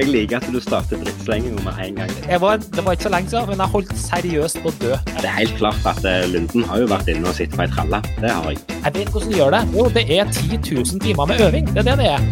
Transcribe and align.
Jeg 0.00 0.08
liker 0.08 0.38
at 0.38 0.46
du 0.48 0.56
starter 0.64 0.96
drittslenginga 0.96 1.60
med 1.60 1.76
en 1.84 1.98
gang. 1.98 2.12
Var, 2.40 2.60
det 2.72 2.84
var 2.84 2.94
ikke 2.96 3.04
så 3.04 3.10
lenge 3.12 3.28
siden, 3.28 3.50
men 3.50 3.60
jeg 3.60 3.72
holdt 3.74 3.90
seriøst 4.00 4.60
på 4.64 4.70
å 4.70 4.76
dø. 4.80 4.94
Det 5.10 5.26
er 5.28 5.34
helt 5.34 5.52
klart 5.58 5.88
at 5.90 6.00
eh, 6.08 6.22
Lunden 6.32 6.64
har 6.70 6.80
jo 6.80 6.86
vært 6.88 7.10
inne 7.12 7.28
og 7.28 7.36
sittet 7.36 7.58
på 7.58 7.66
ei 7.66 7.68
tralle. 7.74 8.00
Det 8.16 8.30
har 8.32 8.46
jeg. 8.48 8.62
Jeg 8.78 8.94
vet 8.94 9.10
hvordan 9.12 9.28
du 9.28 9.36
gjør 9.36 9.52
det. 9.52 9.60
Jo, 9.76 9.84
det 9.92 10.04
er 10.16 10.32
10 10.32 10.56
000 10.70 11.04
timer 11.04 11.28
med 11.28 11.42
øving. 11.44 11.68
Det 11.68 11.82
er 11.82 11.90
det 11.90 11.96
det 12.00 12.08
er. 12.14 12.24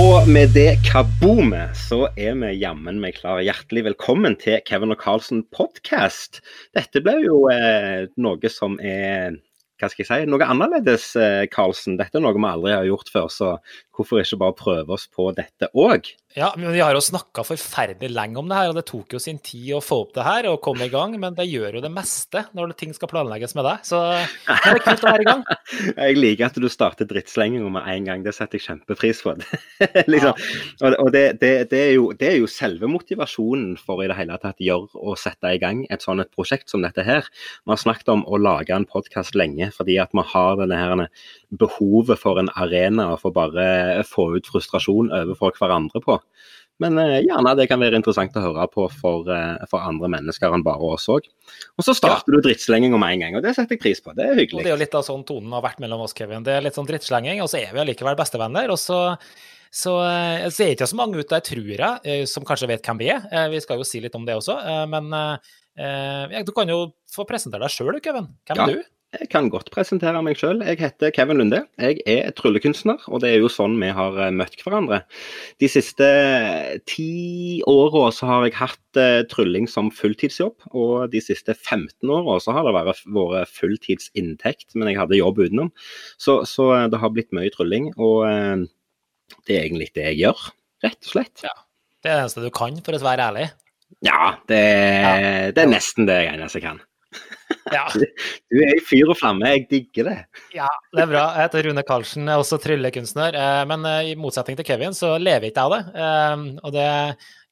Og 0.00 0.32
med 0.32 0.56
det 0.56 0.70
kaboomet, 0.86 1.76
så 1.76 2.00
er 2.14 2.40
vi 2.40 2.54
jammen 2.62 3.04
meg 3.04 3.20
klare. 3.20 3.44
Hjertelig 3.44 3.84
velkommen 3.90 4.40
til 4.40 4.64
Kevin 4.64 4.96
og 4.96 5.00
Carlsen 5.04 5.44
podcast. 5.52 6.40
Dette 6.72 7.04
ble 7.04 7.18
jo 7.26 7.44
eh, 7.52 8.08
noe 8.16 8.56
som 8.56 8.80
er 8.80 9.36
hva 9.80 9.88
skal 9.88 10.04
jeg 10.04 10.08
si, 10.10 10.28
noe 10.28 10.44
annerledes, 10.44 11.06
Karlsen. 11.14 11.48
Carlsen. 11.54 11.96
Dette 12.00 12.18
er 12.18 12.24
noe 12.24 12.36
vi 12.36 12.44
aldri 12.48 12.74
har 12.74 12.88
gjort 12.88 13.12
før, 13.12 13.28
så 13.32 13.52
hvorfor 14.00 14.24
ikke 14.24 14.40
bare 14.40 14.58
prøve 14.58 14.96
oss 14.96 15.06
på 15.12 15.30
dette 15.36 15.70
òg? 15.76 16.10
Ja, 16.38 16.52
men 16.56 16.70
Vi 16.70 16.78
har 16.78 16.94
jo 16.94 17.00
snakka 17.02 17.42
forferdelig 17.42 18.12
lenge 18.14 18.38
om 18.38 18.46
det 18.46 18.54
her, 18.54 18.68
og 18.70 18.76
det 18.78 18.84
tok 18.86 19.16
jo 19.16 19.18
sin 19.18 19.40
tid 19.42 19.72
å 19.74 19.80
få 19.82 20.04
opp 20.04 20.12
det 20.14 20.22
her 20.22 20.46
og 20.46 20.60
komme 20.62 20.86
i 20.86 20.92
gang. 20.92 21.16
Men 21.18 21.34
det 21.34 21.48
gjør 21.50 21.78
jo 21.78 21.82
det 21.82 21.90
meste 21.90 22.44
når 22.54 22.76
ting 22.78 22.94
skal 22.94 23.10
planlegges 23.10 23.56
med 23.58 23.66
deg. 23.66 23.82
Så 23.88 23.98
det 24.46 24.54
er 24.54 24.78
kult 24.84 25.02
å 25.02 25.10
være 25.10 25.24
i 25.24 25.26
gang. 25.26 25.42
Jeg 26.04 26.18
liker 26.20 26.46
at 26.46 26.60
du 26.62 26.68
starter 26.70 27.08
drittslenginga 27.10 27.72
med 27.74 27.88
en 27.90 28.06
gang. 28.06 28.22
Det 28.22 28.34
setter 28.36 28.60
jeg 28.60 28.66
kjempepris 28.68 29.24
på. 29.26 29.34
liksom. 30.12 30.38
Og 30.86 31.10
det, 31.14 31.24
det, 31.42 31.50
det, 31.72 31.80
er 31.80 31.92
jo, 31.96 32.06
det, 32.14 32.28
er 32.28 32.38
jo, 32.38 32.50
selve 32.50 32.86
motivasjonen 32.90 33.74
for 33.80 34.04
i 34.04 34.08
det 34.10 34.18
hele 34.18 34.38
tatt 34.42 34.62
gjøre 34.62 35.02
og 35.02 35.18
sette 35.18 35.50
i 35.50 35.58
gang 35.62 35.82
et 35.90 36.04
sånt 36.04 36.22
et 36.22 36.30
prosjekt 36.34 36.70
som 36.70 36.84
dette 36.84 37.02
her. 37.06 37.26
Vi 37.64 37.74
har 37.74 37.80
snakket 37.80 38.12
om 38.14 38.22
å 38.26 38.38
lage 38.38 38.74
en 38.76 38.86
podkast 38.86 39.38
lenge 39.38 39.70
fordi 39.74 39.98
at 40.02 40.14
vi 40.14 40.26
har 40.30 40.62
denne 40.62 40.78
her 40.78 41.06
behovet 41.50 42.20
for 42.20 42.38
en 42.38 42.50
arena 42.54 43.10
for 43.18 43.34
bare 43.34 43.66
få 44.08 44.30
ut 44.36 44.48
frustrasjon 44.50 45.12
overfor 45.22 45.56
hverandre 45.58 46.02
på. 46.04 46.18
Men 46.80 46.96
eh, 46.96 47.18
gjerne 47.26 47.52
det 47.58 47.66
kan 47.68 47.82
være 47.82 47.98
interessant 48.00 48.36
å 48.40 48.44
høre 48.46 48.66
på 48.72 48.86
for, 48.94 49.28
eh, 49.34 49.68
for 49.68 49.84
andre 49.84 50.08
mennesker 50.16 50.56
enn 50.56 50.64
bare 50.64 50.94
oss 50.96 51.10
òg. 51.12 51.28
Og 51.76 51.84
så 51.84 51.94
starter 51.96 52.32
ja. 52.32 52.40
du 52.40 52.48
drittslenginga 52.48 53.00
med 53.00 53.16
en 53.16 53.24
gang, 53.26 53.38
og 53.38 53.44
det 53.44 53.52
setter 53.56 53.76
jeg 53.76 53.84
pris 53.84 54.02
på. 54.04 54.16
Det 54.16 54.24
er 54.26 54.38
hyggelig. 54.38 54.62
Og 54.62 54.66
det 54.66 54.72
er 54.72 54.76
jo 54.78 54.82
litt 54.86 54.96
av 54.96 55.06
sånn 55.06 55.26
tonen 55.28 55.52
har 55.58 55.66
vært 55.66 55.84
mellom 55.84 56.06
oss, 56.06 56.16
Kevin. 56.16 56.46
Det 56.46 56.56
er 56.56 56.64
litt 56.64 56.78
sånn 56.78 56.88
drittslenging, 56.88 57.42
og 57.44 57.52
så 57.52 57.60
er 57.60 57.74
vi 57.74 57.84
allikevel 57.84 58.18
bestevenner. 58.18 58.72
og 58.72 58.80
så 58.80 59.00
så, 59.70 59.92
eh, 60.02 60.48
så 60.50 60.64
er 60.64 60.72
det 60.72 60.76
ikke 60.80 60.90
så 60.90 60.98
mange 60.98 61.20
ute 61.20 61.30
der, 61.30 61.42
tror 61.46 61.68
jeg, 61.70 62.00
eh, 62.02 62.24
som 62.26 62.44
kanskje 62.46 62.68
vet 62.72 62.86
hvem 62.86 62.98
vi 62.98 63.10
er. 63.14 63.22
Eh, 63.30 63.48
vi 63.52 63.60
skal 63.62 63.78
jo 63.78 63.86
si 63.86 64.00
litt 64.02 64.16
om 64.18 64.26
det 64.26 64.34
også. 64.34 64.58
Men 64.90 65.14
du 66.44 66.52
kan 66.52 66.68
jo 66.68 66.92
få 67.08 67.24
presentere 67.24 67.62
deg 67.62 67.72
sjøl, 67.72 68.00
Kevin. 68.02 68.26
Hvem 68.44 68.58
ja. 68.58 68.66
er 68.66 68.74
du? 68.74 68.82
Jeg 69.10 69.26
kan 69.32 69.48
godt 69.50 69.72
presentere 69.74 70.20
meg 70.22 70.38
sjøl. 70.38 70.60
Jeg 70.62 70.78
heter 70.78 71.10
Kevin 71.10 71.40
Lunde. 71.40 71.64
Jeg 71.82 71.98
er 72.06 72.28
tryllekunstner, 72.38 73.02
og 73.10 73.24
det 73.24 73.32
er 73.32 73.40
jo 73.42 73.48
sånn 73.50 73.74
vi 73.80 73.88
har 73.94 74.14
eh, 74.22 74.30
møtt 74.30 74.60
hverandre. 74.62 75.00
De 75.58 75.66
siste 75.70 76.06
ti 76.86 77.08
åra 77.66 78.04
så 78.14 78.28
har 78.28 78.46
jeg 78.46 78.54
hatt 78.60 79.00
uh, 79.00 79.22
trylling 79.30 79.66
som 79.70 79.88
fulltidsjobb, 79.90 80.68
og 80.70 81.10
de 81.10 81.22
siste 81.24 81.56
15 81.56 82.06
åra 82.06 82.36
så 82.42 82.54
har 82.54 82.68
det 82.68 82.74
vært, 82.76 83.02
vært 83.16 83.50
fulltidsinntekt, 83.56 84.76
men 84.78 84.92
jeg 84.92 85.00
hadde 85.00 85.18
jobb 85.18 85.42
utenom. 85.42 85.72
Så, 86.14 86.44
så 86.46 86.68
eh, 86.76 86.86
det 86.92 87.00
har 87.02 87.10
blitt 87.16 87.34
mye 87.34 87.50
trylling, 87.56 87.90
og 87.98 88.22
det 89.48 89.56
er 89.56 89.64
egentlig 89.64 89.90
det 89.98 90.06
jeg 90.12 90.20
gjør, 90.20 90.44
rett 90.86 91.00
og 91.02 91.16
slett. 91.16 91.42
Ja. 91.48 91.56
Det 92.00 92.08
er 92.08 92.14
det 92.14 92.22
eneste 92.28 92.46
du 92.46 92.54
kan, 92.54 92.78
for 92.86 92.96
å 92.96 93.02
være 93.02 93.26
ærlig? 93.26 93.50
Ja, 94.06 94.36
det, 94.48 94.62
ja. 94.62 95.50
det 95.50 95.66
er 95.66 95.74
nesten 95.74 96.06
det 96.08 96.22
jeg 96.22 96.30
eneste 96.36 96.62
jeg 96.62 96.68
kan. 96.68 96.80
Ja. 97.76 97.84
Du 97.92 98.58
er 98.62 98.76
i 98.76 98.82
fyr 98.84 99.10
og 99.12 99.18
flamme, 99.18 99.48
jeg 99.54 99.66
digger 99.70 100.08
det. 100.10 100.16
Ja, 100.56 100.68
det 100.94 101.04
er 101.04 101.10
bra. 101.10 101.24
Jeg 101.36 101.48
heter 101.48 101.68
Rune 101.68 101.84
Karlsen, 101.86 102.24
jeg 102.26 102.34
er 102.34 102.44
også 102.44 102.58
tryllekunstner. 102.62 103.36
Eh, 103.36 103.60
men 103.70 103.86
eh, 103.88 104.12
i 104.12 104.16
motsetning 104.18 104.58
til 104.58 104.66
Kevin, 104.66 104.96
så 104.96 105.14
lever 105.20 105.50
ikke 105.50 105.60
jeg 105.60 105.68
av 105.68 105.76
det. 105.76 106.06
Eh, 106.06 106.46
og 106.64 106.74
det, 106.74 106.88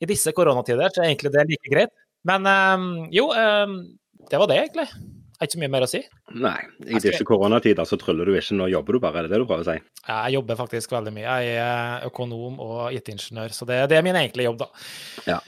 i 0.02 0.08
disse 0.10 0.34
koronatider 0.36 0.94
så 0.94 1.04
er 1.04 1.12
egentlig 1.12 1.34
det 1.36 1.46
like 1.52 1.74
greit. 1.74 1.94
Men 2.28 2.44
jo, 3.14 3.28
det 3.30 4.40
var 4.42 4.48
det 4.50 4.56
egentlig. 4.58 4.88
Det 5.38 5.44
er 5.46 5.46
ikke 5.46 5.54
så 5.54 5.60
mye 5.62 5.70
mer 5.70 5.84
å 5.86 5.88
si. 5.88 6.00
Nei, 6.42 6.56
i 6.90 6.98
disse 6.98 7.22
koronatider 7.24 7.86
så 7.86 7.96
tryller 7.96 8.26
du 8.26 8.34
ikke, 8.34 8.56
nå 8.58 8.66
jobber 8.72 8.96
du 8.96 9.00
bare, 9.04 9.20
er 9.20 9.28
det 9.28 9.36
det 9.36 9.38
du 9.38 9.46
prøver 9.46 9.62
å 9.62 9.68
si? 9.68 9.76
Jeg 10.02 10.34
jobber 10.34 10.58
faktisk 10.58 10.96
veldig 10.96 11.12
mye. 11.14 11.36
Jeg 11.46 11.60
er 11.62 12.08
økonom 12.08 12.58
og 12.64 12.96
IT-ingeniør, 12.98 13.54
så 13.54 13.68
det, 13.70 13.78
det, 13.92 14.00
er 14.00 14.04
min 14.04 14.18
egentlige 14.18 14.50
jobb, 14.50 14.64
da. 14.64 14.68
Ja. 15.30 15.38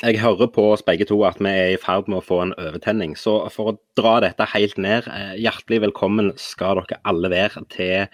Jeg 0.00 0.16
hører 0.22 0.48
på 0.48 0.62
oss 0.72 0.80
begge 0.80 1.04
to 1.04 1.18
at 1.28 1.36
vi 1.44 1.50
er 1.52 1.74
i 1.74 1.80
ferd 1.80 2.06
med 2.08 2.22
å 2.22 2.24
få 2.24 2.38
en 2.40 2.54
overtenning. 2.56 3.12
Så 3.20 3.34
for 3.52 3.68
å 3.68 3.74
dra 3.98 4.14
dette 4.24 4.46
helt 4.48 4.78
ned, 4.80 5.04
eh, 5.12 5.34
hjertelig 5.36 5.82
velkommen 5.84 6.30
skal 6.40 6.80
dere 6.80 6.96
alle 7.04 7.28
være 7.28 7.60
til 7.68 8.06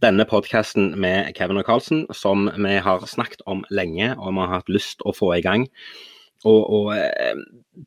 denne 0.00 0.24
podkasten 0.24 0.94
med 0.96 1.34
Kevin 1.36 1.60
og 1.60 1.66
Carlsen, 1.68 2.06
som 2.16 2.48
vi 2.48 2.78
har 2.80 3.04
snakket 3.04 3.44
om 3.44 3.60
lenge 3.68 4.14
og 4.16 4.32
vi 4.32 4.40
har 4.40 4.54
hatt 4.54 4.72
lyst 4.72 5.04
å 5.04 5.12
få 5.12 5.34
i 5.36 5.44
gang. 5.44 5.68
Og, 6.48 6.64
og 6.64 6.90
eh, 6.96 7.36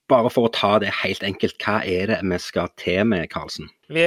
bare 0.06 0.30
for 0.30 0.46
å 0.46 0.54
ta 0.54 0.78
det 0.78 0.94
helt 1.02 1.26
enkelt, 1.26 1.58
hva 1.58 1.82
er 1.82 2.14
det 2.14 2.22
vi 2.22 2.38
skal 2.38 2.70
til 2.78 3.10
med, 3.10 3.26
Karlsen? 3.34 3.72
Vi, 3.90 4.06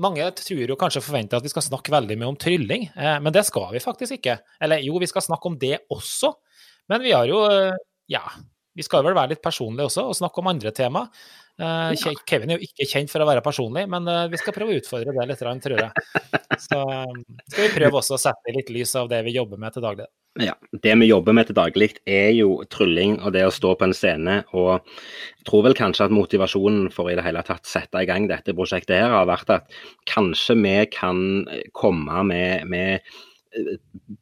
mange 0.00 0.32
tror 0.40 0.64
jo 0.64 0.80
kanskje 0.80 1.04
forventer 1.04 1.36
at 1.36 1.44
vi 1.44 1.52
skal 1.52 1.68
snakke 1.68 1.92
veldig 1.92 2.16
mye 2.16 2.32
om 2.32 2.40
trylling, 2.40 2.88
eh, 2.96 3.16
men 3.20 3.36
det 3.36 3.44
skal 3.44 3.68
vi 3.76 3.84
faktisk 3.84 4.16
ikke. 4.16 4.40
Eller 4.64 4.80
jo, 4.80 4.96
vi 4.96 5.12
skal 5.12 5.28
snakke 5.28 5.52
om 5.52 5.60
det 5.60 5.76
også, 5.92 6.38
men 6.88 7.04
vi 7.04 7.12
har 7.12 7.28
jo 7.28 7.44
ja, 8.08 8.24
vi 8.78 8.86
skal 8.86 9.02
vel 9.06 9.16
være 9.16 9.34
litt 9.34 9.42
personlige 9.44 9.90
også, 9.90 10.06
og 10.08 10.16
snakke 10.18 10.42
om 10.42 10.50
andre 10.52 10.72
tema. 10.74 11.08
Uh, 11.58 11.90
Kevin 12.22 12.52
er 12.54 12.60
jo 12.60 12.68
ikke 12.68 12.86
kjent 12.86 13.10
for 13.10 13.24
å 13.24 13.26
være 13.26 13.42
personlig, 13.42 13.82
men 13.90 14.06
uh, 14.06 14.28
vi 14.30 14.38
skal 14.38 14.54
prøve 14.54 14.76
å 14.76 14.78
utfordre 14.78 15.14
det 15.16 15.26
litt, 15.26 15.42
tror 15.64 15.82
jeg. 15.82 16.06
Så 16.68 16.78
um, 16.78 17.24
skal 17.48 17.64
vi 17.64 17.72
prøve 17.74 17.98
også 17.98 18.14
å 18.14 18.22
sette 18.22 18.54
litt 18.54 18.70
lys 18.70 18.94
av 19.00 19.10
det 19.10 19.24
vi 19.26 19.34
jobber 19.34 19.58
med 19.58 19.74
til 19.74 19.82
daglig. 19.82 20.06
Ja, 20.38 20.54
Det 20.70 20.94
vi 21.00 21.08
jobber 21.08 21.34
med 21.34 21.48
til 21.48 21.56
daglig 21.58 21.88
er 22.06 22.30
jo 22.36 22.60
trylling 22.70 23.16
og 23.26 23.32
det 23.34 23.42
å 23.48 23.54
stå 23.54 23.72
på 23.74 23.88
en 23.88 23.94
scene. 23.96 24.36
Og 24.54 24.76
jeg 24.76 25.48
tror 25.48 25.64
vel 25.66 25.74
kanskje 25.78 26.06
at 26.06 26.14
motivasjonen 26.14 26.92
for 26.94 27.10
i 27.10 27.16
det 27.18 27.24
hele 27.26 27.42
tatt 27.46 27.66
sette 27.66 28.04
i 28.04 28.06
gang 28.06 28.28
dette 28.30 28.54
prosjektet 28.54 29.00
her 29.00 29.16
har 29.16 29.26
vært 29.26 29.50
at 29.56 29.80
kanskje 30.06 30.54
vi 30.62 30.76
kan 30.94 31.42
komme 31.74 32.22
med, 32.30 32.68
med 32.70 33.18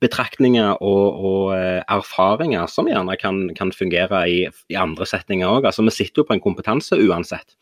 betraktninger 0.03 0.77
og, 0.83 1.19
og, 1.25 1.43
eh, 1.57 1.83
erfaringer 1.93 2.69
som 2.71 2.89
gjerne 2.91 3.17
kan, 3.21 3.43
kan 3.57 3.73
fungere 3.75 4.23
i, 4.31 4.39
i, 4.71 4.79
andre 4.79 5.07
setninger 5.09 5.49
òg. 5.49 5.69
Altså, 5.69 5.85
vi 5.87 5.95
sitter 5.95 6.23
jo 6.23 6.29
på 6.29 6.37
en 6.37 6.45
kompetanse 6.45 6.99
uansett. 6.99 7.57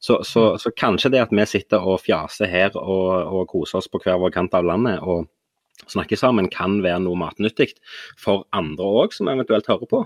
Så, 0.00 0.22
så, 0.24 0.46
mm. 0.54 0.58
så, 0.62 0.72
kanskje 0.76 1.12
det 1.12 1.24
at 1.26 1.34
vi 1.34 1.44
sitter 1.48 1.84
og 1.84 2.00
fjaser 2.04 2.48
her 2.48 2.76
og, 2.76 3.10
og, 3.28 3.44
koser 3.50 3.80
oss 3.80 3.90
på 3.90 4.00
hver 4.00 4.20
vår 4.20 4.32
kant 4.36 4.56
av 4.56 4.64
landet 4.64 5.02
og 5.04 5.28
snakker 5.90 6.18
sammen, 6.20 6.50
kan 6.52 6.78
være 6.84 7.00
noe 7.02 7.18
matnyttig 7.18 7.72
for 8.20 8.44
andre 8.56 8.84
òg, 8.84 9.14
som 9.16 9.30
eventuelt 9.32 9.68
hører 9.68 9.88
på. 9.88 10.02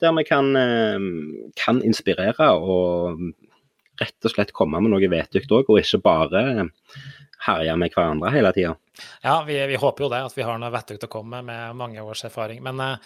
Der 0.00 0.14
vi 0.16 0.24
kan, 0.28 0.54
eh, 0.56 0.98
kan 1.60 1.82
inspirere 1.84 2.50
og 2.56 3.20
rett 3.98 4.24
og 4.24 4.32
slett 4.32 4.54
komme 4.56 4.80
med 4.80 4.94
noe 4.94 5.10
vettugt 5.10 5.52
òg, 5.52 5.68
og 5.68 5.80
ikke 5.82 6.02
bare 6.04 6.42
herje 7.46 7.76
med 7.78 7.94
hverandre 7.94 8.32
hele 8.34 8.52
tida. 8.56 8.76
Ja, 9.22 9.42
vi, 9.46 9.56
vi, 9.66 9.76
håper 9.76 10.06
jo 10.06 10.10
det, 10.12 10.22
at 10.28 10.36
vi 10.36 10.46
har 10.46 10.58
noe 10.60 10.72
vettug 10.74 11.04
å 11.06 11.10
komme 11.10 11.42
med 11.46 11.78
mange 11.78 12.02
års 12.02 12.24
erfaring. 12.26 12.60
Men 12.64 12.80
eh, 12.82 12.96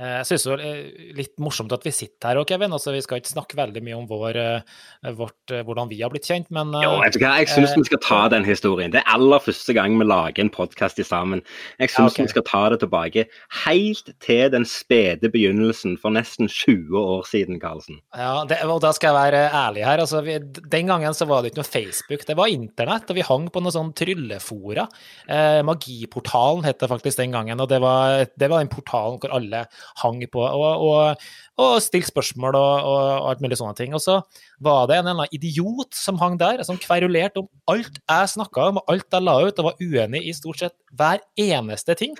jeg 0.00 0.28
syns 0.30 0.46
det 0.48 0.68
er 0.68 0.80
litt 1.18 1.34
morsomt 1.42 1.72
at 1.74 1.84
vi 1.86 1.92
sitter 1.94 2.32
her 2.32 2.40
òg, 2.40 2.48
Kevin. 2.48 2.74
Altså, 2.74 2.94
vi 2.94 3.02
skal 3.04 3.20
ikke 3.20 3.32
snakke 3.34 3.58
veldig 3.58 3.82
mye 3.84 3.98
om 3.98 4.06
vår, 4.08 4.38
uh, 4.40 5.10
vårt, 5.18 5.40
uh, 5.52 5.60
hvordan 5.66 5.90
vi 5.90 6.00
har 6.02 6.12
blitt 6.12 6.28
kjent, 6.28 6.48
men 6.54 6.72
Jo, 6.82 6.94
vet 7.02 7.16
du 7.16 7.20
hva, 7.22 7.34
jeg 7.40 7.50
syns 7.52 7.74
vi 7.76 7.84
skal 7.88 8.02
ta 8.04 8.20
den 8.32 8.46
historien. 8.48 8.92
Det 8.94 9.02
er 9.02 9.12
aller 9.14 9.42
første 9.44 9.76
gang 9.76 9.96
vi 10.00 10.08
lager 10.08 10.44
en 10.44 10.52
podkast 10.52 11.00
sammen. 11.06 11.42
Jeg 11.80 11.92
syns 11.92 12.12
ja, 12.12 12.12
okay. 12.12 12.28
vi 12.28 12.34
skal 12.34 12.46
ta 12.48 12.62
det 12.72 12.80
tilbake 12.84 13.26
helt 13.64 14.12
til 14.24 14.44
den 14.52 14.66
spede 14.68 15.30
begynnelsen 15.32 15.96
for 16.00 16.14
nesten 16.14 16.50
20 16.50 16.96
år 17.00 17.24
siden, 17.28 17.60
Karlsen. 17.62 18.00
Ja, 18.16 18.42
det, 18.48 18.62
og 18.68 18.82
da 18.84 18.92
skal 18.96 19.12
jeg 19.12 19.20
være 19.20 19.44
ærlig 19.62 19.86
her. 19.88 20.04
Altså, 20.04 20.22
vi, 20.24 20.38
den 20.40 20.92
gangen 20.92 21.16
så 21.16 21.28
var 21.28 21.42
det 21.42 21.52
ikke 21.52 21.62
noe 21.62 21.72
Facebook, 21.72 22.26
det 22.28 22.38
var 22.38 22.52
internett, 22.52 23.10
og 23.12 23.18
vi 23.18 23.26
hang 23.26 23.48
på 23.52 23.62
noen 23.62 23.76
sånn 23.76 23.94
tryllefora. 23.98 24.88
Eh, 25.28 25.41
Eh, 25.41 25.41
Magiportalen 25.66 26.64
het 26.66 26.80
det 26.80 26.88
faktisk 26.90 27.20
den 27.20 27.34
gangen. 27.34 27.60
og 27.60 27.68
Det 27.68 27.80
var, 27.80 28.26
det 28.38 28.50
var 28.50 28.62
den 28.62 28.72
portalen 28.72 29.18
hvor 29.20 29.34
alle 29.34 29.64
hang 30.02 30.22
på 30.32 30.42
og, 30.42 30.84
og, 30.86 31.26
og 31.58 31.82
stilte 31.82 32.10
spørsmål 32.10 32.56
og, 32.58 32.88
og, 32.92 33.30
alt 33.30 33.44
mulig 33.44 33.58
sånne 33.60 33.76
ting. 33.78 33.94
Og 33.94 34.02
så 34.04 34.20
var 34.62 34.86
det 34.88 34.98
en 34.98 35.06
eller 35.06 35.24
annen 35.24 35.36
idiot 35.36 35.94
som 35.96 36.20
hang 36.22 36.38
der, 36.40 36.62
som 36.66 36.80
kverulerte 36.80 37.44
om 37.44 37.50
alt 37.72 38.00
jeg 38.00 38.32
snakka 38.36 38.70
om, 38.70 38.80
og 38.82 38.94
alt 38.94 39.06
jeg 39.12 39.26
la 39.28 39.36
ut, 39.42 39.58
og 39.58 39.70
var 39.70 39.82
uenig 39.82 40.24
i 40.26 40.34
stort 40.36 40.62
sett 40.64 40.76
hver 40.96 41.22
eneste 41.40 41.96
ting. 41.98 42.16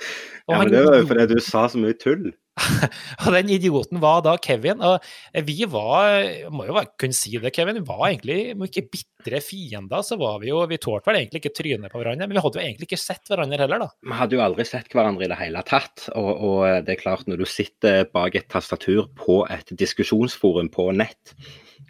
Og 0.49 0.57
ja, 0.57 0.63
men 0.63 0.73
Det 0.73 0.87
var 0.87 1.01
jo 1.01 1.11
fordi 1.11 1.29
du 1.35 1.41
sa 1.41 1.67
så 1.69 1.81
mye 1.81 1.99
tull. 1.99 2.33
og 3.25 3.29
den 3.33 3.49
idioten 3.55 4.01
var 4.03 4.21
da 4.25 4.35
Kevin. 4.43 4.83
Og 4.85 5.01
vi 5.47 5.65
var, 5.71 6.27
må 6.53 6.67
jo 6.69 6.83
kunne 7.01 7.17
si 7.17 7.35
det, 7.41 7.53
Kevin, 7.57 7.81
vi 7.81 7.89
var 7.89 8.05
egentlig, 8.11 8.39
om 8.55 8.67
ikke 8.67 8.85
bitre 8.93 9.41
fiender, 9.45 10.05
så 10.05 10.19
var 10.21 10.39
vi 10.43 10.51
jo 10.51 10.61
Vi 10.69 10.81
tålte 10.83 11.11
vel 11.11 11.21
egentlig 11.23 11.43
ikke 11.43 11.55
trynet 11.57 11.93
på 11.93 12.03
hverandre, 12.03 12.29
men 12.29 12.37
vi 12.37 12.45
hadde 12.45 12.61
jo 12.61 12.65
egentlig 12.67 12.91
ikke 12.91 13.01
sett 13.01 13.33
hverandre 13.33 13.61
heller, 13.65 13.87
da. 13.87 13.91
Vi 14.05 14.21
hadde 14.21 14.39
jo 14.39 14.45
aldri 14.45 14.69
sett 14.69 14.93
hverandre 14.93 15.27
i 15.27 15.33
det 15.33 15.41
hele 15.41 15.65
tatt. 15.69 16.07
Og, 16.13 16.31
og 16.33 16.87
det 16.87 16.97
er 16.97 17.03
klart, 17.03 17.27
når 17.31 17.43
du 17.43 17.49
sitter 17.49 18.05
bak 18.13 18.37
et 18.39 18.51
tastatur 18.53 19.09
på 19.19 19.43
et 19.53 19.73
diskusjonsforum 19.79 20.71
på 20.73 20.91
nett, 20.97 21.35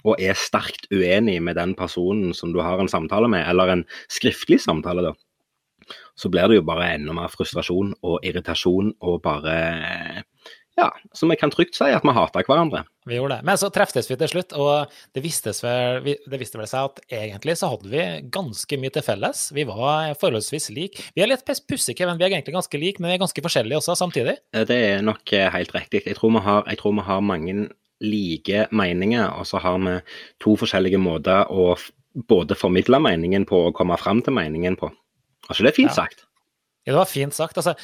og 0.02 0.18
er 0.22 0.38
sterkt 0.38 0.88
uenig 0.90 1.36
med 1.44 1.58
den 1.58 1.76
personen 1.78 2.32
som 2.34 2.50
du 2.54 2.62
har 2.62 2.80
en 2.80 2.90
samtale 2.90 3.28
med, 3.30 3.44
eller 3.50 3.70
en 3.70 3.84
skriftlig 4.10 4.58
samtale, 4.62 5.04
da, 5.10 5.12
så 6.18 6.30
blir 6.32 6.48
det 6.50 6.60
jo 6.60 6.66
bare 6.66 6.92
enda 6.96 7.14
mer 7.16 7.30
frustrasjon 7.32 7.94
og 8.06 8.26
irritasjon 8.26 8.92
og 9.02 9.20
bare 9.24 9.56
ja, 10.78 10.88
så 11.12 11.28
vi 11.28 11.36
kan 11.36 11.52
trygt 11.52 11.76
si 11.76 11.88
at 11.92 12.04
vi 12.06 12.14
hater 12.16 12.46
hverandre. 12.48 12.84
Vi 13.04 13.18
gjorde 13.18 13.36
det. 13.36 13.44
Men 13.44 13.58
så 13.60 13.68
treftes 13.74 14.08
vi 14.08 14.16
til 14.16 14.30
slutt, 14.30 14.54
og 14.56 14.92
det, 15.12 15.20
vel, 15.20 16.08
det 16.32 16.40
viste 16.40 16.60
vel 16.60 16.70
seg 16.70 16.88
at 16.88 17.02
egentlig 17.12 17.56
så 17.60 17.68
hadde 17.74 17.90
vi 17.92 18.06
ganske 18.32 18.78
mye 18.80 18.94
til 18.94 19.04
felles. 19.04 19.44
Vi 19.52 19.66
var 19.68 20.14
forholdsvis 20.20 20.70
like. 20.72 21.08
Vi 21.12 21.24
er 21.24 21.28
litt 21.28 21.44
pussige, 21.44 22.08
men 22.08 22.16
Vi 22.16 22.24
er 22.24 22.32
egentlig 22.32 22.56
ganske 22.56 22.80
like, 22.80 23.02
men 23.02 23.10
vi 23.10 23.18
er 23.18 23.24
ganske 23.24 23.44
forskjellige 23.44 23.82
også 23.82 23.98
samtidig. 24.00 24.38
Det 24.52 24.78
er 24.94 25.04
nok 25.04 25.32
eh, 25.36 25.50
helt 25.52 25.74
riktig. 25.76 26.06
Jeg 26.06 26.16
tror 26.16 26.32
vi 26.38 26.44
har, 26.46 26.68
tror 26.80 26.96
vi 26.96 27.06
har 27.10 27.20
mange 27.20 27.68
like 28.02 28.66
meninger, 28.72 29.28
og 29.38 29.46
så 29.46 29.60
har 29.62 29.78
vi 29.82 29.98
to 30.42 30.56
forskjellige 30.58 30.98
måter 30.98 31.52
å 31.52 31.74
både 32.28 32.56
formidle 32.58 33.00
meningen 33.00 33.44
på 33.48 33.66
og 33.68 33.76
komme 33.76 33.96
fram 34.00 34.22
til 34.24 34.36
meningen 34.36 34.76
på. 34.80 34.90
Altså, 35.48 35.62
det 35.64 35.72
er 35.72 35.78
fint 35.82 35.94
sagt. 35.94 36.24
Ja, 36.86 36.94
det 36.94 36.98
var 36.98 37.10
fint 37.10 37.36
sagt. 37.36 37.58
Altså, 37.60 37.76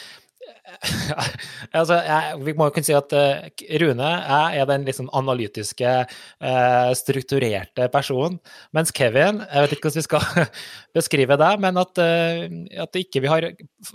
altså, 1.79 1.97
jeg, 2.05 2.39
vi 2.45 2.53
må 2.57 2.69
jo 2.69 2.75
kunne 2.75 2.87
si 2.87 2.95
at 2.97 3.13
uh, 3.17 3.47
Rune 3.83 4.09
jeg 4.09 4.61
er 4.61 4.69
den 4.69 4.85
liksom 4.87 5.09
analytiske, 5.17 5.93
uh, 6.45 6.91
strukturerte 6.99 7.89
personen. 7.93 8.39
Mens 8.77 8.93
Kevin, 8.95 9.43
jeg 9.47 9.65
vet 9.65 9.77
ikke 9.77 9.89
hvordan 9.89 10.01
vi 10.01 10.07
skal 10.07 10.23
beskrive 10.99 11.39
det, 11.41 11.53
men 11.65 11.81
at, 11.81 12.03
uh, 12.03 12.45
at 12.85 13.01
ikke 13.01 13.23
vi 13.25 13.33
har 13.33 13.49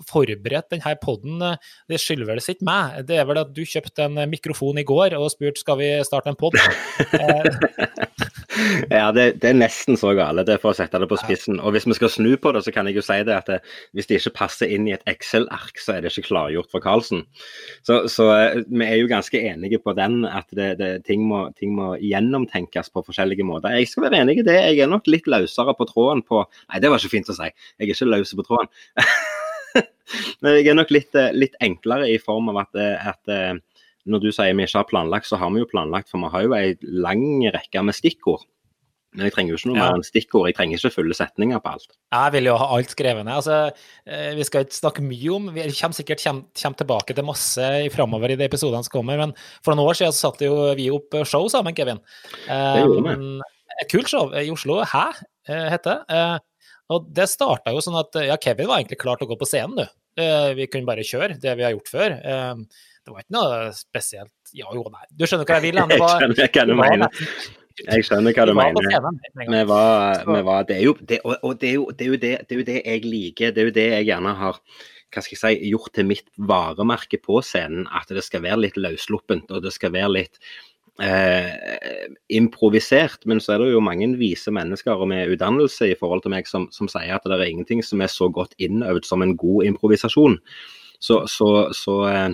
forberedt 0.10 0.72
denne 0.74 0.96
poden, 1.02 1.44
det 1.90 2.02
skylder 2.02 2.32
vel 2.32 2.42
ikke 2.42 2.68
meg. 2.68 3.04
Det 3.10 3.20
er 3.20 3.30
vel 3.30 3.44
at 3.44 3.54
du 3.56 3.64
kjøpte 3.68 4.08
en 4.08 4.24
mikrofon 4.32 4.82
i 4.82 4.88
går 4.88 5.18
og 5.20 5.32
spurte 5.34 5.62
skal 5.62 5.80
vi 5.80 5.90
starte 6.08 6.32
en 6.32 6.40
pod. 6.40 6.58
ja, 8.92 9.08
det, 9.16 9.26
det, 9.42 9.50
er 9.50 9.58
nesten 9.58 9.98
så 10.00 10.14
gale, 10.18 10.46
det 10.46 10.58
er 10.58 10.62
for 10.62 10.74
å 10.74 10.78
sette 10.78 11.00
det 11.02 11.10
på 11.12 11.20
spissen. 11.22 11.60
Og 11.62 11.76
hvis 11.76 11.88
vi 11.90 11.98
skal 11.98 12.12
snu 12.14 12.32
på 12.42 12.54
det, 12.56 12.64
så 12.66 12.74
kan 12.76 12.90
jeg 12.90 13.00
jo 13.00 13.06
si 13.06 13.20
det 13.26 13.38
at 13.38 13.52
hvis 13.94 14.10
det 14.10 14.20
ikke 14.20 14.38
passer 14.44 14.74
inn 14.74 14.88
i 14.90 14.96
et 14.96 15.06
Excel-ark, 15.10 15.80
så 15.82 15.98
er 15.98 16.04
det 16.04 16.14
ikke 16.14 16.30
klargjort 16.32 16.63
for 16.72 16.84
Karlsen. 16.84 17.24
Så, 17.86 18.04
så, 18.12 18.28
eh, 18.36 18.62
vi 18.68 18.86
er 18.86 19.00
jo 19.00 19.10
ganske 19.12 19.40
enige 19.40 19.80
på 19.84 19.96
den, 19.98 20.24
at 20.28 20.48
det, 20.56 20.70
det, 20.80 20.92
ting, 21.08 21.26
må, 21.30 21.46
ting, 21.60 21.74
må, 21.78 21.94
gjennomtenkes 22.02 22.92
på 22.94 23.06
forskjellige 23.08 23.46
måter. 23.48 23.76
Jeg 23.78 23.92
skal 23.92 24.08
være 24.08 24.24
enig 24.24 24.40
i 24.42 24.48
det. 24.48 24.58
Jeg 24.72 24.84
er 24.84 24.92
nok 24.92 25.10
litt 25.12 25.30
løsere 25.32 25.76
på 25.78 25.88
tråden 25.90 26.24
på 26.28 26.44
Nei, 26.44 26.82
det 26.84 26.92
var 26.92 27.02
ikke 27.02 27.16
fint 27.16 27.32
å 27.32 27.38
si. 27.38 27.50
Jeg 27.50 27.88
er 27.88 27.94
ikke 27.94 28.10
løs 28.10 28.34
på 28.38 28.48
tråden. 28.48 28.72
Men 30.44 30.58
jeg 30.60 30.70
er 30.70 30.78
nok 30.78 30.92
litt, 30.94 31.14
eh, 31.18 31.34
litt, 31.36 31.58
enklere 31.64 32.10
i 32.12 32.20
form 32.22 32.52
av 32.54 32.64
at, 32.66 32.80
eh, 32.80 33.12
at 33.14 33.62
når 34.04 34.20
du 34.20 34.32
sier 34.36 34.56
vi 34.56 34.66
ikke 34.68 34.82
har 34.82 34.90
planlagt, 34.90 35.30
så 35.30 35.40
har 35.40 35.52
vi 35.54 35.64
jo 35.64 35.70
planlagt, 35.70 36.12
for 36.12 36.20
vi 36.20 36.32
har 36.34 36.44
jo 36.44 36.58
en 36.58 36.90
lang 37.06 37.24
rekke 37.56 37.86
med 37.88 37.96
stikkord. 37.96 38.44
Men 39.14 39.28
jeg 39.28 39.34
trenger 39.36 39.54
jo 39.54 39.58
ikke 39.60 39.70
noe 39.70 39.78
ja. 39.78 39.86
mer 39.86 39.98
enn 40.00 40.06
stikkord, 40.06 40.48
jeg 40.50 40.56
trenger 40.58 40.80
ikke 40.80 40.92
fulle 40.96 41.18
setninger 41.18 41.60
på 41.62 41.74
alt. 41.76 41.96
Jeg 42.16 42.34
vil 42.36 42.50
jo 42.50 42.56
ha 42.58 42.68
alt 42.76 42.94
skrevet 42.94 43.28
ned. 43.28 43.34
Altså, 43.36 43.58
eh, 44.10 44.32
vi 44.38 44.46
skal 44.48 44.66
ikke 44.66 44.78
snakke 44.80 45.06
mye 45.06 45.34
om 45.36 45.50
Vi 45.54 45.66
kommer 45.78 45.98
sikkert 45.98 46.24
kommer, 46.24 46.48
kommer 46.62 46.80
tilbake 46.82 47.18
til 47.18 47.28
masse 47.28 47.70
framover 47.94 48.34
i 48.34 48.38
de 48.40 48.48
episodene 48.48 48.86
som 48.86 48.96
kommer, 48.96 49.20
men 49.22 49.36
for 49.66 49.74
noen 49.74 49.92
år 49.92 50.00
siden 50.00 50.16
så 50.16 50.30
satte 50.30 50.50
jo 50.50 50.58
vi 50.80 50.90
opp 50.94 51.20
show 51.30 51.46
sammen, 51.52 51.78
Kevin. 51.78 52.02
Det 52.48 52.82
gjorde 52.82 53.04
vi. 53.06 53.18
Um, 53.18 53.84
kult 53.92 54.10
show 54.10 54.34
i 54.40 54.48
Oslo. 54.54 54.82
Hæ? 54.90 55.06
Eh, 55.50 55.68
heter 55.76 56.02
det. 56.02 56.24
Og 56.94 57.06
det 57.16 57.30
starta 57.32 57.74
jo 57.74 57.82
sånn 57.84 58.00
at 58.02 58.18
ja, 58.26 58.38
Kevin 58.42 58.70
var 58.70 58.82
egentlig 58.82 59.02
klar 59.02 59.20
til 59.20 59.30
å 59.30 59.34
gå 59.34 59.40
på 59.40 59.50
scenen, 59.50 59.84
du. 59.84 60.00
Vi 60.58 60.68
kunne 60.70 60.86
bare 60.86 61.06
kjøre 61.06 61.40
det 61.42 61.54
vi 61.58 61.64
har 61.66 61.74
gjort 61.74 61.90
før. 61.90 62.18
Det 63.04 63.12
var 63.12 63.24
ikke 63.24 63.36
noe 63.36 63.56
spesielt 63.76 64.54
Ja 64.56 64.70
jo, 64.76 64.86
nei. 64.94 65.04
Du 65.12 65.26
skjønner 65.28 65.48
hva 65.50 65.58
jeg 65.60 65.72
vil? 65.72 65.82
jeg 65.92 66.00
skjønner 66.00 66.38
hva 66.44 66.66
du 66.70 66.76
mener. 66.78 67.24
Jeg 67.82 68.06
skjønner 68.06 68.36
hva 68.38 68.46
du 68.46 68.54
mener. 68.58 68.90
Vi 69.34 69.62
var, 69.70 70.24
vi 70.28 70.42
var, 70.46 70.66
det, 70.70 70.76
er 70.78 70.84
jo, 70.86 70.94
det, 71.02 71.20
og 71.26 71.56
det 71.62 71.72
er 71.72 71.78
jo, 71.80 71.88
det, 71.90 72.06
er 72.06 72.12
jo 72.12 72.20
det, 72.22 72.34
det 72.48 72.56
er 72.56 72.60
jo 72.60 72.68
det 72.68 72.82
jeg 72.82 73.06
liker. 73.08 73.54
Det 73.54 73.64
er 73.64 73.70
jo 73.70 73.78
det 73.78 73.88
jeg 73.90 74.10
gjerne 74.12 74.36
har 74.42 74.60
hva 75.14 75.22
skal 75.22 75.36
jeg 75.36 75.42
si, 75.42 75.72
gjort 75.72 75.94
til 75.94 76.08
mitt 76.10 76.30
varemerke 76.50 77.20
på 77.22 77.42
scenen. 77.46 77.88
At 77.94 78.10
det 78.14 78.24
skal 78.26 78.44
være 78.46 78.62
litt 78.64 78.78
løssluppent, 78.80 79.52
og 79.54 79.66
det 79.66 79.74
skal 79.76 79.94
være 79.94 80.14
litt 80.16 80.40
eh, 81.02 82.08
improvisert. 82.34 83.26
Men 83.30 83.42
så 83.44 83.56
er 83.56 83.64
det 83.64 83.74
jo 83.74 83.84
mange 83.84 84.10
vise 84.20 84.54
mennesker 84.54 85.06
med 85.10 85.34
utdannelse 85.36 85.92
i 85.92 85.98
forhold 86.00 86.26
til 86.26 86.34
meg 86.36 86.50
som, 86.50 86.70
som 86.74 86.90
sier 86.92 87.16
at 87.18 87.28
det 87.30 87.40
er 87.40 87.50
ingenting 87.50 87.84
som 87.86 88.02
er 88.02 88.12
så 88.12 88.30
godt 88.34 88.58
innøvd 88.62 89.10
som 89.10 89.26
en 89.26 89.36
god 89.38 89.70
improvisasjon. 89.70 90.40
Så, 91.04 91.24
så, 91.28 91.50
så 91.76 92.00
eh, 92.10 92.30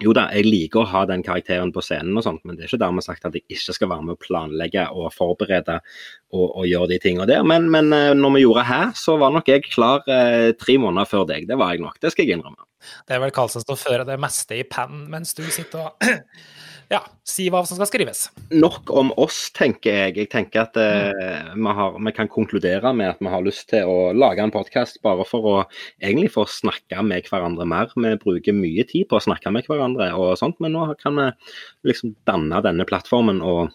jo 0.00 0.14
da, 0.16 0.26
jeg 0.34 0.48
liker 0.48 0.82
å 0.82 0.88
ha 0.88 1.02
den 1.08 1.22
karakteren 1.26 1.72
på 1.74 1.82
scenen, 1.84 2.16
og 2.18 2.24
sånt, 2.24 2.42
men 2.44 2.56
det 2.56 2.64
er 2.64 2.70
ikke 2.70 2.82
dermed 2.82 3.04
sagt 3.06 3.26
at 3.28 3.36
jeg 3.36 3.44
ikke 3.48 3.76
skal 3.76 3.90
være 3.92 4.06
med 4.06 4.16
å 4.16 4.20
planlegge 4.20 4.86
og 4.96 5.10
forberede 5.14 5.78
og, 6.32 6.46
og 6.46 6.64
gjøre 6.68 6.90
de 6.94 7.00
tingene 7.02 7.28
der. 7.30 7.44
Men, 7.46 7.68
men 7.72 7.92
eh, 7.96 8.12
når 8.16 8.36
vi 8.36 8.44
gjorde 8.44 8.66
her, 8.70 8.90
så 8.98 9.18
var 9.20 9.34
nok 9.34 9.50
jeg 9.50 9.66
klar 9.68 10.06
eh, 10.10 10.50
tre 10.58 10.78
måneder 10.80 11.10
før 11.10 11.28
deg. 11.30 11.48
Det 11.50 11.58
var 11.60 11.74
jeg 11.74 11.84
nok, 11.84 12.00
det 12.02 12.14
skal 12.14 12.26
jeg 12.26 12.38
innrømme. 12.38 12.64
Det 13.06 13.16
er 13.16 13.22
vel 13.22 13.34
Karlsen 13.36 13.64
som 13.64 13.76
fører 13.76 14.06
det 14.08 14.16
meste 14.20 14.56
i 14.56 14.64
pennen 14.64 15.04
mens 15.12 15.36
du 15.36 15.44
sitter 15.52 15.90
og 15.90 16.00
ja, 16.90 17.00
si 17.26 17.46
hva 17.52 17.62
som 17.66 17.78
skal 17.78 17.86
skrives. 17.86 18.24
Nok 18.50 18.90
om 18.98 19.12
oss, 19.20 19.44
tenker 19.54 19.94
jeg. 19.94 20.16
Jeg 20.18 20.30
tenker 20.32 20.64
at 20.64 20.78
eh, 20.80 21.52
vi, 21.54 21.74
har, 21.78 21.94
vi, 21.94 22.12
kan 22.16 22.30
konkludere 22.30 22.90
med 22.96 23.12
at 23.12 23.22
vi 23.22 23.30
har 23.30 23.44
lyst 23.46 23.68
til 23.70 23.86
å 23.86 24.10
lage 24.16 24.42
en 24.42 24.54
podkast 24.54 24.98
bare 25.06 25.26
for 25.28 25.46
å 25.46 25.56
egentlig 26.02 26.32
få 26.34 26.48
snakke 26.50 27.04
med 27.06 27.30
hverandre 27.30 27.66
mer. 27.70 27.94
Vi 27.94 28.14
bruker 28.24 28.56
mye 28.56 28.86
tid 28.90 29.06
på 29.10 29.20
å 29.20 29.22
snakke 29.22 29.54
med 29.54 29.70
hverandre 29.70 30.10
og 30.18 30.34
sånt, 30.40 30.58
men 30.58 30.74
nå 30.74 30.88
kan 31.00 31.18
vi 31.20 31.28
liksom 31.92 32.16
danne 32.26 32.62
denne 32.66 32.88
plattformen 32.88 33.38
og 33.38 33.70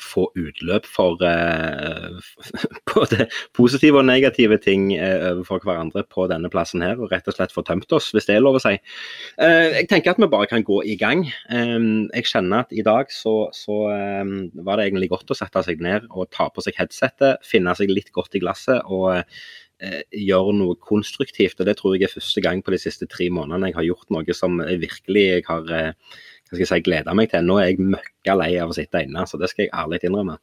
få 0.00 0.26
utløp 0.38 0.86
for 0.88 1.20
eh, 1.26 2.18
både 2.92 3.26
positive 3.56 4.00
og 4.00 4.06
negative 4.08 4.58
ting 4.62 4.90
eh, 4.96 5.30
overfor 5.32 5.62
hverandre 5.64 6.04
på 6.10 6.26
denne 6.30 6.50
plassen 6.52 6.84
her, 6.84 6.98
og 7.00 7.12
rett 7.12 7.28
og 7.30 7.36
slett 7.36 7.54
få 7.54 7.64
tømt 7.66 7.92
oss, 7.96 8.10
hvis 8.14 8.28
det 8.28 8.36
er 8.36 8.44
lov 8.44 8.58
å 8.58 8.64
si. 8.64 8.76
Eh, 9.40 9.80
jeg 9.80 9.90
tenker 9.90 10.14
at 10.14 10.22
vi 10.22 10.30
bare 10.30 10.50
kan 10.50 10.66
gå 10.66 10.82
i 10.88 10.96
gang. 11.00 11.26
Eh, 11.52 11.78
jeg 12.16 12.30
kjenner 12.32 12.66
at 12.66 12.74
i 12.74 12.84
dag 12.86 13.12
så, 13.14 13.34
så 13.56 13.80
eh, 13.94 14.36
var 14.66 14.80
det 14.80 14.90
egentlig 14.90 15.12
godt 15.14 15.32
å 15.32 15.38
sette 15.38 15.64
seg 15.66 15.82
ned 15.84 16.08
og 16.10 16.30
ta 16.34 16.50
på 16.52 16.64
seg 16.64 16.78
headsetet, 16.80 17.44
finne 17.46 17.74
seg 17.78 17.92
litt 17.92 18.12
godt 18.16 18.36
i 18.36 18.42
glasset 18.42 18.86
og 18.90 19.12
eh, 19.16 20.02
gjøre 20.12 20.56
noe 20.58 20.78
konstruktivt. 20.80 21.60
og 21.60 21.68
Det 21.68 21.76
tror 21.80 21.96
jeg 21.96 22.08
er 22.08 22.16
første 22.16 22.44
gang 22.44 22.64
på 22.64 22.74
de 22.74 22.80
siste 22.82 23.08
tre 23.10 23.30
månedene 23.32 23.70
jeg 23.70 23.80
har 23.80 23.88
gjort 23.90 24.12
noe 24.14 24.36
som 24.36 24.60
virkelig 24.60 25.26
jeg 25.26 25.46
har 25.48 25.64
hva 25.66 25.84
skal 26.56 26.64
jeg 26.64 26.72
si, 26.72 26.86
gleder 26.86 27.16
meg 27.16 27.30
til. 27.30 27.46
Nå 27.46 27.60
er 27.60 27.70
jeg 27.70 27.90
møkka 27.94 28.34
lei 28.38 28.54
av 28.62 28.72
å 28.72 28.76
sitte 28.76 29.04
inne, 29.06 29.26
så 29.26 29.38
det 29.40 29.50
skal 29.52 29.66
jeg 29.66 29.74
ærlig 29.76 30.02
innrømme. 30.06 30.38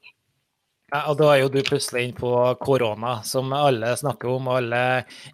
Ja, 0.94 1.02
og 1.12 1.18
Da 1.20 1.34
er 1.34 1.42
jo 1.42 1.52
du 1.52 1.60
plutselig 1.68 2.06
inn 2.06 2.16
på 2.16 2.32
korona, 2.64 3.18
som 3.28 3.52
alle 3.52 3.92
snakker 4.00 4.32
om, 4.32 4.48
og 4.48 4.62
alle 4.62 4.84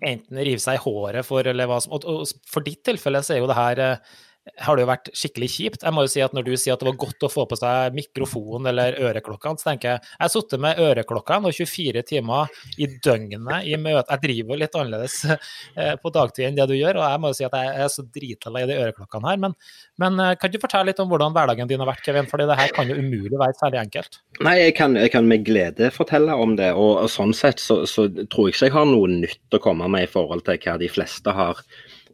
enten 0.02 0.40
river 0.40 0.62
seg 0.64 0.80
i 0.80 0.82
håret 0.82 1.28
for, 1.28 1.46
eller 1.46 1.70
hva 1.70 1.78
som 1.84 1.94
Og 1.94 2.26
for 2.50 2.66
ditt 2.66 2.82
tilfelle 2.86 3.22
så 3.22 3.36
er 3.36 3.44
jo 3.44 3.50
det 3.52 3.60
her 3.60 3.82
eh, 3.84 4.16
har 4.44 4.76
det 4.76 4.84
jo 4.84 4.90
vært 4.90 5.10
skikkelig 5.16 5.48
kjipt. 5.54 5.84
Jeg 5.86 5.96
må 5.96 6.04
jo 6.04 6.12
si 6.12 6.22
at 6.24 6.34
Når 6.36 6.46
du 6.46 6.52
sier 6.60 6.76
at 6.76 6.82
det 6.82 6.88
var 6.90 6.98
godt 7.00 7.26
å 7.26 7.30
få 7.32 7.46
på 7.48 7.58
seg 7.60 7.96
mikrofon 7.96 8.68
eller 8.68 8.98
øreklokkene, 9.00 9.60
så 9.60 9.70
tenker 9.70 9.94
jeg 9.94 10.02
jeg 10.04 10.24
har 10.24 10.32
sittet 10.34 10.62
med 10.64 10.82
øreklokkene 10.84 11.50
og 11.50 11.56
24 11.56 12.04
timer 12.10 12.52
i 12.76 12.90
døgnet 12.92 13.70
i 13.70 13.78
møte. 13.80 14.04
Jeg 14.12 14.24
driver 14.26 14.54
jo 14.54 14.60
litt 14.60 14.76
annerledes 14.80 15.16
eh, 15.30 15.94
på 16.02 16.12
dagtid 16.14 16.50
enn 16.50 16.60
det 16.60 16.68
du 16.70 16.76
gjør, 16.76 17.00
og 17.00 17.06
jeg 17.08 17.24
må 17.24 17.32
jo 17.32 17.38
si 17.40 17.48
at 17.48 17.58
jeg 17.60 17.72
er 17.86 17.94
så 17.94 18.06
dritlei 18.18 18.66
de 18.70 18.78
øreklokkene 18.84 19.32
her. 19.32 19.42
Men, 19.46 19.58
men, 20.04 20.20
eh, 20.26 20.36
kan 20.42 20.52
du 20.52 20.60
fortelle 20.62 20.92
litt 20.92 21.02
om 21.04 21.12
hvordan 21.12 21.36
hverdagen 21.38 21.72
din 21.72 21.84
har 21.86 21.92
vært, 21.94 22.04
Kevin? 22.06 22.30
Fordi 22.30 22.50
det 22.50 22.60
her 22.60 22.76
kan 22.76 22.92
jo 22.92 23.00
umulig 23.00 23.40
være 23.40 23.58
særlig 23.62 23.82
enkelt. 23.86 24.22
Nei, 24.44 24.58
jeg 24.60 24.78
kan, 24.80 25.00
jeg 25.00 25.14
kan 25.16 25.30
med 25.30 25.48
glede 25.48 25.92
fortelle 25.96 26.36
om 26.36 26.58
det. 26.60 26.74
Og, 26.76 26.98
og 27.06 27.12
sånn 27.12 27.36
sett 27.38 27.64
så, 27.64 27.84
så 27.90 28.10
tror 28.12 28.50
jeg 28.50 28.58
ikke 28.58 28.72
jeg 28.72 28.76
har 28.76 28.88
noe 28.90 29.12
nytt 29.12 29.56
å 29.56 29.64
komme 29.64 29.88
med 29.92 30.08
i 30.08 30.12
forhold 30.12 30.44
til 30.48 30.60
hva 30.60 30.80
de 30.82 30.92
fleste 30.92 31.36
har 31.36 31.64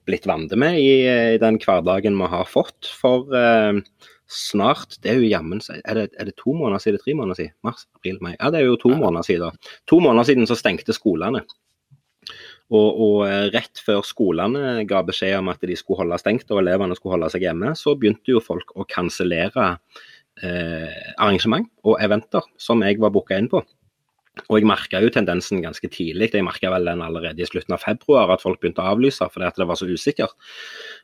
blitt 0.09 0.27
vant 0.29 0.53
med 0.59 0.79
i, 0.81 0.91
i, 1.05 1.37
den 1.41 1.59
hverdagen 1.61 2.17
vi 2.19 2.29
har 2.33 2.49
fått. 2.49 2.89
For 2.99 3.29
eh, 3.35 3.79
snart 4.29 4.99
Det 5.01 5.13
er 5.13 5.23
jo 5.23 5.31
jammen 5.31 5.61
er, 5.73 5.95
det, 5.97 6.09
er 6.19 6.29
det 6.29 6.35
to 6.37 6.53
måneder 6.53 6.83
siden? 6.83 7.01
Tre 7.01 7.15
måneder 7.17 7.39
siden? 7.39 7.55
Mars, 7.65 7.87
april, 7.97 8.19
mai? 8.21 8.35
Ja, 8.35 8.51
det 8.53 8.61
er 8.61 8.69
jo 8.69 8.77
to 8.81 8.93
måneder 8.93 9.25
siden. 9.25 9.57
To 9.89 10.01
måneder 10.03 10.29
siden 10.29 10.49
så 10.49 10.57
stengte 10.59 10.95
skolene. 10.95 11.45
Og, 12.69 12.89
og, 13.01 13.15
eh, 13.25 13.47
rett 13.55 13.81
før 13.81 14.03
skolene 14.05 14.83
ga 14.89 15.01
beskjed 15.05 15.39
om 15.39 15.49
at 15.49 15.63
de 15.65 15.77
skulle 15.77 16.03
holde 16.03 16.19
stengt 16.21 16.51
og 16.53 16.61
elevene 16.61 16.97
skulle 16.97 17.15
holde 17.17 17.31
seg 17.33 17.47
hjemme, 17.47 17.73
så 17.77 17.95
begynte 17.97 18.35
jo 18.35 18.43
folk 18.45 18.75
å 18.77 18.85
kansellere 18.89 19.71
eh, 20.45 20.99
arrangement 21.17 21.65
og 21.87 21.97
eventer 22.03 22.45
som 22.61 22.85
jeg 22.85 23.01
var 23.01 23.13
booka 23.15 23.39
inn 23.41 23.49
på. 23.49 23.63
Og 24.47 24.59
jeg 24.59 24.67
merka 24.69 25.01
jo 25.03 25.11
tendensen 25.13 25.61
ganske 25.63 25.89
tidlig. 25.91 26.31
Jeg 26.33 26.45
merka 26.45 26.71
vel 26.73 26.87
den 26.87 27.03
allerede 27.05 27.43
i 27.43 27.47
slutten 27.49 27.75
av 27.75 27.83
februar, 27.83 28.31
at 28.33 28.43
folk 28.45 28.61
begynte 28.61 28.83
å 28.83 28.95
avlyse 28.95 29.27
fordi 29.33 29.47
at 29.49 29.59
det 29.59 29.67
var 29.69 29.79
så 29.79 29.89
usikkert. 29.89 30.35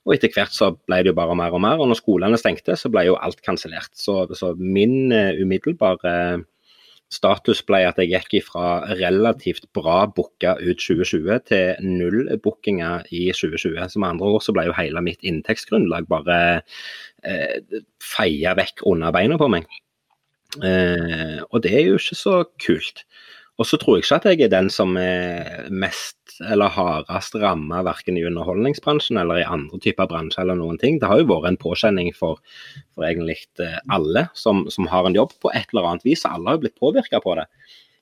Og 0.06 0.16
etter 0.16 0.34
hvert 0.34 0.56
så 0.56 0.72
ble 0.78 1.04
det 1.04 1.14
jo 1.14 1.20
bare 1.20 1.38
mer 1.38 1.56
og 1.56 1.64
mer. 1.66 1.82
Og 1.82 1.92
når 1.92 2.02
skolene 2.02 2.40
stengte, 2.42 2.78
så 2.80 2.92
ble 2.94 3.08
jo 3.10 3.20
alt 3.20 3.42
kansellert. 3.46 3.94
Så, 3.98 4.24
så, 4.38 4.54
min 4.60 5.14
uh, 5.14 5.36
umiddelbare 5.42 6.46
status 7.14 7.62
ble 7.68 7.84
at 7.86 8.00
jeg 8.02 8.10
gikk 8.12 8.48
fra 8.48 8.96
relativt 8.98 9.68
bra 9.78 10.06
booka 10.10 10.56
ut 10.58 10.80
2020 10.82 11.44
til 11.52 11.86
null 11.86 12.34
bookinger 12.44 13.06
i 13.14 13.28
2020. 13.30 13.78
Så 13.94 14.02
med 14.02 14.16
andre 14.16 14.32
ord 14.34 14.46
så 14.46 14.56
ble 14.56 14.68
jo 14.70 14.78
hele 14.78 15.04
mitt 15.06 15.22
inntektsgrunnlag 15.26 16.10
bare 16.12 16.40
uh, 16.62 17.82
feia 18.04 18.56
vekk 18.58 18.86
under 18.90 19.14
beina 19.16 19.40
på 19.42 19.52
meg. 19.54 19.70
Eh, 20.64 21.40
og 21.50 21.64
det 21.66 21.74
er 21.76 21.90
jo 21.90 22.00
ikke 22.00 22.20
så 22.20 22.42
kult. 22.62 23.06
Og 23.56 23.68
så 23.70 23.78
tror 23.80 23.98
jeg 23.98 24.04
ikke 24.04 24.18
at 24.18 24.26
jeg 24.28 24.42
er 24.46 24.52
den 24.52 24.68
som 24.74 24.98
er 25.00 25.70
mest 25.72 26.36
eller 26.44 26.74
hardest 26.76 27.38
ramma 27.40 27.80
verken 27.88 28.18
i 28.20 28.26
underholdningsbransjen 28.28 29.20
eller 29.22 29.40
i 29.40 29.48
andre 29.48 29.80
typer 29.84 30.10
bransjer 30.12 30.44
eller 30.44 30.60
noen 30.60 30.80
ting. 30.82 31.00
Det 31.00 31.08
har 31.08 31.22
jo 31.22 31.30
vært 31.30 31.48
en 31.54 31.62
påkjenning 31.62 32.12
for, 32.18 32.42
for 32.92 33.08
egentlig 33.08 33.38
eh, 33.64 33.78
alle 33.96 34.28
som, 34.36 34.66
som, 34.74 34.90
har 34.92 35.08
en 35.08 35.16
jobb 35.16 35.38
på 35.40 35.54
et 35.56 35.72
eller 35.72 35.88
annet 35.92 36.08
vis. 36.08 36.26
Alle 36.28 36.52
har 36.52 36.60
jo 36.60 36.66
blitt 36.66 36.82
påvirka 36.82 37.24
på 37.24 37.38
det. 37.40 37.48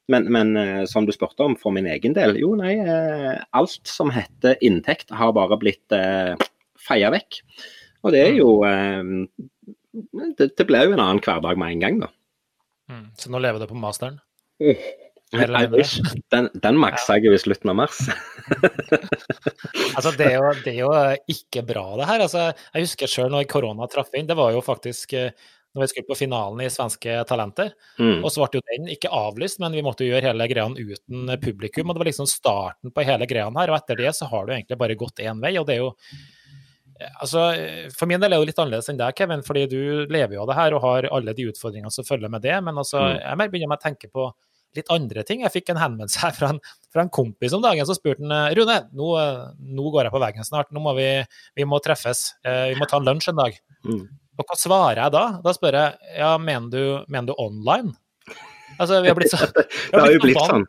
Men, 0.10 0.26
men, 0.34 0.58
eh, 0.58 0.82
som 0.90 1.06
du 1.06 1.14
spurte 1.14 1.46
om 1.46 1.54
for 1.60 1.76
min 1.76 1.88
egen 1.92 2.18
del, 2.18 2.40
jo 2.42 2.56
nei, 2.58 2.74
eh, 2.82 3.38
alt 3.54 3.86
som 3.88 4.10
heter 4.14 4.58
inntekt 4.66 5.14
har 5.14 5.38
bare 5.38 5.60
blitt 5.62 5.94
eh, 5.94 6.34
feia 6.82 7.14
vekk. 7.14 7.44
Og 8.04 8.18
det 8.18 8.26
er 8.26 8.36
jo 8.42 8.58
eh, 8.68 9.14
det, 10.42 10.50
det 10.58 10.66
ble 10.66 10.88
jo 10.88 10.98
en 10.98 11.06
annen 11.06 11.22
hverdag 11.22 11.62
med 11.62 11.78
en 11.78 11.86
gang, 11.86 12.04
da. 12.08 12.12
Mm. 12.92 13.08
Så 13.18 13.32
nå 13.32 13.42
lever 13.44 13.64
du 13.64 13.70
på 13.70 13.80
masteren? 13.80 14.20
Uh. 14.64 14.78
Den, 15.34 16.50
den 16.62 16.78
maksa 16.78 17.16
jeg 17.18 17.34
i 17.34 17.40
slutten 17.42 17.72
av 17.72 17.78
mars. 17.80 18.04
altså, 19.96 20.12
det 20.14 20.28
er, 20.28 20.36
jo, 20.38 20.52
det 20.62 20.74
er, 20.76 20.78
jo, 20.84 20.92
ikke 21.34 21.64
bra, 21.66 21.88
det 21.98 22.06
her. 22.06 22.22
Altså, 22.28 22.44
jeg 22.54 22.86
husker 22.86 23.10
sjøl 23.10 23.34
når 23.34 23.48
korona 23.50 23.88
traff 23.90 24.14
inn. 24.14 24.30
Det 24.30 24.38
var 24.38 24.54
jo 24.54 24.62
faktisk 24.62 25.16
eh, 25.18 25.34
når 25.74 25.82
vi 25.82 25.90
skulle 25.90 26.10
på 26.12 26.20
finalen 26.20 26.62
i 26.62 26.70
Svenske 26.70 27.18
Talenter. 27.30 27.74
Mm. 27.98 28.22
Og 28.22 28.30
så 28.30 28.44
ble 28.44 28.60
jo 28.60 28.66
den 28.70 28.94
ikke 28.94 29.10
avlyst, 29.10 29.58
men 29.64 29.74
vi 29.74 29.82
måtte 29.86 30.06
jo 30.06 30.14
gjøre 30.14 30.30
hele 30.30 30.50
greia 30.52 30.70
uten 30.70 31.34
publikum. 31.42 31.90
Og 31.90 31.98
det 31.98 32.04
var 32.04 32.12
liksom 32.12 32.30
starten 32.30 32.94
på 32.94 33.08
hele 33.10 33.30
greia 33.30 33.50
her. 33.50 33.74
Og 33.74 33.80
etter 33.80 34.04
det 34.04 34.14
så 34.14 34.30
har 34.30 34.46
det 34.46 34.54
jo 34.54 34.60
egentlig 34.60 34.82
bare 34.86 35.00
gått 35.02 35.26
én 35.26 35.42
vei. 35.42 35.56
Og 35.58 35.66
det 35.66 35.80
er 35.80 35.82
jo 35.82 35.92
Altså, 37.20 37.42
For 37.96 38.10
min 38.10 38.22
del 38.22 38.36
er 38.36 38.42
det 38.42 38.52
litt 38.52 38.60
annerledes 38.62 38.90
enn 38.92 39.00
deg, 39.00 39.16
Kevin, 39.18 39.44
fordi 39.46 39.66
du 39.72 39.80
lever 40.14 40.38
jo 40.38 40.44
av 40.44 40.52
det 40.52 40.58
her 40.60 40.76
og 40.78 40.84
har 40.86 41.10
alle 41.12 41.36
de 41.36 41.48
utfordringene 41.50 41.92
som 41.94 42.08
følger 42.08 42.32
med 42.32 42.44
det. 42.46 42.56
Men 42.64 42.80
altså, 42.80 43.02
mm. 43.02 43.22
jeg 43.24 43.54
begynner 43.54 43.72
med 43.72 43.82
å 43.82 43.86
tenke 43.88 44.12
på 44.14 44.28
litt 44.78 44.90
andre 44.94 45.24
ting. 45.28 45.44
Jeg 45.46 45.54
fikk 45.54 45.72
en 45.74 45.82
henvendelse 45.82 46.22
her 46.24 46.36
fra 46.38 46.52
en, 46.54 46.60
fra 46.94 47.06
en 47.06 47.12
kompis 47.14 47.54
om 47.56 47.64
dagen. 47.64 47.86
Så 47.88 47.98
spurte 47.98 48.26
han 48.26 48.56
Rune, 48.58 48.80
nå, 48.98 49.10
nå, 49.60 49.88
går 49.94 50.08
jeg 50.08 50.16
på 50.16 50.22
veggen 50.24 50.48
snart, 50.48 50.72
nå 50.74 50.84
må 50.84 50.96
vi, 50.98 51.08
vi 51.58 51.68
må 51.70 51.82
treffes. 51.84 52.26
Eh, 52.46 52.74
vi 52.74 52.80
må 52.80 52.90
ta 52.90 53.02
en 53.02 53.10
lunsj 53.10 53.32
en 53.34 53.42
dag. 53.42 53.58
Mm. 53.86 54.06
Og 54.42 54.48
hva 54.50 54.58
svarer 54.58 55.04
jeg 55.04 55.14
da? 55.14 55.26
Da 55.46 55.54
spør 55.54 55.78
jeg 55.78 56.18
ja, 56.18 56.32
mener 56.42 56.72
du, 56.74 56.84
mener 57.12 57.30
du 57.30 57.36
online? 57.38 57.94
Altså, 58.80 59.04
vi 59.06 59.12
har 59.12 59.18
blitt 59.18 59.34
så 59.34 59.46
Det 59.54 60.00
har 60.00 60.10
jo 60.10 60.22
blitt 60.24 60.40
sånn. 60.42 60.66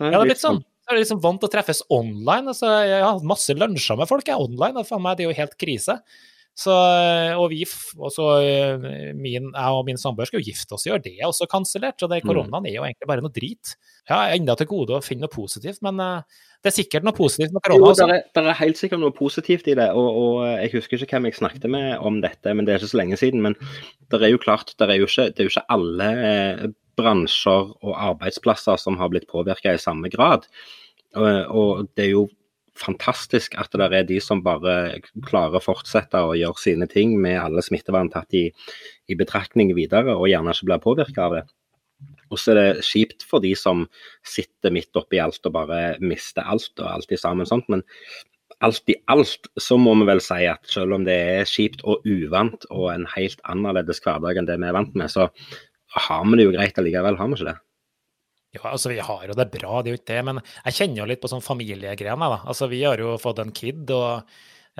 Det 0.00 0.12
har 0.12 0.26
blitt 0.28 0.42
sånn. 0.42 0.60
Jeg 0.90 0.96
er 0.96 1.04
liksom 1.04 1.22
vant 1.22 1.38
til 1.38 1.46
å 1.46 1.52
treffes 1.52 1.84
online. 1.94 2.50
Altså, 2.50 2.66
jeg 2.82 2.98
har 2.98 3.12
hatt 3.14 3.26
masse 3.30 3.54
lunsjer 3.54 3.98
med 4.00 4.10
folk 4.10 4.26
jeg, 4.26 4.42
online. 4.42 4.82
For 4.88 5.02
meg, 5.02 5.18
det 5.18 5.22
er 5.22 5.30
jo 5.30 5.38
helt 5.38 5.54
krise. 5.60 6.00
Så, 6.58 6.74
og 7.38 7.46
vi, 7.52 7.62
også, 7.96 8.24
eh, 8.42 8.88
min, 9.16 9.46
jeg 9.48 9.76
og 9.78 9.86
min 9.86 10.00
samboer 10.00 10.28
skal 10.28 10.42
jo 10.42 10.50
gifte 10.50 10.74
oss 10.76 10.82
i 10.84 10.90
år, 10.92 10.98
det 11.04 11.14
er 11.14 11.28
også 11.28 11.46
kansellert. 11.48 12.02
Og 12.02 12.10
det, 12.10 12.20
mm. 12.20 12.26
koronaen 12.26 12.66
er 12.66 12.74
jo 12.74 12.84
egentlig 12.84 13.08
bare 13.08 13.24
noe 13.24 13.32
drit. 13.32 13.76
Ja, 14.10 14.24
enda 14.34 14.56
til 14.58 14.68
gode 14.72 14.98
å 14.98 15.04
finne 15.04 15.28
noe 15.28 15.32
positivt, 15.32 15.78
men 15.86 16.02
uh, 16.02 16.26
det 16.60 16.72
er 16.72 16.76
sikkert 16.76 17.06
noe 17.06 17.16
positivt 17.16 17.54
med 17.54 17.64
korona. 17.64 17.94
Jo, 17.94 17.94
det 17.96 18.18
er, 18.18 18.26
det 18.34 18.42
er, 18.42 18.58
helt 18.58 18.82
sikkert 18.82 19.00
noe 19.04 19.16
positivt 19.16 19.70
i 19.70 19.78
det. 19.78 19.88
Og, 19.96 20.10
og, 20.10 20.34
jeg 20.50 20.74
husker 20.74 21.06
ikke 21.06 21.16
hvem 21.16 21.30
jeg 21.30 21.38
snakket 21.38 21.70
med 21.72 21.94
om 22.10 22.20
dette, 22.26 22.52
men 22.52 22.66
det 22.66 22.74
er 22.74 22.82
ikke 22.82 22.92
så 22.92 23.00
lenge 23.04 23.20
siden. 23.22 23.46
Men 23.46 23.56
det 24.10 24.20
er 24.20 24.34
jo 24.34 24.42
klart, 24.42 24.74
det 24.74 24.90
er 24.90 25.00
jo 25.00 25.08
ikke, 25.08 25.30
det 25.30 25.44
er 25.44 25.48
jo 25.48 25.54
ikke 25.54 25.66
alle 25.78 26.10
eh, 26.26 26.66
bransjer 27.00 27.72
og 27.72 27.94
arbeidsplasser 27.94 28.76
som 28.82 29.00
har 29.00 29.08
blitt 29.12 29.30
påvirka 29.30 29.72
i 29.72 29.80
samme 29.80 30.12
grad. 30.12 30.44
Og, 31.18 31.88
det 31.96 32.06
er 32.06 32.12
jo 32.14 32.28
fantastisk 32.80 33.56
at 33.60 33.72
det 33.76 33.88
er 33.92 34.06
de 34.08 34.20
som 34.22 34.42
bare 34.44 35.00
klarer 35.26 35.58
å 35.58 35.64
fortsette 35.64 36.20
å 36.22 36.36
gjøre 36.38 36.62
sine 36.62 36.86
ting 36.90 37.16
med 37.20 37.40
alle 37.40 37.64
smittevern 37.64 38.12
tatt 38.12 38.32
i, 38.36 38.46
i 39.10 39.16
betraktning 39.18 39.74
videre, 39.76 40.14
og 40.14 40.30
gjerne 40.30 40.54
ikke 40.54 40.70
blir 40.70 40.84
påvirka 40.84 41.26
av 41.26 41.38
det. 41.38 41.44
Og 42.30 42.38
så 42.38 42.54
er 42.54 42.60
det 42.60 42.86
kjipt 42.86 43.26
for 43.26 43.42
de 43.42 43.50
som 43.58 43.84
sitter 44.26 44.72
midt 44.72 44.96
oppi 44.96 45.18
alt 45.20 45.44
og 45.48 45.56
bare 45.56 45.80
mister 46.00 46.46
alt 46.46 46.72
og 46.78 46.86
alt 46.86 47.12
i 47.12 47.18
sammen 47.20 47.48
sånt. 47.48 47.66
Men 47.72 47.82
alt 48.64 48.92
i 48.92 48.96
alt 49.10 49.50
så 49.60 49.76
må 49.80 49.96
vi 50.00 50.06
vel 50.08 50.22
si 50.24 50.44
at 50.48 50.68
selv 50.70 50.96
om 50.96 51.06
det 51.08 51.16
er 51.16 51.48
kjipt 51.48 51.82
og 51.88 52.06
uvant 52.06 52.66
og 52.70 52.86
en 52.94 53.08
helt 53.16 53.42
annerledes 53.50 54.02
hverdag 54.04 54.38
enn 54.38 54.48
det 54.48 54.60
vi 54.60 54.70
er 54.70 54.78
vant 54.78 54.94
med, 54.94 55.10
så 55.12 55.28
har 56.06 56.24
vi 56.28 56.38
det 56.38 56.46
jo 56.46 56.54
greit 56.54 56.78
allikevel, 56.78 57.18
har 57.18 57.30
vi 57.30 57.38
ikke 57.38 57.50
det? 57.50 57.58
Ja, 58.56 58.64
altså 58.72 58.90
vi 58.90 58.98
har 58.98 59.26
jo 59.28 59.34
det 59.38 59.46
bra, 59.52 59.80
det 59.80 59.90
er 59.90 59.94
jo 59.94 60.00
ikke 60.00 60.12
det. 60.12 60.22
Men 60.26 60.40
jeg 60.42 60.78
kjenner 60.78 61.04
jo 61.04 61.10
litt 61.12 61.20
på 61.22 61.30
sånn 61.30 61.44
familiegreiene, 61.44 62.30
da. 62.32 62.40
Altså 62.50 62.66
vi 62.70 62.82
har 62.82 62.98
jo 62.98 63.14
fått 63.22 63.42
en 63.42 63.52
kid, 63.54 63.84
og 63.94 64.24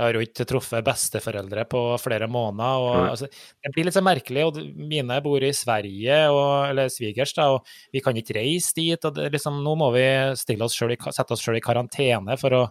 jeg 0.00 0.06
har 0.06 0.16
jo 0.16 0.22
ikke 0.24 0.46
truffet 0.48 0.86
besteforeldre 0.86 1.66
på 1.70 1.80
flere 2.00 2.26
måneder. 2.30 2.84
og 2.86 3.10
altså, 3.10 3.28
Det 3.62 3.72
blir 3.74 3.86
litt 3.86 3.96
så 3.96 4.02
merkelig. 4.02 4.46
og 4.46 4.58
Mine 4.74 5.20
bor 5.22 5.44
i 5.44 5.52
Sverige, 5.54 6.18
og, 6.32 6.70
eller 6.70 6.90
svigers, 6.90 7.34
da, 7.36 7.50
og 7.54 7.66
vi 7.92 8.02
kan 8.02 8.16
ikke 8.16 8.38
reise 8.38 8.72
dit. 8.76 9.04
og 9.04 9.14
det, 9.14 9.28
liksom, 9.36 9.62
Nå 9.66 9.76
må 9.78 9.90
vi 9.94 10.06
oss 10.32 10.46
selv, 10.48 10.96
sette 11.12 11.36
oss 11.36 11.44
sjøl 11.44 11.60
i 11.60 11.64
karantene 11.64 12.38
for 12.40 12.56
å 12.56 12.64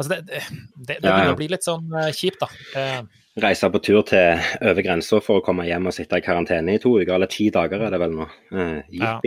altså 0.00 0.14
Det, 0.14 0.20
det, 0.30 0.42
det, 0.76 0.94
det 1.02 1.10
ja, 1.10 1.24
ja. 1.28 1.32
blir 1.36 1.50
litt 1.52 1.66
sånn 1.66 1.90
uh, 1.92 2.08
kjipt, 2.16 2.40
da. 2.40 3.02
Reise 3.40 3.68
på 3.70 3.82
tur 3.84 4.00
til 4.08 4.40
over 4.64 4.82
grensa 4.82 5.20
for 5.22 5.38
å 5.38 5.44
komme 5.44 5.66
hjem 5.68 5.90
og 5.90 5.94
sitte 5.94 6.18
i 6.18 6.24
karantene 6.24 6.78
i 6.78 6.80
to 6.80 6.94
uker, 6.96 7.12
eller 7.18 7.30
ti 7.30 7.50
dager 7.52 7.84
er 7.84 7.92
det 7.92 8.00
vel 8.00 8.16
nå. 8.16 8.30
Uh, 8.54 8.78
ja. 8.96 9.18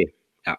ja. 0.50 0.58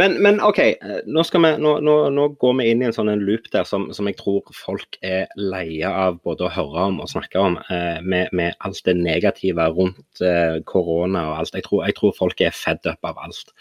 Men, 0.00 0.16
men 0.22 0.40
OK, 0.44 0.58
eh, 0.58 0.98
nå, 1.06 1.24
vi, 1.32 1.52
nå, 1.62 1.74
nå, 1.84 1.96
nå, 2.14 2.26
går 2.42 2.56
vi 2.58 2.68
inn 2.72 2.82
i 2.82 2.88
en 2.88 2.96
sånn 2.96 3.12
loop 3.22 3.48
der 3.54 3.68
som, 3.68 3.88
som, 3.96 4.08
jeg 4.10 4.18
tror 4.20 4.42
folk 4.56 4.98
er 5.06 5.30
leie 5.38 5.88
av 5.88 6.18
både 6.26 6.48
å 6.48 6.52
høre 6.56 6.88
om 6.88 7.00
og 7.04 7.12
snakke 7.12 7.40
om, 7.40 7.58
eh, 7.68 8.00
med, 8.02 8.32
med, 8.36 8.58
alt 8.66 8.82
det 8.88 8.96
negative 8.98 9.68
rundt 9.76 10.24
eh, 10.24 10.58
korona 10.68 11.28
og 11.30 11.40
alt. 11.42 11.56
Jeg 11.58 11.68
tror, 11.68 11.86
jeg 11.88 11.98
tror 11.98 12.18
folk 12.18 12.44
er 12.44 12.56
fed 12.56 12.90
up 12.90 13.12
av 13.12 13.20
alt 13.26 13.54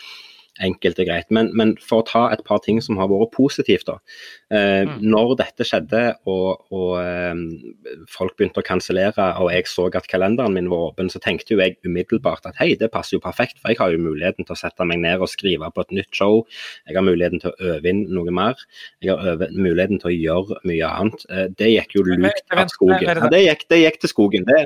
enkelt 0.63 0.99
og 1.01 1.07
greit. 1.09 1.27
Men, 1.33 1.51
men, 1.57 1.73
for 1.81 2.01
å 2.01 2.07
ta 2.07 2.23
et 2.33 2.43
par 2.47 2.61
ting 2.65 2.81
som 2.83 2.99
har 3.01 3.09
vært 3.11 3.33
positivt. 3.35 3.87
da. 3.89 3.97
Eh, 4.53 4.87
mm. 4.87 4.97
Når 5.13 5.35
dette 5.41 5.67
skjedde 5.67 6.03
og, 6.29 6.63
og 6.73 6.93
eh, 7.01 7.97
folk 8.11 8.37
begynte 8.37 8.63
å 8.63 8.67
kansellere 8.67 9.31
og 9.41 9.51
jeg 9.53 9.69
så 9.71 9.87
at 9.97 10.09
kalenderen 10.11 10.55
min 10.55 10.69
var 10.71 10.91
åpen, 10.91 11.09
så 11.11 11.21
tenkte 11.23 11.55
jo 11.55 11.61
jeg 11.61 11.77
umiddelbart 11.85 12.47
at 12.49 12.59
hei, 12.61 12.73
det 12.79 12.91
passer 12.93 13.17
jo 13.17 13.23
perfekt. 13.23 13.59
For 13.61 13.73
jeg 13.73 13.81
har 13.81 13.95
jo 13.95 14.03
muligheten 14.03 14.47
til 14.47 14.55
å 14.55 14.59
sette 14.59 14.87
meg 14.87 15.01
ned 15.03 15.23
og 15.23 15.31
skrive 15.31 15.71
på 15.73 15.85
et 15.85 15.95
nytt 16.01 16.11
show. 16.15 16.43
Jeg 16.89 16.97
har 16.99 17.07
muligheten 17.07 17.43
til 17.43 17.51
å 17.53 17.73
øve 17.75 17.91
inn 17.91 18.05
noe 18.13 18.33
mer. 18.35 18.59
Jeg 19.03 19.13
har 19.13 19.33
øve, 19.33 19.51
muligheten 19.55 20.01
til 20.01 20.11
å 20.11 20.15
gjøre 20.15 20.61
mye 20.69 20.93
annet. 21.01 21.27
Eh, 21.29 21.47
det 21.57 21.73
gikk 21.75 21.97
jo 21.99 22.07
lukt 22.11 22.55
av 22.55 22.67
skogen. 22.73 23.07
Ja, 23.07 23.31
det, 23.31 23.45
gikk, 23.47 23.67
det 23.71 23.83
gikk 23.85 24.01
til 24.03 24.13
skogen. 24.13 24.47
Det, 24.47 24.65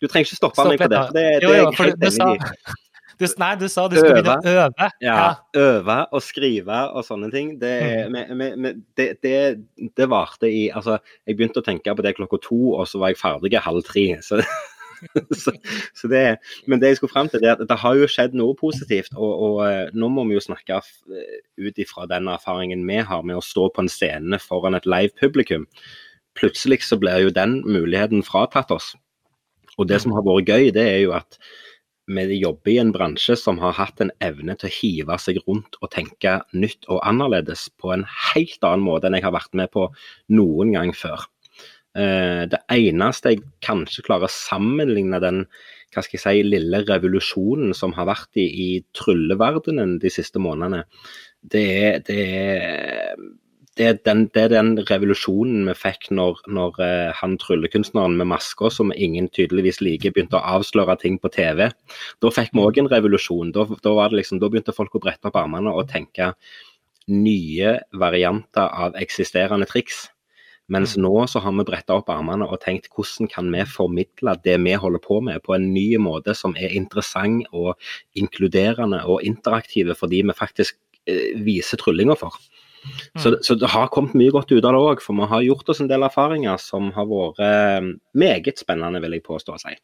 du 0.00 0.08
trenger 0.08 0.28
ikke 0.28 0.40
stoppe 0.40 0.58
Stopp 0.58 0.72
meg 0.72 0.82
på 0.82 0.90
det. 0.92 1.04
for 1.08 1.16
det, 1.16 1.28
det 1.42 1.50
er 1.50 1.60
jeg 1.60 1.76
helt 1.80 2.08
enig 2.10 2.32
i. 2.34 2.80
Du, 3.24 3.40
nei, 3.40 3.52
du 3.60 3.66
sa 3.72 3.86
du 3.88 3.96
skulle 3.96 4.20
begynne 4.20 4.36
å 4.36 4.52
øve. 4.64 4.88
Ja, 5.04 5.14
ja, 5.16 5.30
øve 5.60 5.96
og 6.14 6.22
skrive 6.24 6.82
og 6.92 7.06
sånne 7.06 7.30
ting. 7.32 7.54
Det, 7.60 7.72
mm. 7.80 8.14
med, 8.14 8.34
med, 8.40 8.60
med, 8.60 8.84
det, 8.98 9.08
det, 9.24 9.34
det 9.96 10.08
varte 10.12 10.50
i 10.50 10.66
Altså, 10.74 10.98
jeg 11.26 11.38
begynte 11.38 11.62
å 11.62 11.66
tenke 11.66 11.94
på 11.94 12.04
det 12.04 12.14
klokka 12.18 12.40
to, 12.44 12.60
og 12.76 12.86
så 12.90 13.00
var 13.02 13.12
jeg 13.12 13.20
ferdig 13.22 13.64
halv 13.64 13.84
tre. 13.86 14.06
Så, 14.24 14.40
så, 15.42 15.54
så 15.96 16.10
det, 16.10 16.24
men 16.70 16.82
det 16.82 16.92
jeg 16.92 17.00
skulle 17.00 17.14
fram 17.14 17.30
til, 17.30 17.42
det 17.42 17.50
er 17.50 17.58
at 17.58 17.68
det 17.70 17.80
har 17.80 17.98
jo 17.98 18.08
skjedd 18.10 18.36
noe 18.38 18.56
positivt. 18.58 19.14
Og, 19.16 19.32
og 19.48 19.60
eh, 19.68 19.92
nå 19.96 20.10
må 20.12 20.26
vi 20.28 20.38
jo 20.38 20.44
snakke 20.44 20.80
ut 20.80 21.80
ifra 21.80 22.08
den 22.10 22.30
erfaringen 22.32 22.84
vi 22.88 23.00
har 23.04 23.24
med 23.26 23.40
å 23.40 23.44
stå 23.44 23.70
på 23.74 23.84
en 23.84 23.92
scene 23.92 24.40
foran 24.42 24.78
et 24.78 24.88
live 24.88 25.14
publikum. 25.20 25.66
Plutselig 26.38 26.82
så 26.86 26.98
blir 26.98 27.22
jo 27.22 27.34
den 27.34 27.60
muligheten 27.66 28.24
fratatt 28.26 28.72
oss. 28.74 28.94
Og 29.78 29.88
det 29.90 30.00
som 30.02 30.14
har 30.14 30.24
vært 30.26 30.50
gøy, 30.50 30.70
det 30.74 30.84
er 30.86 31.00
jo 31.02 31.14
at 31.16 31.38
vi 32.06 32.38
jobber 32.40 32.72
i 32.72 32.78
en 32.82 32.92
bransje 32.92 33.36
som 33.40 33.58
har 33.62 33.76
hatt 33.78 34.02
en 34.02 34.12
evne 34.24 34.56
til 34.60 34.68
å 34.68 34.74
hive 34.76 35.18
seg 35.22 35.40
rundt 35.46 35.78
og 35.80 35.92
tenke 35.94 36.38
nytt 36.52 36.88
og 36.92 37.00
annerledes 37.06 37.68
på 37.80 37.94
en 37.94 38.04
helt 38.32 38.66
annen 38.66 38.84
måte 38.84 39.08
enn 39.08 39.16
jeg 39.18 39.26
har 39.26 39.36
vært 39.36 39.56
med 39.56 39.72
på 39.72 39.88
noen 40.36 40.74
gang 40.76 40.92
før. 40.96 41.24
Eh, 41.94 42.44
det 42.50 42.60
eneste 42.74 43.32
jeg 43.32 43.44
kanskje 43.64 44.04
klarer 44.06 44.28
å 44.28 44.36
sammenligne 44.36 45.20
den 45.22 45.44
hva 45.94 46.02
skal 46.02 46.18
jeg 46.18 46.24
si, 46.24 46.46
lille 46.48 46.80
revolusjonen 46.88 47.70
som 47.76 47.94
har 47.94 48.08
vært 48.10 48.40
i, 48.42 48.48
i 48.48 48.68
trylleverdenen 48.98 50.00
de 50.02 50.10
siste 50.10 50.42
månedene, 50.42 50.82
det 51.54 51.64
er, 51.78 52.00
det 52.02 52.18
er 52.24 53.22
det 53.78 53.86
er, 53.86 53.96
den, 54.06 54.26
det 54.34 54.42
er 54.44 54.52
den 54.52 54.70
revolusjonen 54.86 55.66
vi 55.66 55.74
fikk 55.74 56.10
når, 56.14 56.44
når 56.46 56.76
uh, 56.78 57.10
han 57.18 57.34
tryllekunstneren 57.42 58.14
med 58.20 58.28
masker 58.30 58.70
som 58.70 58.92
ingen 58.94 59.26
tydeligvis 59.34 59.80
liker, 59.82 60.14
begynte 60.14 60.38
å 60.38 60.58
avsløre 60.58 60.94
ting 61.02 61.18
på 61.18 61.32
TV. 61.34 61.66
Da 62.22 62.32
fikk 62.34 62.54
vi 62.54 62.62
òg 62.62 62.78
en 62.78 62.90
revolusjon. 62.92 63.50
Da, 63.56 63.66
da, 63.82 63.94
liksom, 64.14 64.38
da, 64.42 64.50
begynte 64.52 64.76
folk 64.76 64.94
å 64.94 65.02
brette 65.02 65.30
opp 65.30 65.40
armene 65.40 65.74
og 65.74 65.88
tenke 65.90 66.34
nye 67.10 67.78
varianter 67.98 68.70
av 68.86 68.94
eksisterende 69.00 69.66
triks. 69.68 70.04
Mens 70.72 70.94
mm. 70.96 71.02
nå 71.04 71.26
så 71.28 71.42
har 71.44 71.52
vi 71.58 71.66
bretta 71.68 71.98
opp 71.98 72.08
armene 72.14 72.46
og 72.46 72.62
tenkt 72.62 72.88
hvordan 72.94 73.28
kan 73.32 73.50
vi 73.52 73.66
formidle 73.68 74.36
det 74.46 74.56
vi 74.64 74.78
holder 74.80 75.02
på 75.04 75.18
med 75.26 75.42
på 75.44 75.58
en 75.58 75.66
ny 75.74 75.88
måte 76.00 76.32
som 76.38 76.54
er 76.56 76.72
interessant 76.78 77.50
og 77.52 77.74
inkluderende 78.16 79.02
og 79.04 79.26
interaktive 79.26 79.98
for 79.98 80.08
de 80.08 80.22
vi 80.24 80.36
faktisk 80.38 80.78
eh, 81.10 81.34
viser 81.44 81.82
tryllinga 81.82 82.16
for. 82.16 82.38
Så, 83.16 83.34
så, 83.42 83.56
det 83.58 83.70
har 83.72 83.90
kommet 83.94 84.16
mye 84.18 84.32
godt 84.34 84.52
ut 84.52 84.64
av 84.64 84.74
det 84.74 84.82
òg, 84.82 85.02
for 85.04 85.16
vi 85.18 85.30
har 85.30 85.46
gjort 85.46 85.72
oss 85.72 85.82
en 85.82 85.90
del 85.90 86.06
erfaringer 86.06 86.60
som 86.60 86.90
har 86.96 87.08
vært 87.10 87.42
eh, 87.44 87.90
meget 88.18 88.60
spennende, 88.60 89.02
vil 89.04 89.18
jeg 89.18 89.26
påstå 89.26 89.58
si. 89.62 89.76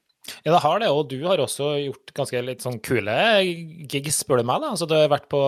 Ja, 0.44 0.52
det 0.52 0.60
har 0.62 0.80
det, 0.82 0.88
og 0.92 1.08
du 1.10 1.16
har 1.24 1.40
også 1.40 1.70
gjort 1.80 2.12
ganske 2.14 2.42
litt 2.44 2.64
sånn 2.64 2.78
kule 2.84 3.14
gigs, 3.90 4.20
spør 4.20 4.42
du 4.42 4.46
meg. 4.50 4.60
da. 4.62 4.72
Altså, 4.74 4.86
Du 4.86 4.94
har 4.94 5.08
vært 5.10 5.30
på 5.32 5.40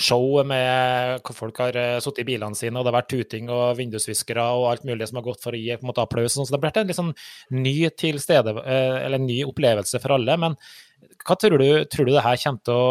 show 0.00 0.38
med 0.46 1.24
hvor 1.26 1.36
folk 1.36 1.58
har 1.62 1.76
uh, 1.76 1.98
sittet 2.02 2.22
i 2.24 2.28
bilene 2.30 2.58
sine, 2.58 2.76
og 2.78 2.86
det 2.86 2.92
har 2.92 3.00
vært 3.00 3.10
tuting 3.12 3.50
og 3.52 3.76
vindusviskere 3.80 4.46
og 4.56 4.68
alt 4.70 4.86
mulig 4.88 5.10
som 5.10 5.20
har 5.20 5.26
gått 5.26 5.42
for 5.44 5.56
å 5.56 5.60
gi 5.60 5.74
på 5.74 5.84
en 5.84 5.90
måte 5.90 6.04
applaus. 6.04 6.36
Så 6.38 6.46
det 6.46 6.56
har 6.56 6.64
blitt 6.64 6.80
en 6.80 6.90
litt 6.92 7.00
sånn 7.00 7.12
ny 7.58 7.76
tilstede, 8.04 8.56
uh, 8.62 8.96
eller 9.02 9.18
en 9.18 9.28
ny 9.28 9.42
opplevelse 9.48 10.00
for 10.02 10.16
alle. 10.16 10.38
Men 10.46 10.56
hva 11.26 11.38
tror 11.38 11.58
du, 11.58 11.68
tror 11.90 12.08
du 12.08 12.14
det 12.14 12.26
her 12.26 12.40
kommer 12.46 12.66
til 12.66 12.78
å 12.78 12.90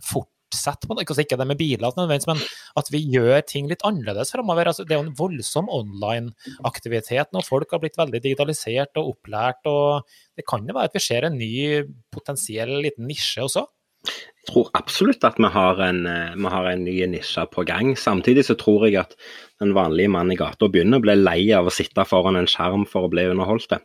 fort 0.00 0.32
fortsette 0.50 0.88
på 0.88 0.96
det. 0.98 1.06
Ikke 1.06 1.38
det 1.38 1.46
med 1.46 1.58
biler, 1.58 1.92
men 1.96 2.42
at 2.76 2.90
vi 2.90 3.02
gjør 3.14 3.40
ting 3.46 3.68
litt 3.70 3.84
annerledes 3.86 4.32
framover. 4.34 4.70
Altså, 4.70 4.84
det 4.84 4.94
er 4.94 5.00
jo 5.00 5.08
en 5.08 5.16
voldsom 5.16 5.70
online-aktivitet 5.70 7.32
nå. 7.32 7.42
folk 7.46 7.70
har 7.72 7.80
blitt 7.80 7.98
veldig 7.98 8.20
digitalisert 8.22 8.96
og 8.96 9.14
opplært. 9.14 9.64
og 9.66 10.06
Det 10.36 10.46
kan 10.48 10.66
jo 10.66 10.74
være 10.74 10.90
at 10.90 10.96
vi 10.96 11.04
ser 11.04 11.24
en 11.24 11.38
ny 11.38 11.84
potensiell 12.12 12.80
liten 12.82 13.06
nisje 13.06 13.44
også? 13.46 13.66
Jeg 14.00 14.48
tror 14.48 14.70
absolutt 14.74 15.24
at 15.28 15.36
vi 15.36 15.48
har, 15.52 15.80
en, 15.84 16.04
vi 16.40 16.50
har 16.50 16.66
en 16.70 16.84
ny 16.84 16.96
nisje 17.12 17.44
på 17.52 17.64
gang. 17.68 17.92
Samtidig 17.98 18.46
så 18.48 18.56
tror 18.58 18.88
jeg 18.88 19.02
at 19.02 19.16
den 19.60 19.74
vanlige 19.76 20.08
mannen 20.08 20.32
i 20.32 20.40
gata 20.40 20.70
begynner 20.72 20.98
å 20.98 21.04
bli 21.04 21.18
lei 21.20 21.42
av 21.52 21.68
å 21.68 21.74
sitte 21.74 22.06
foran 22.08 22.40
en 22.40 22.48
skjerm 22.48 22.86
for 22.88 23.06
å 23.06 23.12
bli 23.12 23.28
underholdt. 23.28 23.76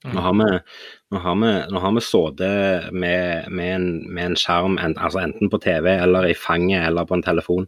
Nå 0.00 0.16
mm. 0.16 0.22
har 0.24 0.34
vi, 0.34 0.50
nå 1.10 1.18
har 1.18 1.38
vi, 1.40 1.54
nå 1.74 1.80
har 1.82 1.94
vi 1.96 2.02
sittet 2.06 2.92
med, 2.94 3.48
med, 3.50 3.86
med, 4.06 4.24
en 4.28 4.36
skjerm 4.38 4.76
altså 4.78 5.24
enten 5.24 5.50
på 5.50 5.58
TV 5.62 5.88
eller 5.96 6.28
i 6.30 6.36
fanget 6.38 6.86
eller 6.86 7.08
på 7.08 7.18
en 7.18 7.26
telefon 7.26 7.66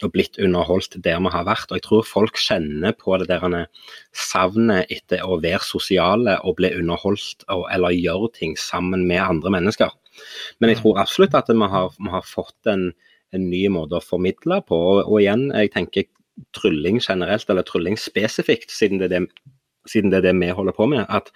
og 0.00 0.12
blitt 0.14 0.38
underholdt 0.40 0.96
der 1.04 1.20
vi 1.20 1.30
har 1.32 1.44
vært. 1.46 1.68
Og 1.70 1.78
jeg 1.78 1.84
tror 1.84 2.06
folk 2.08 2.40
kjenner 2.40 2.94
på 2.96 3.18
det 3.20 3.28
der 3.30 3.44
savnet 4.16 4.90
etter 4.92 5.22
å 5.22 5.38
være 5.42 5.62
sosiale 5.66 6.38
og 6.46 6.56
bli 6.60 6.72
underholdt 6.78 7.44
og, 7.52 7.66
eller 7.72 7.94
gjøre 7.94 8.32
ting 8.38 8.56
sammen 8.58 9.06
med 9.08 9.22
andre 9.22 9.52
mennesker. 9.58 9.92
Men 10.58 10.72
jeg 10.72 10.80
mm. 10.80 10.82
tror 10.82 11.02
absolutt 11.04 11.36
at 11.38 11.52
vi 11.52 11.70
har, 11.74 11.94
vi 11.96 12.12
har 12.12 12.26
fått 12.26 12.72
en, 12.72 12.90
en, 13.34 13.48
ny 13.52 13.66
måte 13.72 14.00
å 14.00 14.04
formidle 14.04 14.62
på. 14.66 14.76
Og, 14.76 15.04
og, 15.04 15.20
igjen, 15.20 15.50
jeg 15.54 15.74
tenker 15.76 16.08
trylling 16.56 17.00
generelt, 17.04 17.48
eller 17.52 17.66
trylling 17.68 17.98
spesifikt, 18.00 18.72
siden 18.72 19.00
det 19.00 19.10
er 19.10 19.18
det, 19.18 19.52
siden 19.88 20.12
det, 20.12 20.22
er 20.22 20.30
det 20.30 20.38
vi 20.40 20.54
holder 20.56 20.76
på 20.76 20.88
med. 20.90 21.04
at 21.08 21.30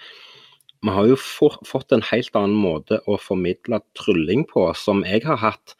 vi 0.84 0.92
har 0.92 1.06
jo 1.08 1.16
fått 1.16 1.92
en 1.96 2.04
helt 2.10 2.36
annen 2.36 2.56
måte 2.60 3.00
å 3.08 3.16
formidle 3.20 3.80
trylling 3.96 4.44
på, 4.50 4.66
som 4.76 5.00
jeg 5.08 5.24
har 5.24 5.40
hatt 5.40 5.76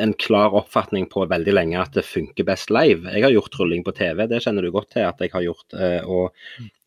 en 0.00 0.14
klar 0.18 0.54
oppfatning 0.56 1.06
på 1.12 1.26
veldig 1.30 1.54
lenge 1.54 1.78
at 1.78 1.94
det 1.94 2.04
funker 2.08 2.46
best 2.48 2.72
live. 2.72 3.06
Jeg 3.12 3.26
har 3.26 3.34
gjort 3.34 3.52
trylling 3.54 3.84
på 3.86 3.94
TV, 3.94 4.24
det 4.26 4.40
kjenner 4.42 4.64
du 4.64 4.72
godt 4.74 4.90
til 4.96 5.06
at 5.06 5.20
jeg 5.22 5.30
har 5.34 5.44
gjort. 5.44 5.66
Eh, 5.76 6.00
og, 6.08 6.32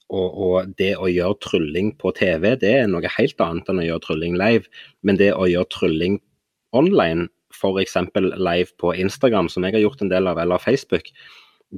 og, 0.09 0.25
og, 0.47 0.73
det 0.79 0.95
å 0.97 1.07
gjøre 1.11 1.39
trylling 1.45 1.93
på 2.01 2.11
TV, 2.17 2.51
det 2.59 2.73
er 2.81 2.91
noe 2.91 3.13
helt 3.15 3.45
annet 3.45 3.71
enn 3.71 3.81
å 3.83 3.87
gjøre 3.87 4.05
trylling 4.07 4.35
live. 4.41 4.83
Men 5.05 5.21
det 5.21 5.31
å 5.37 5.47
gjøre 5.47 5.71
trylling 5.77 6.19
online, 6.75 7.29
f.eks. 7.55 7.95
live 8.35 8.75
på 8.81 8.91
Instagram, 8.99 9.47
som 9.53 9.63
jeg 9.63 9.77
har 9.77 9.85
gjort 9.85 10.03
en 10.03 10.11
del 10.11 10.27
av, 10.27 10.41
eller 10.41 10.59
Facebook, 10.59 11.13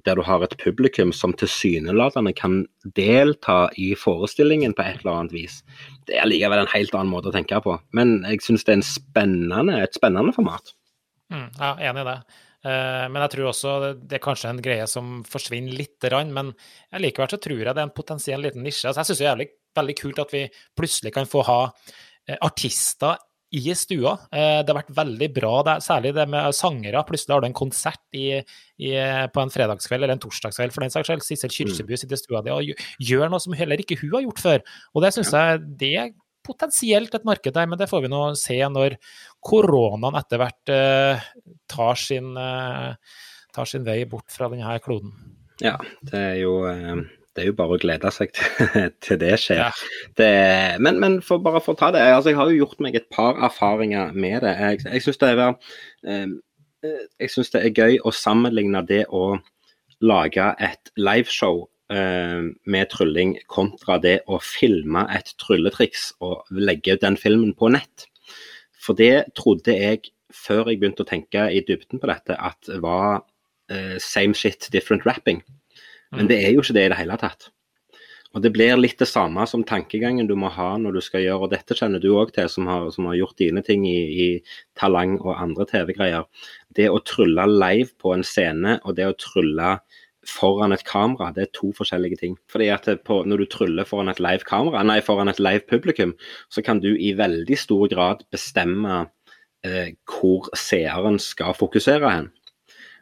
der 0.05 0.17
du 0.19 0.23
har 0.25 0.43
et 0.43 0.55
publikum 0.61 1.11
som 1.15 1.33
tilsynelatende 1.37 2.33
kan 2.37 2.59
delta 2.97 3.67
i 3.79 3.93
forestillingen 3.97 4.75
på 4.77 4.83
et 4.83 5.01
eller 5.01 5.21
annet 5.21 5.35
vis. 5.35 5.61
Det 6.07 6.17
er 6.19 6.27
likevel 6.29 6.63
en 6.63 6.73
helt 6.73 6.95
annen 6.95 7.11
måte 7.11 7.31
å 7.31 7.35
tenke 7.35 7.59
på. 7.63 7.77
Men 7.97 8.19
jeg 8.27 8.43
syns 8.45 8.67
det 8.67 8.75
er 8.77 8.83
spennende, 8.85 9.79
et 9.81 9.97
spennende 9.97 10.35
format. 10.35 10.75
Mm, 11.33 11.47
ja, 11.59 11.71
enig 11.89 12.03
i 12.03 12.09
det. 12.09 12.17
Uh, 12.67 13.05
men 13.13 13.21
jeg 13.23 13.33
tror 13.35 13.49
også 13.51 13.75
det 13.95 14.17
er 14.17 14.23
kanskje 14.23 14.51
en 14.51 14.63
greie 14.63 14.87
som 14.89 15.21
forsvinner 15.29 15.77
litt, 15.77 16.03
men 16.33 16.51
likevel 16.99 17.31
så 17.31 17.39
tror 17.41 17.61
jeg 17.61 17.69
det 17.69 17.83
er 17.83 17.87
en 17.87 17.95
potensiell 17.95 18.43
liten 18.43 18.65
nisje. 18.65 18.89
Altså, 18.89 19.03
jeg 19.03 19.11
syns 19.11 19.21
det 19.21 19.25
er 19.25 19.31
jævlig, 19.31 19.49
veldig 19.77 19.97
kult 20.01 20.21
at 20.23 20.33
vi 20.33 20.43
plutselig 20.77 21.13
kan 21.15 21.29
få 21.29 21.45
ha 21.47 21.59
uh, 21.69 22.37
artister 22.37 23.21
i 23.55 23.73
stua. 23.75 24.13
Eh, 24.31 24.59
det 24.61 24.71
har 24.71 24.79
vært 24.81 24.93
veldig 24.97 25.29
bra, 25.35 25.53
særlig 25.83 26.13
det 26.17 26.27
med 26.29 26.55
sangere. 26.55 27.03
Plutselig 27.07 27.35
har 27.35 27.43
du 27.43 27.47
en 27.49 27.57
konsert 27.57 28.03
i, 28.17 28.41
i, 28.41 28.91
på 29.33 29.43
en 29.43 29.53
fredagskveld 29.53 30.03
eller 30.03 30.17
en 30.17 30.23
torsdagskveld 30.23 30.75
for 30.75 30.83
den 30.83 30.93
saks 30.93 31.09
skyld. 31.09 31.25
Sissel 31.25 31.53
Kyrkjebø 31.53 31.95
mm. 31.95 32.01
sitter 32.03 32.19
i 32.19 32.21
stua 32.21 32.43
di 32.43 32.53
og 32.53 32.85
gjør 33.09 33.31
noe 33.31 33.43
som 33.43 33.55
heller 33.57 33.83
ikke 33.83 33.99
hun 34.01 34.17
har 34.17 34.25
gjort 34.27 34.43
før. 34.43 34.65
Og 34.93 35.05
det 35.05 35.13
syns 35.15 35.33
jeg 35.37 35.61
det 35.79 35.93
er 36.03 36.15
potensielt 36.47 37.15
et 37.15 37.27
marked 37.27 37.55
der, 37.55 37.67
men 37.67 37.79
det 37.79 37.89
får 37.91 38.05
vi 38.05 38.11
nå 38.11 38.21
se 38.39 38.57
når 38.71 38.95
koronaen 39.43 40.15
etter 40.15 40.39
hvert 40.39 40.71
uh, 40.71 41.25
tar, 41.67 41.99
sin, 41.99 42.29
uh, 42.39 42.95
tar, 43.55 43.67
sin, 43.67 43.83
vei 43.87 44.01
bort 44.07 44.31
fra 44.31 44.47
denne 44.51 44.77
kloden. 44.83 45.11
Ja, 45.59 45.75
det 46.07 46.21
er 46.21 46.37
jo 46.45 46.59
uh 46.63 47.03
det 47.37 47.43
er 47.43 47.51
jo 47.51 47.57
bare 47.59 47.77
å 47.77 47.81
glede 47.81 48.09
seg 48.13 48.31
til, 48.33 48.71
til 49.05 49.19
det 49.21 49.35
skjer. 49.41 49.61
Ja. 49.61 49.69
Det, 50.17 50.31
men, 50.81 50.97
men 51.03 51.19
for, 51.25 51.41
bare 51.45 51.61
for 51.61 51.77
å 51.77 51.79
ta 51.79 51.91
det, 51.93 52.01
altså 52.01 52.33
jeg 52.33 52.39
har 52.39 52.49
jo 52.49 52.63
gjort 52.63 52.81
meg 52.83 52.97
et 52.97 53.07
par 53.13 53.37
erfaringer 53.45 54.15
med 54.17 54.41
det. 54.41 54.55
Jeg, 54.57 54.81
jeg 54.87 55.05
syns 55.05 55.21
det, 55.21 55.31
eh, 56.09 56.25
det, 56.87 57.61
er 57.61 57.69
gøy 57.69 57.99
å 58.01 58.13
sammenligne 58.15 58.81
det 58.89 59.03
å 59.13 59.37
lage 60.01 60.49
et 60.65 60.91
liveshow 60.97 61.67
eh, 61.93 62.49
med 62.65 62.91
trylling 62.93 63.37
kontra 63.53 63.99
det 64.01 64.19
å 64.25 64.41
filme 64.41 65.05
et 65.13 65.29
trylletriks 65.41 66.09
og 66.25 66.49
legge 66.57 66.97
den 67.01 67.19
filmen 67.21 67.53
på 67.57 67.69
nett. 67.77 68.09
For 68.81 68.97
det 68.97 69.27
trodde 69.37 69.77
jeg, 69.77 70.09
før 70.33 70.71
jeg 70.71 70.81
begynte 70.81 71.05
å 71.05 71.09
tenke 71.09 71.47
i 71.53 71.61
dybden 71.69 72.01
på 72.01 72.09
dette, 72.09 72.33
at 72.33 72.73
var 72.81 73.21
eh, 73.69 73.97
same 74.01 74.33
shit, 74.33 74.69
different 74.73 75.05
rapping. 75.05 75.43
Men 76.13 76.25
mm. 76.25 76.31
det 76.31 76.39
er 76.43 76.55
jo 76.55 76.63
ikke 76.63 76.77
det 76.77 76.87
i 76.87 76.91
det 76.93 76.99
hele 77.01 77.19
tatt. 77.21 77.49
Og 78.35 78.43
Det 78.43 78.51
blir 78.53 78.75
litt 78.77 78.99
det 78.99 79.07
samme 79.09 79.45
som 79.49 79.63
tankegangen 79.65 80.27
du 80.29 80.35
må 80.37 80.51
ha 80.53 80.73
når 80.77 80.97
du 80.97 81.01
skal 81.01 81.23
gjøre, 81.23 81.47
og 81.47 81.53
dette 81.55 81.77
kjenner 81.77 82.01
du 82.03 82.11
òg 82.19 82.33
til, 82.35 82.49
som 82.51 82.67
har, 82.69 82.89
som 82.93 83.07
har, 83.09 83.15
gjort 83.17 83.39
dine 83.39 83.63
ting 83.65 83.87
i, 83.87 83.97
i 83.97 84.27
Talang 84.77 85.15
og 85.23 85.31
andre 85.33 85.65
TV-greier. 85.69 86.27
Det 86.75 86.89
å 86.91 86.99
trylle 87.01 87.47
live 87.49 87.95
på 87.97 88.13
en 88.13 88.25
scene 88.27 88.77
og 88.83 88.97
det 88.99 89.07
å 89.09 89.15
trylle 89.17 89.77
foran 90.27 90.75
et 90.75 90.83
kamera, 90.85 91.31
det 91.33 91.45
er 91.45 91.53
to 91.55 91.71
forskjellige 91.75 92.19
ting. 92.19 92.37
Fordi 92.51 92.67
at 92.73 92.89
på, 93.07 93.23
Når 93.25 93.37
du 93.37 93.45
tryller 93.45 93.87
foran 93.87 94.09
et 94.11 94.19
live 94.19 94.43
kamera, 94.45 94.83
nei, 94.83 94.99
foran 95.01 95.31
et 95.31 95.39
live 95.39 95.63
publikum, 95.69 96.13
så 96.51 96.61
kan 96.61 96.83
du 96.83 96.93
i 96.93 97.13
veldig 97.17 97.57
stor 97.57 97.87
grad 97.87 98.25
bestemme 98.31 99.07
eh, 99.63 99.95
hvor 100.05 100.49
seeren 100.53 101.19
skal 101.19 101.55
fokusere 101.55 102.11
hen. 102.11 102.29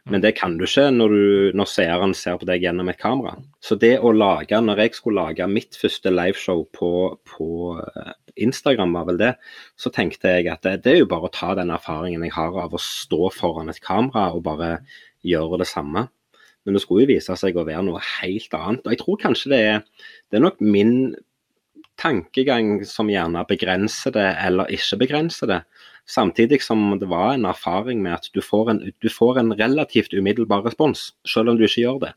Men 0.06 0.22
det 0.22 0.36
kan 0.38 0.54
du 0.54 0.62
ikke 0.66 0.86
når, 0.94 1.12
du, 1.12 1.56
når 1.58 1.66
seeren 1.66 2.12
ser 2.14 2.36
på 2.38 2.46
deg 2.46 2.62
gjennom 2.62 2.86
et 2.92 3.00
kamera. 3.00 3.34
Så 3.58 3.74
det 3.82 3.96
å 3.98 4.12
lage, 4.14 4.60
når 4.62 4.84
jeg 4.84 4.94
skulle 4.94 5.24
lage 5.24 5.48
mitt 5.50 5.74
første 5.78 6.12
liveshow 6.14 6.62
på, 6.76 6.90
på 7.26 7.48
eh, 7.82 8.12
Instagram, 8.46 8.94
var 8.94 9.08
vel 9.08 9.18
det, 9.18 9.32
så 9.74 9.90
tenkte 9.90 10.36
jeg 10.36 10.46
at 10.52 10.62
det, 10.62 10.76
det, 10.84 10.92
er 10.92 11.02
jo 11.02 11.10
bare 11.10 11.26
å 11.26 11.34
ta 11.34 11.56
den 11.58 11.74
erfaringen 11.74 12.22
jeg 12.22 12.36
har 12.36 12.54
av 12.62 12.76
å 12.76 12.82
stå 12.82 13.32
foran 13.34 13.72
et 13.72 13.82
kamera 13.82 14.28
og 14.36 14.44
bare 14.46 14.76
gjøre 15.26 15.58
det 15.64 15.70
samme. 15.72 16.06
Men 16.66 16.78
det 16.78 16.84
skulle 16.84 17.06
jo 17.06 17.14
vise 17.16 17.34
seg 17.38 17.58
å 17.58 17.66
være 17.66 17.82
noe 17.86 18.02
helt 18.20 18.54
annet. 18.58 18.86
Og 18.86 18.94
jeg 18.94 19.02
tror 19.02 19.22
kanskje 19.22 19.52
det 19.56 19.62
er, 19.72 19.82
det 20.30 20.38
er 20.38 20.46
nok 20.46 20.62
min 20.62 20.96
tankegang 21.98 22.84
som 22.86 23.10
gjerne 23.10 23.42
begrenser 23.48 24.14
det 24.14 24.28
eller 24.44 24.70
ikke 24.74 25.00
begrenser 25.02 25.50
det. 25.50 25.60
Samtidig 26.06 26.60
som 26.62 26.92
det 27.00 27.08
var 27.10 27.34
en 27.34 27.48
erfaring 27.50 28.02
med 28.04 28.14
at 28.20 28.28
du 28.34 28.42
får 28.44 28.70
en, 28.70 28.84
du 29.02 29.08
får 29.10 29.40
en 29.42 29.50
relativt 29.58 30.14
umiddelbar 30.14 30.62
respons, 30.66 31.10
selv 31.26 31.50
om 31.50 31.58
du 31.58 31.66
ikke 31.66 31.82
gjør 31.82 32.04
det. 32.06 32.14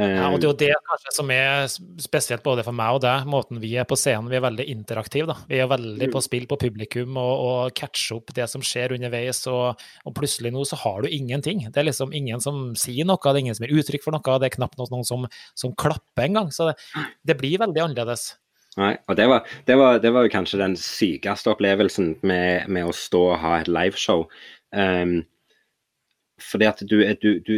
Ja, 0.00 0.28
og 0.30 0.38
Det 0.40 0.46
er 0.46 0.50
jo 0.50 0.56
det 0.56 0.74
kanskje 0.86 1.12
som 1.12 1.30
er 1.34 1.66
spesielt 2.00 2.44
både 2.44 2.62
for 2.64 2.76
meg 2.76 2.96
og 2.96 3.02
deg, 3.04 3.26
måten 3.28 3.58
vi 3.60 3.74
er 3.76 3.88
på 3.88 3.98
scenen. 3.98 4.30
Vi 4.30 4.38
er 4.38 4.44
veldig 4.44 4.66
interaktive. 4.72 5.26
da. 5.28 5.36
Vi 5.48 5.58
er 5.60 5.68
veldig 5.68 6.08
på 6.12 6.22
spill 6.24 6.46
på 6.48 6.56
publikum 6.60 7.18
og, 7.20 7.32
og 7.44 7.74
catche 7.76 8.16
opp 8.16 8.32
det 8.36 8.46
som 8.48 8.64
skjer 8.64 8.94
underveis. 8.96 9.42
Og, 9.50 9.82
og, 10.04 10.14
plutselig 10.16 10.54
nå 10.54 10.64
så 10.68 10.78
har 10.84 11.02
du 11.02 11.10
ingenting. 11.10 11.66
Det 11.68 11.82
er 11.82 11.88
liksom 11.90 12.14
ingen 12.16 12.40
som 12.40 12.70
sier 12.78 13.08
noe, 13.08 13.20
det 13.20 13.34
er 13.34 13.44
ingen 13.44 13.58
som 13.58 13.66
gir 13.66 13.82
uttrykk 13.82 14.06
for 14.06 14.16
noe. 14.16 14.38
Det 14.40 14.48
er 14.48 14.56
knapt 14.56 14.80
noen 14.80 15.04
som, 15.04 15.26
som 15.58 15.74
klapper 15.76 16.28
engang. 16.28 16.54
Så 16.54 16.70
det, 16.70 16.78
det 17.26 17.36
blir 17.42 17.60
veldig 17.60 17.88
annerledes. 17.90 18.30
Nei, 18.80 18.94
og 19.10 19.16
det 19.18 19.26
var, 19.28 19.48
det, 19.68 19.76
var, 19.76 19.98
det 20.00 20.12
var, 20.14 20.24
jo 20.24 20.32
kanskje 20.32 20.60
den 20.62 20.76
sykeste 20.78 21.52
opplevelsen 21.52 22.14
med, 22.26 22.68
med 22.72 22.88
å 22.88 22.96
stå 22.96 23.22
og 23.34 23.40
ha 23.42 23.58
et 23.60 23.68
liveshow. 23.68 24.24
Um, 24.72 25.20
fordi 26.40 26.68
at 26.70 26.80
du, 26.88 27.02
du, 27.20 27.30
du, 27.44 27.56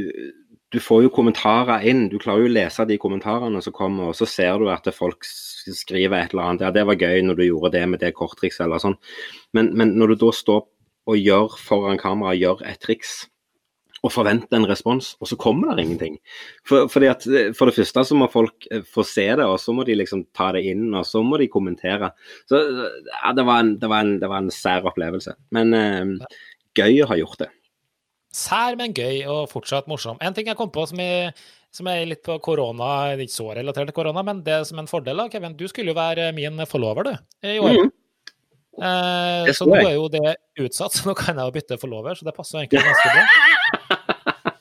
du, 0.73 0.79
får 0.83 1.05
jo 1.05 1.13
kommentarer 1.15 1.87
inn. 1.87 2.09
Du 2.11 2.19
klarer 2.19 2.43
jo 2.43 2.51
å 2.51 2.57
lese 2.57 2.89
de 2.89 2.99
kommentarene 2.99 3.63
som 3.63 3.77
kommer, 3.77 4.11
og 4.11 4.19
så 4.19 4.27
ser 4.27 4.59
du 4.59 4.67
at 4.73 4.89
folk 4.97 5.23
skriver 5.23 6.19
et 6.19 6.35
eller 6.35 6.49
annet. 6.49 6.67
Ja, 6.67 6.75
det 6.75 6.87
var 6.89 6.99
gøy 6.99 7.23
når 7.29 7.39
du 7.39 7.45
gjorde 7.47 7.75
det 7.77 7.85
med 7.93 8.03
det 8.03 8.15
korttrikset 8.19 8.67
eller 8.67 8.83
sånn. 8.83 8.99
Men, 9.55 9.71
men 9.79 9.95
når 10.01 10.15
du 10.15 10.25
da 10.25 10.33
står 10.35 10.65
og 11.13 11.19
gjør 11.19 11.55
foran 11.59 12.01
kamera, 12.03 12.35
gjør 12.39 12.67
et 12.67 12.83
triks 12.83 13.23
og 14.03 14.11
forvente 14.11 14.59
en 14.59 14.67
respons, 14.67 15.13
og 15.23 15.31
så 15.31 15.39
kommer 15.39 15.77
det 15.77 15.87
ingenting. 15.87 16.19
For, 16.67 16.91
at, 17.07 17.27
for, 17.55 17.71
det 17.71 17.77
første 17.77 18.05
så 18.09 18.19
må 18.19 18.29
folk 18.33 18.67
eh, 18.71 18.83
få 18.83 19.05
se 19.07 19.29
det, 19.31 19.47
og 19.47 19.61
så 19.63 19.75
må 19.77 19.87
de 19.87 19.97
liksom 19.99 20.25
ta 20.35 20.51
det 20.57 20.65
inn, 20.73 20.89
og 20.91 21.07
så 21.07 21.23
må 21.23 21.39
de 21.39 21.51
kommentere. 21.53 22.11
Så 22.51 22.61
ja, 22.61 23.33
det 23.37 23.47
var 23.47 23.63
en, 23.63 23.77
det 23.79 23.91
var 23.93 24.05
en, 24.07 24.17
det 24.23 24.31
var 24.31 24.43
en 24.43 24.53
sær 24.55 24.91
opplevelse. 24.91 25.37
Men 25.55 25.75
eh, 25.79 26.39
gøy 26.79 27.03
å 27.05 27.11
ha 27.13 27.19
gjort 27.23 27.45
det. 27.45 27.51
Sær, 28.33 28.79
men 28.81 28.95
gøy, 28.97 29.23
og 29.31 29.51
fortsatt 29.53 29.91
morsom. 29.91 30.19
En 30.25 30.35
ting 30.35 30.49
jeg 30.51 30.59
kom 30.59 30.73
på 30.73 30.87
som 30.89 31.03
jeg 31.03 31.35
som 31.73 31.89
er 31.89 32.05
litt 32.05 32.21
på 32.25 32.37
korona, 32.45 33.15
ikke 33.17 33.33
så 33.33 33.47
relatert 33.57 33.89
til 33.89 33.97
korona, 33.97 34.21
men 34.27 34.43
det 34.45 34.59
som 34.69 34.81
en 34.83 34.91
fordel, 34.91 35.17
da, 35.17 35.31
Kevin, 35.33 35.55
du 35.57 35.65
skulle 35.71 35.95
jo 35.95 35.97
være 35.97 36.29
min 36.37 36.61
forlover, 36.69 37.09
du, 37.09 37.15
i 37.49 37.57
år. 37.63 37.79
Mm. 37.79 37.93
Eh, 38.73 39.49
så 39.53 39.63
så 39.63 39.69
nå 39.69 39.79
er 39.81 39.95
jo 39.97 40.11
det 40.13 40.37
utsatt, 40.61 40.93
så 40.97 41.09
nå 41.09 41.17
kan 41.17 41.41
jeg 41.41 41.49
jo 41.49 41.55
bytte 41.57 41.81
forlover, 41.81 42.19
så 42.19 42.29
det 42.29 42.37
passer 42.37 42.59
jo 42.59 42.67
egentlig 42.67 42.85
ganske 42.91 43.17
bra. 43.17 43.25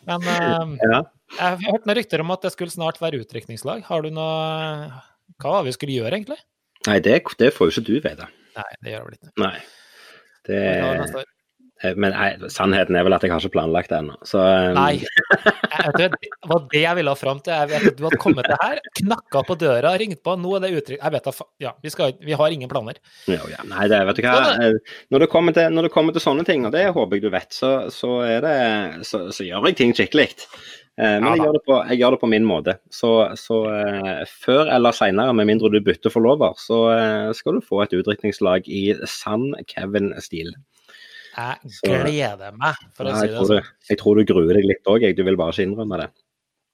Men 0.07 0.21
Ja. 0.81 1.01
jeg 1.37 1.39
har 1.39 1.57
hørt 1.61 1.85
noen 1.85 1.97
rykter 1.97 2.23
om 2.23 2.31
at 2.31 2.41
det 2.41 2.51
skulle 2.55 2.73
snart 2.73 2.97
være 3.01 3.19
utdrikningslag. 3.21 3.83
Har 3.87 4.01
du 4.01 4.09
noe 4.09 4.89
Hva 5.41 5.51
var 5.53 5.63
det 5.63 5.71
vi 5.71 5.75
skulle 5.77 5.97
gjøre, 5.99 6.13
egentlig? 6.17 6.37
Nei, 6.87 6.99
det, 6.99 7.19
det 7.37 7.51
får 7.53 7.69
jo 7.69 7.73
ikke 7.75 7.85
du 7.87 7.93
vite. 8.01 8.27
Nei, 8.57 8.69
det 8.83 8.91
gjør 8.95 9.05
vel 9.07 9.15
ikke. 9.19 9.31
Nei. 9.41 9.57
Det, 10.47 10.59
Eh, 11.81 11.95
men 11.97 12.13
jeg, 12.13 12.51
sannheten 12.53 12.97
er 12.97 13.05
vel 13.05 13.15
at 13.15 13.25
jeg 13.25 13.33
har 13.33 13.41
ikke 13.41 13.55
planlagt 13.55 13.91
det 13.91 13.99
ennå. 14.01 14.17
Så 14.27 14.41
um... 14.41 14.77
Nei. 14.77 15.01
Jeg, 15.01 15.93
det 15.97 16.09
var 16.49 16.65
det 16.69 16.83
jeg 16.83 16.97
ville 16.99 17.13
ha 17.13 17.17
fram 17.17 17.39
til. 17.43 17.55
Jeg 17.55 17.69
vet 17.71 17.87
at 17.91 17.97
Du 17.97 18.03
hadde 18.05 18.19
kommet 18.21 18.49
til 18.49 18.59
her, 18.61 18.81
knakka 19.01 19.43
på 19.47 19.57
døra, 19.61 19.93
ringt 20.01 20.21
på. 20.25 20.35
Nå 20.37 20.51
er 20.57 20.65
det 20.65 20.73
uttrykk 20.77 20.99
Jeg 20.99 21.15
vet 21.15 21.29
da 21.29 21.47
Ja, 21.63 21.71
vi, 21.81 21.93
skal, 21.93 22.13
vi 22.21 22.37
har 22.37 22.53
ingen 22.53 22.71
planer. 22.71 22.99
Jo, 23.29 23.39
ja. 23.51 23.63
Nei, 23.69 23.87
det, 23.91 24.01
vet 24.09 24.19
du 24.19 24.27
hva. 24.27 24.35
Eh, 24.67 24.99
Når 25.13 25.25
det, 25.25 25.31
kommer 25.31 25.57
til, 25.57 25.71
når 25.73 25.87
det 25.87 25.93
kommer 25.95 26.15
til 26.15 26.23
sånne 26.23 26.45
ting, 26.47 26.67
og 26.67 26.75
det 26.75 26.85
håper 26.91 27.17
jeg 27.17 27.25
du 27.25 27.33
vet, 27.33 27.49
så, 27.55 27.71
så, 27.93 28.19
det, 28.43 28.53
så, 29.07 29.25
så 29.33 29.47
gjør 29.47 29.71
jeg 29.71 29.79
ting 29.79 29.95
skikkelig. 29.97 30.29
Eh, 30.99 31.17
Men 31.17 31.31
jeg, 31.31 31.45
gjør 31.45 31.57
det 31.57 31.63
på, 31.65 31.77
jeg 31.89 32.01
gjør 32.01 32.17
det 32.17 32.21
på 32.21 32.31
min 32.35 32.45
måte. 32.47 32.77
Så, 32.93 33.13
så 33.39 33.61
før 34.43 34.69
eller 34.75 34.97
seinere, 34.97 35.33
med 35.37 35.49
mindre 35.49 35.71
du 35.73 35.79
bytter 35.81 36.13
forlover, 36.13 36.53
så 36.61 36.83
skal 37.37 37.57
du 37.57 37.65
få 37.65 37.85
et 37.85 37.95
utdrikningslag 37.97 38.69
i 38.69 38.91
sann 39.09 39.49
Kevin-stil. 39.71 40.53
Jeg 41.31 41.71
gleder 41.85 42.57
meg, 42.59 42.79
for 42.97 43.07
å 43.07 43.15
si 43.15 43.29
det 43.31 43.45
sånn. 43.47 43.69
jeg 43.89 43.99
tror 44.01 44.19
du 44.19 44.27
gruer 44.27 44.57
deg 44.57 44.67
litt 44.67 44.89
òg, 44.91 45.05
du 45.15 45.23
vil 45.23 45.39
bare 45.39 45.55
ikke 45.55 45.67
innrømme 45.69 46.01
det. 46.01 46.09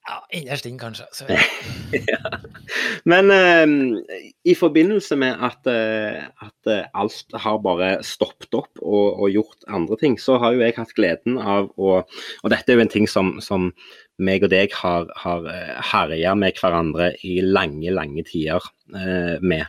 Ja, 0.08 0.22
Innerst 0.32 0.66
inn, 0.70 0.78
kanskje. 0.80 1.06
Så, 1.12 1.26
Men 3.12 3.32
eh, 3.34 3.66
i 4.48 4.56
forbindelse 4.56 5.18
med 5.20 5.42
at, 5.44 5.68
eh, 5.68 6.24
at 6.44 6.72
eh, 6.72 6.86
alt 6.96 7.36
har 7.36 7.60
bare 7.64 7.90
stoppet 8.08 8.56
opp 8.56 8.80
og, 8.80 9.20
og 9.20 9.34
gjort 9.34 9.68
andre 9.68 10.00
ting, 10.00 10.16
så 10.22 10.38
har 10.40 10.56
jo 10.56 10.64
jeg 10.64 10.78
hatt 10.80 10.96
gleden 10.96 11.40
av 11.42 11.68
å 11.76 11.98
Og 12.00 12.54
dette 12.54 12.72
er 12.72 12.80
jo 12.80 12.86
en 12.86 12.94
ting 12.94 13.08
som, 13.12 13.36
som 13.44 13.72
meg 14.18 14.48
og 14.48 14.52
deg 14.54 14.74
har, 14.80 15.12
har 15.20 15.46
herja 15.92 16.34
med 16.40 16.58
hverandre 16.58 17.12
i 17.28 17.38
lange, 17.44 17.92
lange 17.94 18.24
tider 18.26 18.64
eh, 18.96 19.38
med. 19.44 19.68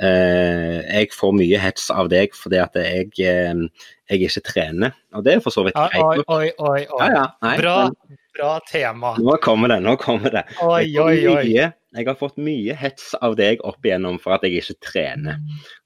Eh, 0.00 0.80
jeg 0.82 1.12
får 1.14 1.36
mye 1.36 1.60
hets 1.60 1.90
av 1.94 2.10
deg 2.12 2.34
fordi 2.36 2.60
at 2.64 2.80
jeg, 2.80 3.12
eh, 3.22 3.84
jeg 4.10 4.28
ikke 4.28 4.46
trener, 4.50 4.96
og 5.14 5.24
det 5.26 5.36
er 5.36 5.44
for 5.44 5.54
så 5.54 5.66
vidt 5.68 5.78
oi, 5.80 5.88
oi, 6.00 6.24
oi, 6.26 6.48
oi. 6.58 6.80
Ja, 6.82 7.08
ja, 7.12 7.26
nei, 7.44 7.54
Bra, 7.60 7.76
men 7.92 8.24
bra 8.36 8.60
tema. 8.68 9.14
nå 9.18 9.36
kommer 9.42 9.68
det, 9.72 9.80
nå 9.82 9.96
kommer 10.00 10.30
det. 10.30 10.44
Oi, 10.62 10.84
oi, 10.98 11.26
oi. 11.28 11.44
mye- 11.44 11.72
Jeg 11.96 12.04
har 12.06 12.14
fått 12.20 12.36
mye 12.36 12.74
hets 12.76 13.14
av 13.24 13.36
deg 13.36 13.60
opp 13.64 13.80
igjennom 13.82 14.18
for 14.20 14.34
at 14.34 14.42
jeg 14.44 14.58
ikke 14.60 14.74
trener. 14.84 15.38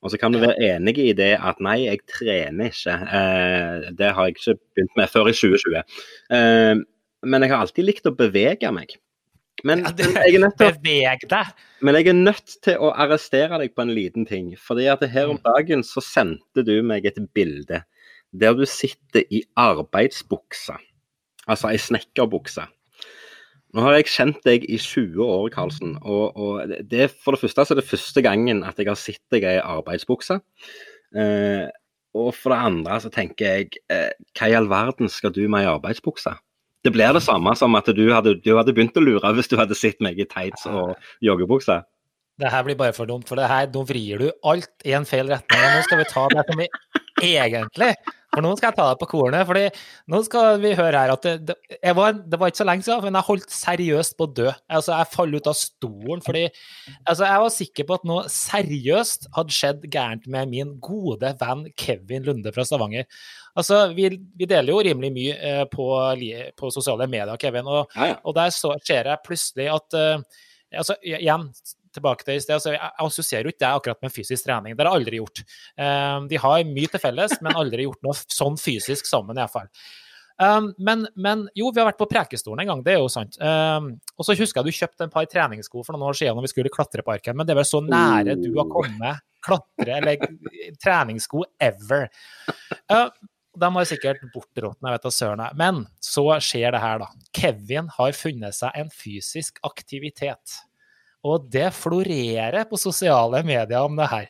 Og 0.02 0.10
så 0.10 0.18
kan 0.18 0.32
du 0.34 0.40
være 0.42 0.56
enig 0.58 0.96
i 0.98 1.12
det 1.14 1.38
at 1.38 1.60
nei, 1.62 1.84
jeg 1.86 2.00
trener 2.10 2.66
ikke. 2.72 2.96
Eh, 3.20 3.90
det 3.94 4.08
har 4.16 4.26
jeg 4.26 4.34
ikke 4.34 4.56
begynt 4.74 4.96
med 4.98 5.08
før 5.12 5.28
i 5.30 5.36
2020. 5.38 5.84
Eh, 6.34 6.74
men 7.22 7.42
jeg 7.46 7.50
har 7.52 7.60
alltid 7.62 7.84
likt 7.86 8.06
å 8.10 8.16
bevege 8.16 8.72
meg. 8.74 8.96
Men, 9.62 9.84
Ja, 9.84 9.90
det- 9.92 10.06
men, 10.14 10.22
jeg 10.24 10.34
er 10.34 10.38
nødt 10.48 10.56
til, 10.58 11.46
men 11.82 11.94
jeg 11.94 12.06
er 12.08 12.12
nødt 12.14 12.56
til 12.62 12.74
å 12.80 12.90
arrestere 12.96 13.58
deg 13.60 13.74
på 13.76 13.82
en 13.82 13.94
liten 13.94 14.26
ting. 14.26 14.56
Fordi 14.56 14.86
at 14.90 15.02
her 15.08 15.28
om 15.28 15.36
Mm. 15.38 15.42
dagen 15.44 15.82
så 15.82 16.00
sendte 16.02 16.64
du 16.64 16.82
meg 16.82 17.04
et 17.06 17.18
bilde 17.34 17.84
der 18.32 18.54
du 18.54 18.64
sitter 18.66 19.22
i 19.30 19.42
arbeidsbukse. 19.56 20.76
Altså 21.48 21.70
ei 21.70 21.80
snekkerbukse. 21.80 22.66
Nå 23.70 23.84
har 23.84 23.94
jeg 23.94 24.10
kjent 24.10 24.40
deg 24.46 24.64
i 24.66 24.78
20 24.82 25.22
år, 25.22 25.48
Karlsen. 25.54 25.94
Og, 26.02 26.34
og 26.34 26.72
det, 26.90 27.12
for 27.22 27.36
det 27.36 27.44
første 27.44 27.64
så 27.66 27.74
er 27.74 27.78
det 27.78 27.86
første 27.86 28.22
gangen 28.26 28.64
at 28.66 28.80
jeg 28.80 28.90
har 28.90 28.98
sett 28.98 29.22
deg 29.30 29.46
i 29.46 29.60
arbeidsbukse. 29.62 30.40
Eh, 31.14 31.68
og 32.18 32.32
for 32.34 32.50
det 32.50 32.58
andre 32.66 32.98
så 33.04 33.12
tenker 33.14 33.46
jeg, 33.46 33.82
eh, 33.92 34.10
hva 34.34 34.50
i 34.50 34.56
all 34.58 34.66
verden 34.70 35.10
skal 35.12 35.34
du 35.34 35.44
med 35.46 35.66
i 35.66 35.70
arbeidsbukse? 35.70 36.34
Det 36.82 36.92
blir 36.94 37.12
det 37.14 37.22
samme 37.22 37.52
som 37.58 37.76
at 37.78 37.86
du 37.94 38.02
hadde, 38.10 38.34
du 38.42 38.54
hadde 38.56 38.74
begynt 38.74 38.96
å 38.96 39.04
lure 39.04 39.34
hvis 39.36 39.50
du 39.52 39.58
hadde 39.60 39.76
sett 39.78 40.00
meg 40.02 40.18
i 40.18 40.26
tights 40.26 40.66
og 40.66 40.96
joggebukse. 41.22 41.82
Det 42.40 42.50
her 42.52 42.64
blir 42.64 42.78
bare 42.78 42.96
for 42.96 43.10
dumt, 43.10 43.28
for 43.28 43.36
det 43.36 43.50
her, 43.50 43.68
nå 43.74 43.84
vrir 43.88 44.22
du 44.22 44.30
alt 44.48 44.88
i 44.88 44.96
en 44.96 45.08
feil 45.08 45.28
retning. 45.28 45.60
Nå 45.60 45.84
skal 45.84 46.00
vi 46.00 46.08
ta 46.08 46.26
det 46.32 46.46
som 46.48 46.60
vi 46.60 46.68
egentlig 47.20 47.90
For 48.30 48.44
nå 48.44 48.52
skal 48.56 48.70
jeg 48.70 48.76
ta 48.78 48.84
deg 48.86 49.00
på 49.00 49.08
kornet. 49.10 49.42
fordi 49.48 49.64
nå 50.12 50.20
skal 50.24 50.60
vi 50.62 50.70
høre 50.78 51.02
her 51.02 51.12
at 51.12 51.26
det, 51.26 51.56
det, 51.66 51.94
var, 51.98 52.14
det 52.14 52.38
var 52.38 52.52
ikke 52.52 52.60
så 52.62 52.66
lenge 52.68 52.86
siden, 52.86 53.02
men 53.04 53.18
jeg 53.18 53.26
holdt 53.26 53.52
seriøst 53.52 54.16
på 54.16 54.28
å 54.28 54.32
dø. 54.38 54.46
Altså, 54.70 54.94
jeg 54.94 55.10
falt 55.16 55.36
ut 55.36 55.50
av 55.50 55.58
stolen 55.58 56.22
fordi 56.24 56.44
altså, 56.46 57.24
jeg 57.26 57.42
var 57.44 57.52
sikker 57.56 57.88
på 57.88 57.98
at 57.98 58.06
noe 58.08 58.30
seriøst 58.30 59.28
hadde 59.36 59.56
skjedd 59.56 59.88
gærent 59.90 60.30
med 60.30 60.52
min 60.54 60.76
gode 60.84 61.34
venn 61.42 61.66
Kevin 61.74 62.28
Lunde 62.28 62.54
fra 62.54 62.64
Stavanger. 62.68 63.10
Altså, 63.58 63.82
vi, 63.96 64.12
vi 64.38 64.48
deler 64.48 64.72
jo 64.72 64.84
rimelig 64.86 65.10
mye 65.16 65.34
eh, 65.50 65.64
på, 65.72 65.90
på 66.56 66.70
sosiale 66.72 67.10
medier, 67.10 67.34
Kevin. 67.42 67.66
og 67.66 67.90
Ja, 67.98 68.12
ja. 68.12 68.16
og 68.22 68.38
der 68.38 68.54
så, 68.54 68.76
ser 68.86 69.10
jeg 69.10 69.26
plutselig 69.26 69.66
at 69.74 69.98
eh, 69.98 70.22
altså, 70.78 70.96
Igjen, 71.02 71.50
tilbake 71.96 72.26
til 72.26 72.36
i 72.38 72.42
sted. 72.42 72.56
Altså, 72.58 72.74
jeg 72.76 72.92
assosierer 73.06 73.48
jo 73.48 73.54
ikke 73.54 73.64
det 73.64 73.70
akkurat 73.70 74.04
med 74.04 74.14
fysisk 74.14 74.46
trening. 74.46 74.76
Det 74.76 74.84
har 74.84 74.92
jeg 74.92 75.02
aldri 75.02 75.22
gjort. 75.22 75.42
Eh, 75.78 76.18
de 76.30 76.44
har 76.44 76.68
mye 76.68 76.92
til 76.92 77.02
felles, 77.02 77.34
men 77.40 77.58
aldri 77.58 77.88
gjort 77.88 78.06
noe 78.06 78.20
sånn 78.20 78.60
fysisk 78.60 79.10
sammen, 79.10 79.38
iallfall. 79.40 79.68
Um, 80.40 80.70
men, 80.80 81.02
men 81.20 81.42
jo, 81.52 81.68
vi 81.68 81.82
har 81.82 81.90
vært 81.90 81.98
på 82.00 82.08
Prekestolen 82.08 82.62
en 82.62 82.70
gang, 82.70 82.84
det 82.84 82.94
er 82.94 83.02
jo 83.02 83.10
sant. 83.12 83.36
Um, 83.44 83.90
og 84.16 84.24
så 84.24 84.36
husker 84.38 84.62
jeg 84.62 84.72
du 84.72 84.78
kjøpte 84.78 85.04
en 85.04 85.12
par 85.12 85.26
treningssko 85.28 85.82
for 85.84 85.92
noen 85.92 86.06
år 86.08 86.16
siden 86.16 86.38
når 86.38 86.46
vi 86.46 86.52
skulle 86.54 86.70
i 86.70 86.72
klatreparken, 86.72 87.36
men 87.36 87.44
det 87.44 87.52
er 87.52 87.58
vel 87.60 87.68
så 87.68 87.82
nære 87.84 88.38
du 88.40 88.48
har 88.56 88.70
kommet 88.72 89.20
klatre- 89.44 89.98
eller 89.98 90.24
treningssko 90.80 91.44
ever. 91.60 92.08
Uh, 92.88 93.10
de 93.60 93.70
har 93.74 93.90
sikkert 93.90 94.24
bortråtne, 94.32 94.88
jeg 94.88 94.96
vet 94.96 95.04
da 95.04 95.12
søren. 95.12 95.44
Men 95.58 95.84
så 96.00 96.24
skjer 96.40 96.72
det 96.72 96.82
her, 96.86 97.02
da. 97.02 97.10
Kevin 97.36 97.92
har 97.98 98.16
funnet 98.16 98.56
seg 98.56 98.80
en 98.80 98.92
fysisk 98.94 99.60
aktivitet. 99.66 100.60
Og 101.26 101.44
det 101.52 101.68
florerer 101.76 102.64
på 102.68 102.78
sosiale 102.80 103.42
medier 103.44 103.84
om 103.84 103.98
det 103.98 104.08
her. 104.08 104.28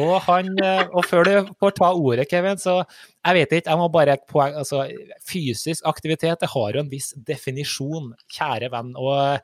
Og, 0.00 0.14
han, 0.24 0.48
eh, 0.64 0.86
og 0.90 1.04
før 1.06 1.28
du 1.28 1.50
får 1.60 1.74
ta 1.76 1.90
ordet, 1.92 2.26
Kevin, 2.30 2.58
så 2.58 2.80
jeg 2.80 3.36
vet 3.36 3.52
ikke, 3.52 3.70
jeg 3.70 3.80
må 3.80 3.88
bare 3.92 4.16
poeng, 4.30 4.56
altså, 4.58 4.86
Fysisk 5.28 5.84
aktivitet 5.86 6.40
det 6.40 6.50
har 6.50 6.74
jo 6.74 6.82
en 6.82 6.90
viss 6.90 7.12
definisjon, 7.28 8.10
kjære 8.32 8.72
venn. 8.72 8.94
Og 8.96 9.36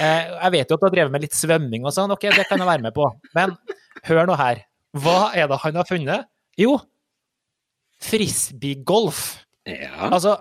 eh, 0.00 0.32
jeg 0.32 0.54
vet 0.56 0.72
jo 0.72 0.78
at 0.78 0.82
du 0.82 0.88
har 0.88 0.94
drevet 0.96 1.14
med 1.14 1.26
litt 1.26 1.36
svømming 1.36 1.86
og 1.86 1.94
sånn, 1.94 2.14
ok, 2.16 2.30
det 2.32 2.48
kan 2.48 2.64
jeg 2.64 2.70
være 2.70 2.86
med 2.88 2.96
på. 2.96 3.10
Men 3.36 3.54
hør 4.08 4.30
nå 4.30 4.38
her. 4.40 4.64
Hva 4.96 5.18
er 5.36 5.50
det 5.50 5.60
han 5.62 5.78
har 5.82 5.88
funnet? 5.88 6.30
Jo, 6.56 6.78
frisbeegolf. 8.02 9.26
Ja. 9.68 10.08
Altså, 10.08 10.38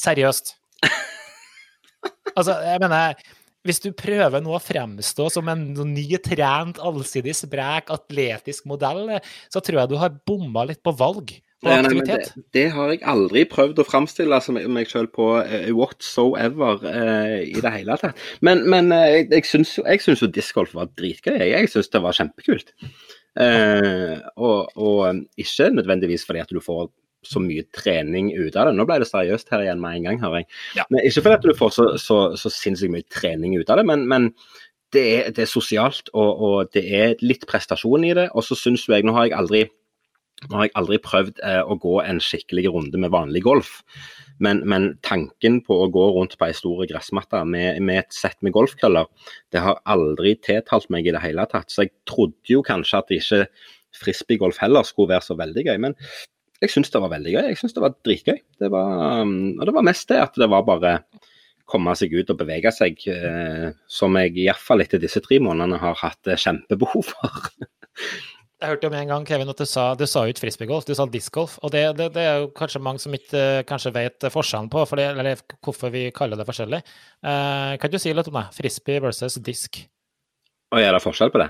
seriøst. 0.00 0.56
Altså, 2.32 2.54
jeg 2.64 2.80
mener 2.80 3.18
Hvis 3.66 3.78
du 3.84 3.92
prøver 3.94 4.42
nå 4.42 4.56
å 4.56 4.62
fremstå 4.62 5.28
som 5.30 5.48
en 5.52 5.68
ny, 5.92 6.08
trent, 6.24 6.80
allsidig, 6.82 7.34
sprek, 7.38 7.92
atletisk 7.94 8.66
modell, 8.70 9.18
så 9.52 9.62
tror 9.62 9.84
jeg 9.84 9.92
du 9.92 9.98
har 10.00 10.18
bomma 10.26 10.66
litt 10.68 10.82
på 10.82 10.94
valg 10.98 11.36
og 11.62 11.70
Nei, 11.70 11.76
nei, 11.86 12.02
det, 12.02 12.32
det 12.56 12.64
har 12.74 12.90
jeg 12.90 13.04
aldri 13.06 13.44
prøvd 13.46 13.78
å 13.78 13.84
framstille 13.86 14.34
altså, 14.34 14.50
meg 14.50 14.88
selv 14.90 15.12
på 15.14 15.28
uh, 15.38 15.68
whatsoever 15.70 16.80
uh, 16.82 17.38
i 17.38 17.62
det 17.62 17.70
hele 17.76 17.94
tatt. 18.02 18.18
Men, 18.42 18.64
men 18.66 18.90
uh, 18.90 19.04
jeg, 19.06 19.28
jeg 19.30 19.46
syns 19.46 19.76
jo, 19.78 20.16
jo 20.24 20.30
discgolf 20.34 20.74
var 20.74 20.90
dritgøy. 20.98 21.36
Jeg, 21.36 21.52
jeg 21.54 21.70
syns 21.70 21.92
det 21.94 22.02
var 22.02 22.18
kjempekult. 22.18 22.74
Uh, 23.38 24.18
og, 24.34 24.74
og 24.74 25.22
ikke 25.38 25.70
nødvendigvis 25.76 26.26
fordi 26.26 26.42
at 26.42 26.50
du 26.50 26.58
får 26.64 26.90
så 27.26 27.42
mye 27.42 27.64
trening 27.74 28.32
ut 28.34 28.56
av 28.56 28.68
det. 28.68 28.74
Nå 28.76 28.86
ble 28.88 28.98
det 29.02 29.08
seriøst 29.10 29.52
her 29.52 29.64
igjen 29.64 29.82
med 29.82 29.98
en 29.98 30.08
gang, 30.08 30.20
hører 30.22 30.42
jeg. 30.42 30.48
Ja. 30.80 30.86
Men 30.90 31.06
ikke 31.06 31.24
fordi 31.26 31.38
at 31.38 31.46
du 31.46 31.54
får 31.58 31.76
så, 31.76 31.86
så, 32.02 32.18
så 32.38 32.52
sinnssykt 32.52 32.94
mye 32.94 33.08
trening 33.12 33.54
ut 33.58 33.70
av 33.70 33.80
det, 33.80 33.86
men, 33.88 34.08
men 34.10 34.32
det, 34.92 35.04
er, 35.04 35.30
det 35.34 35.46
er 35.46 35.52
sosialt, 35.52 36.10
og, 36.12 36.42
og 36.48 36.72
det 36.74 36.82
er 36.84 37.14
litt 37.24 37.46
prestasjon 37.48 38.04
i 38.08 38.16
det. 38.18 38.28
Og 38.36 38.44
så 38.46 38.58
syns 38.58 38.88
jeg 38.90 39.06
Nå 39.06 39.14
har 39.16 39.30
jeg 39.30 39.38
aldri 39.38 39.62
har 40.50 40.66
jeg 40.66 40.72
aldri 40.78 40.98
prøvd 40.98 41.38
eh, 41.46 41.60
å 41.62 41.76
gå 41.78 41.98
en 42.02 42.18
skikkelig 42.22 42.72
runde 42.74 42.98
med 42.98 43.12
vanlig 43.14 43.44
golf, 43.46 43.76
men, 44.42 44.62
men 44.66 44.88
tanken 45.06 45.60
på 45.62 45.76
å 45.84 45.90
gå 45.92 46.06
rundt 46.16 46.34
på 46.38 46.48
ei 46.48 46.56
stor 46.56 46.82
gressmatte 46.90 47.44
med, 47.46 47.78
med 47.84 48.00
et 48.00 48.16
sett 48.16 48.40
med 48.42 48.54
golfkøller, 48.56 49.06
det 49.54 49.62
har 49.62 49.78
aldri 49.92 50.34
tiltalt 50.42 50.88
meg 50.90 51.06
i 51.06 51.14
det 51.14 51.22
hele 51.22 51.46
tatt. 51.50 51.70
Så 51.70 51.86
jeg 51.86 51.94
trodde 52.10 52.50
jo 52.50 52.64
kanskje 52.66 53.02
at 53.04 53.14
ikke 53.14 53.42
frisbeegolf 54.02 54.58
heller 54.62 54.86
skulle 54.88 55.12
være 55.14 55.28
så 55.28 55.38
veldig 55.38 55.66
gøy, 55.68 55.76
men 55.84 55.96
jeg 56.62 56.70
syns 56.70 56.92
det 56.94 57.02
var 57.02 57.10
veldig 57.12 57.34
gøy. 57.34 57.44
Jeg 57.50 57.58
syns 57.60 57.74
det 57.76 57.82
var 57.82 57.94
dritgøy. 58.06 58.38
Det 58.62 58.70
var, 58.70 59.22
um, 59.22 59.36
og 59.58 59.66
det 59.66 59.74
var 59.74 59.86
mest 59.86 60.08
det 60.12 60.20
at 60.22 60.38
det 60.38 60.48
var 60.52 60.66
bare 60.66 60.96
komme 61.72 61.94
seg 61.98 62.12
ut 62.14 62.30
og 62.32 62.38
bevege 62.42 62.72
seg, 62.74 63.00
eh, 63.08 63.70
som 63.88 64.18
jeg 64.18 64.34
iallfall 64.44 64.84
etter 64.84 65.00
disse 65.00 65.22
tre 65.24 65.38
månedene 65.42 65.78
har 65.80 65.96
hatt 66.02 66.28
eh, 66.28 66.38
kjempebehov 66.38 67.12
for. 67.14 67.40
Jeg 68.62 68.70
hørte 68.70 68.86
jo 68.86 68.92
med 68.92 69.00
en 69.00 69.08
gang, 69.10 69.24
Kevin, 69.26 69.48
at 69.50 69.58
du 69.58 69.66
sa, 69.66 69.88
du 69.98 70.04
sa 70.06 70.20
ut 70.22 70.38
frisbeegolf, 70.38 70.84
du 70.86 70.92
sa 70.94 71.02
discgolf. 71.10 71.56
Og 71.66 71.72
det, 71.74 71.80
det, 71.98 72.12
det, 72.14 72.22
er 72.22 72.36
jo 72.44 72.50
kanskje 72.54 72.78
mange 72.78 73.02
som 73.02 73.16
ikke 73.16 73.64
kanskje 73.66 73.90
vet 73.96 74.26
forskjellen 74.30 74.68
på, 74.70 74.84
det, 75.00 75.06
eller 75.08 75.42
hvorfor 75.66 75.90
vi 75.90 76.04
kaller 76.14 76.38
det 76.38 76.46
forskjellig. 76.46 76.78
Eh, 76.78 77.72
kan 77.82 77.90
du 77.90 77.98
si 77.98 78.14
litt 78.14 78.30
om 78.30 78.38
det? 78.38 78.44
Frisbee 78.54 79.02
versus 79.02 79.40
disk? 79.42 79.80
Og 80.70 80.78
er 80.78 80.94
det 80.94 81.02
forskjell 81.02 81.34
på 81.34 81.42
det? 81.42 81.48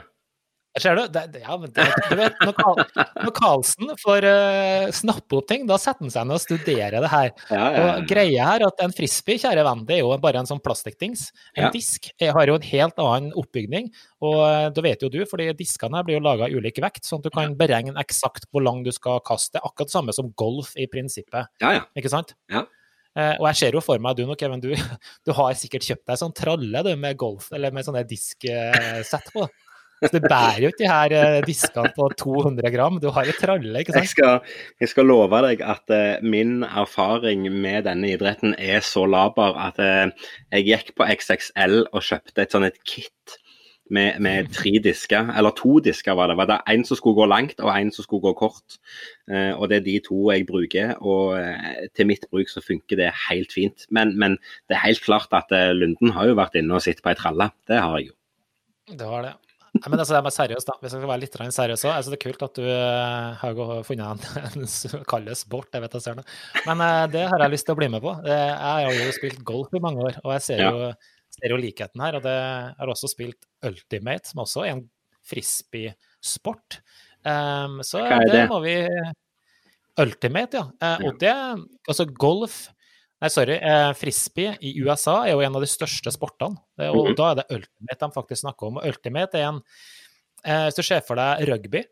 Ser 0.81 0.97
du? 0.97 1.03
Det, 1.13 1.43
ja, 1.43 1.57
men 1.61 1.69
det, 1.77 1.85
du 2.09 2.17
vet, 2.17 2.39
når, 2.47 3.33
Karlsen 3.37 3.91
får 4.01 4.25
uh, 4.25 4.87
snappe 4.95 5.37
opp 5.37 5.49
ting, 5.51 5.67
da 5.69 5.77
setter 5.81 6.07
han 6.07 6.13
seg 6.15 6.29
ned 6.29 6.39
og 6.39 6.41
studerer 6.41 6.97
det 7.05 7.11
her. 7.13 7.33
Ja, 7.51 7.59
ja, 7.59 7.67
ja. 7.75 7.83
Og 7.83 8.07
greia 8.09 8.47
her 8.49 8.65
at 8.71 8.81
En 8.81 8.95
frisbee 8.97 9.41
kjære 9.43 9.67
venn, 9.67 9.83
det 9.89 9.99
er 9.99 10.01
jo 10.01 10.15
bare 10.23 10.41
en 10.41 10.49
sånn 10.49 10.63
plastikkdings. 10.65 11.27
En 11.61 11.69
disk 11.75 12.09
jeg 12.17 12.33
har 12.33 12.49
jo 12.49 12.57
en 12.57 12.69
helt 12.71 13.03
annen 13.05 13.35
oppbygning. 13.37 13.91
Og 14.25 14.39
uh, 14.41 14.69
da 14.73 14.85
vet 14.87 15.05
jo 15.05 15.11
du, 15.13 15.21
fordi 15.29 15.51
diskene 15.59 16.01
her 16.01 16.07
blir 16.09 16.17
jo 16.17 16.25
laga 16.25 16.49
ulik 16.49 16.81
vekt, 16.81 17.05
sånn 17.05 17.21
at 17.21 17.29
du 17.29 17.35
kan 17.35 17.57
beregne 17.59 17.93
eksakt 18.01 18.49
hvor 18.49 18.65
lang 18.65 18.81
du 18.87 18.93
skal 18.97 19.21
kaste. 19.29 19.61
Akkurat 19.61 19.91
det 19.91 19.97
samme 19.99 20.15
som 20.17 20.31
golf 20.41 20.73
i 20.81 20.89
prinsippet. 20.89 21.53
Ikke 22.01 22.13
sant? 22.13 22.33
Ja. 22.53 22.65
Uh, 23.13 23.35
og 23.43 23.51
jeg 23.51 23.59
ser 23.61 23.77
jo 23.77 23.83
for 23.85 24.01
meg, 24.01 24.17
du 24.17 24.25
Kevin, 24.41 24.63
du, 24.63 24.73
du 25.29 25.35
har 25.37 25.53
sikkert 25.61 25.85
kjøpt 25.85 26.07
deg 26.09 26.23
sånn 26.23 26.33
tralle 26.33 26.85
du, 26.87 26.95
med 26.97 27.21
golf, 27.21 27.51
eller 27.53 27.77
med 27.77 27.85
sånne 27.85 28.07
disksett 28.09 29.29
på. 29.37 29.45
Så 30.03 30.11
det 30.13 30.23
bærer 30.27 30.61
jo 30.65 30.71
ikke 30.73 30.83
de 30.83 30.91
her 30.91 31.15
eh, 31.19 31.39
diskene 31.47 31.93
på 31.97 32.09
200 32.19 32.73
gram, 32.75 32.99
du 33.03 33.09
har 33.15 33.29
jo 33.29 33.37
tralle, 33.39 33.73
ikke 33.81 33.95
sant? 33.95 34.03
Jeg 34.03 34.13
skal, 34.13 34.57
jeg 34.83 34.93
skal 34.93 35.09
love 35.09 35.43
deg 35.47 35.63
at 35.65 35.95
uh, 35.95 36.25
min 36.27 36.63
erfaring 36.67 37.47
med 37.53 37.87
denne 37.87 38.11
idretten 38.17 38.57
er 38.59 38.83
så 38.87 39.07
laber 39.07 39.55
at 39.69 39.79
uh, 39.79 40.33
jeg 40.53 40.69
gikk 40.69 40.97
på 40.99 41.07
XXL 41.07 41.85
og 41.93 42.03
kjøpte 42.03 42.45
et 42.45 42.55
sånn 42.55 42.67
et 42.67 42.83
kit 42.83 43.39
med, 43.93 44.21
med, 44.25 44.49
tre 44.55 44.73
disker, 44.83 45.31
eller 45.37 45.53
to 45.57 45.77
disker 45.85 46.17
var 46.17 46.31
det. 46.31 46.39
Var 46.41 46.49
det 46.49 46.59
en 46.73 46.85
som 46.89 46.99
skulle 46.99 47.19
gå 47.19 47.27
langt 47.29 47.61
og 47.61 47.71
en 47.75 47.93
som 47.93 48.07
skulle 48.07 48.25
gå 48.25 48.33
kort. 48.39 48.79
Eh, 49.29 49.53
og 49.53 49.69
det 49.71 49.81
er 49.81 49.87
de 49.87 49.99
to 50.07 50.21
jeg 50.33 50.47
bruker, 50.49 50.95
og 51.01 51.37
eh, 51.41 51.89
til 51.97 52.09
mitt 52.09 52.27
bruk 52.33 52.51
så 52.51 52.65
funker 52.65 53.01
det 53.01 53.13
helt 53.29 53.53
fint. 53.53 53.87
Men, 53.91 54.17
men 54.19 54.39
det 54.69 54.79
er 54.79 54.87
helt 54.87 55.05
klart 55.05 55.35
at 55.37 55.53
eh, 55.53 55.75
Lunden 55.77 56.15
har 56.17 56.31
jo 56.31 56.39
vært 56.41 56.57
inne 56.61 56.79
og 56.79 56.85
sittet 56.85 57.05
på 57.05 57.13
ei 57.13 57.19
tralle. 57.21 57.51
Det 57.69 57.81
har 57.81 57.99
jeg 58.01 58.13
jo. 58.13 58.19
Det 58.97 59.09
har 59.09 59.29
det. 59.29 59.37
Nei, 59.73 59.89
men 59.89 60.03
altså, 60.03 60.13
det 60.13 60.21
er 60.29 60.35
seriøst, 60.37 60.69
da. 60.69 60.75
Hvis 60.83 60.93
jeg 60.93 61.01
skal 61.01 61.09
være 61.09 61.23
litt 61.23 61.37
seriøs 61.57 61.85
òg. 61.87 61.93
Altså, 61.95 62.13
det 62.13 62.19
er 62.19 62.23
kult 62.27 62.43
at 62.45 62.59
du 62.59 62.67
uh, 62.69 63.41
har 63.41 63.87
funnet 63.89 64.27
en, 64.43 64.67
en 64.67 65.07
kalles 65.09 65.45
sport, 65.47 65.71
jeg 65.73 65.85
vet 65.85 65.97
jeg 65.97 66.05
ser 66.05 66.19
det. 66.21 66.25
Men 66.67 66.83
uh, 66.85 67.05
det 67.13 67.23
har 67.31 67.45
jeg 67.45 67.55
lyst 67.55 67.69
til 67.69 67.77
å 67.77 67.81
bli 67.81 67.89
med 67.95 68.05
på. 68.05 68.13
Det, 68.27 68.37
jeg 68.37 68.91
har 68.91 68.99
jo 68.99 69.15
spilt 69.17 69.41
golf 69.49 69.73
i 69.73 69.83
mange 69.83 70.05
år, 70.05 70.19
og 70.27 70.35
jeg 70.37 70.45
ser 70.45 70.61
jo, 70.67 70.91
ser 71.39 71.55
jo 71.57 71.61
likheten 71.63 72.05
her. 72.05 72.19
Og 72.21 72.27
det 72.27 72.37
har 72.83 72.93
også 72.95 73.11
spilt 73.15 73.49
Ultimate, 73.65 74.29
som 74.29 74.45
også 74.45 74.67
er 74.67 74.75
en 74.75 74.85
frisbee-sport. 75.33 76.83
Um, 77.25 77.81
så 77.87 78.05
det? 78.05 78.29
det? 78.35 78.45
må 78.53 78.61
vi 78.67 78.77
Ultimate, 80.05 80.61
ja. 80.61 80.69
Uh, 80.85 81.09
og 81.09 81.21
det 81.23 81.33
Altså, 81.89 82.07
golf 82.13 82.67
Nei, 83.23 83.31
sorry. 83.31 83.55
Eh, 83.55 83.93
frisbee 83.95 84.57
i 84.67 84.73
USA 84.83 85.21
er 85.23 85.37
jo 85.37 85.43
en 85.47 85.55
av 85.55 85.63
de 85.63 85.71
største 85.71 86.11
sportene. 86.11 86.59
Og 86.89 86.97
mm 86.97 87.13
-hmm. 87.13 87.17
da 87.17 87.31
er 87.31 87.35
det 87.35 87.51
ultimate 87.55 88.07
de 88.07 88.15
faktisk 88.15 88.41
snakker 88.41 88.67
om. 88.67 88.77
Og 88.77 88.87
ultimate 88.87 89.39
er 89.39 89.49
en 89.49 89.63
eh, 90.45 90.65
Hvis 90.67 90.75
du 90.75 90.83
ser 90.83 91.01
for 91.07 91.15
deg 91.15 91.49
rugby, 91.49 91.85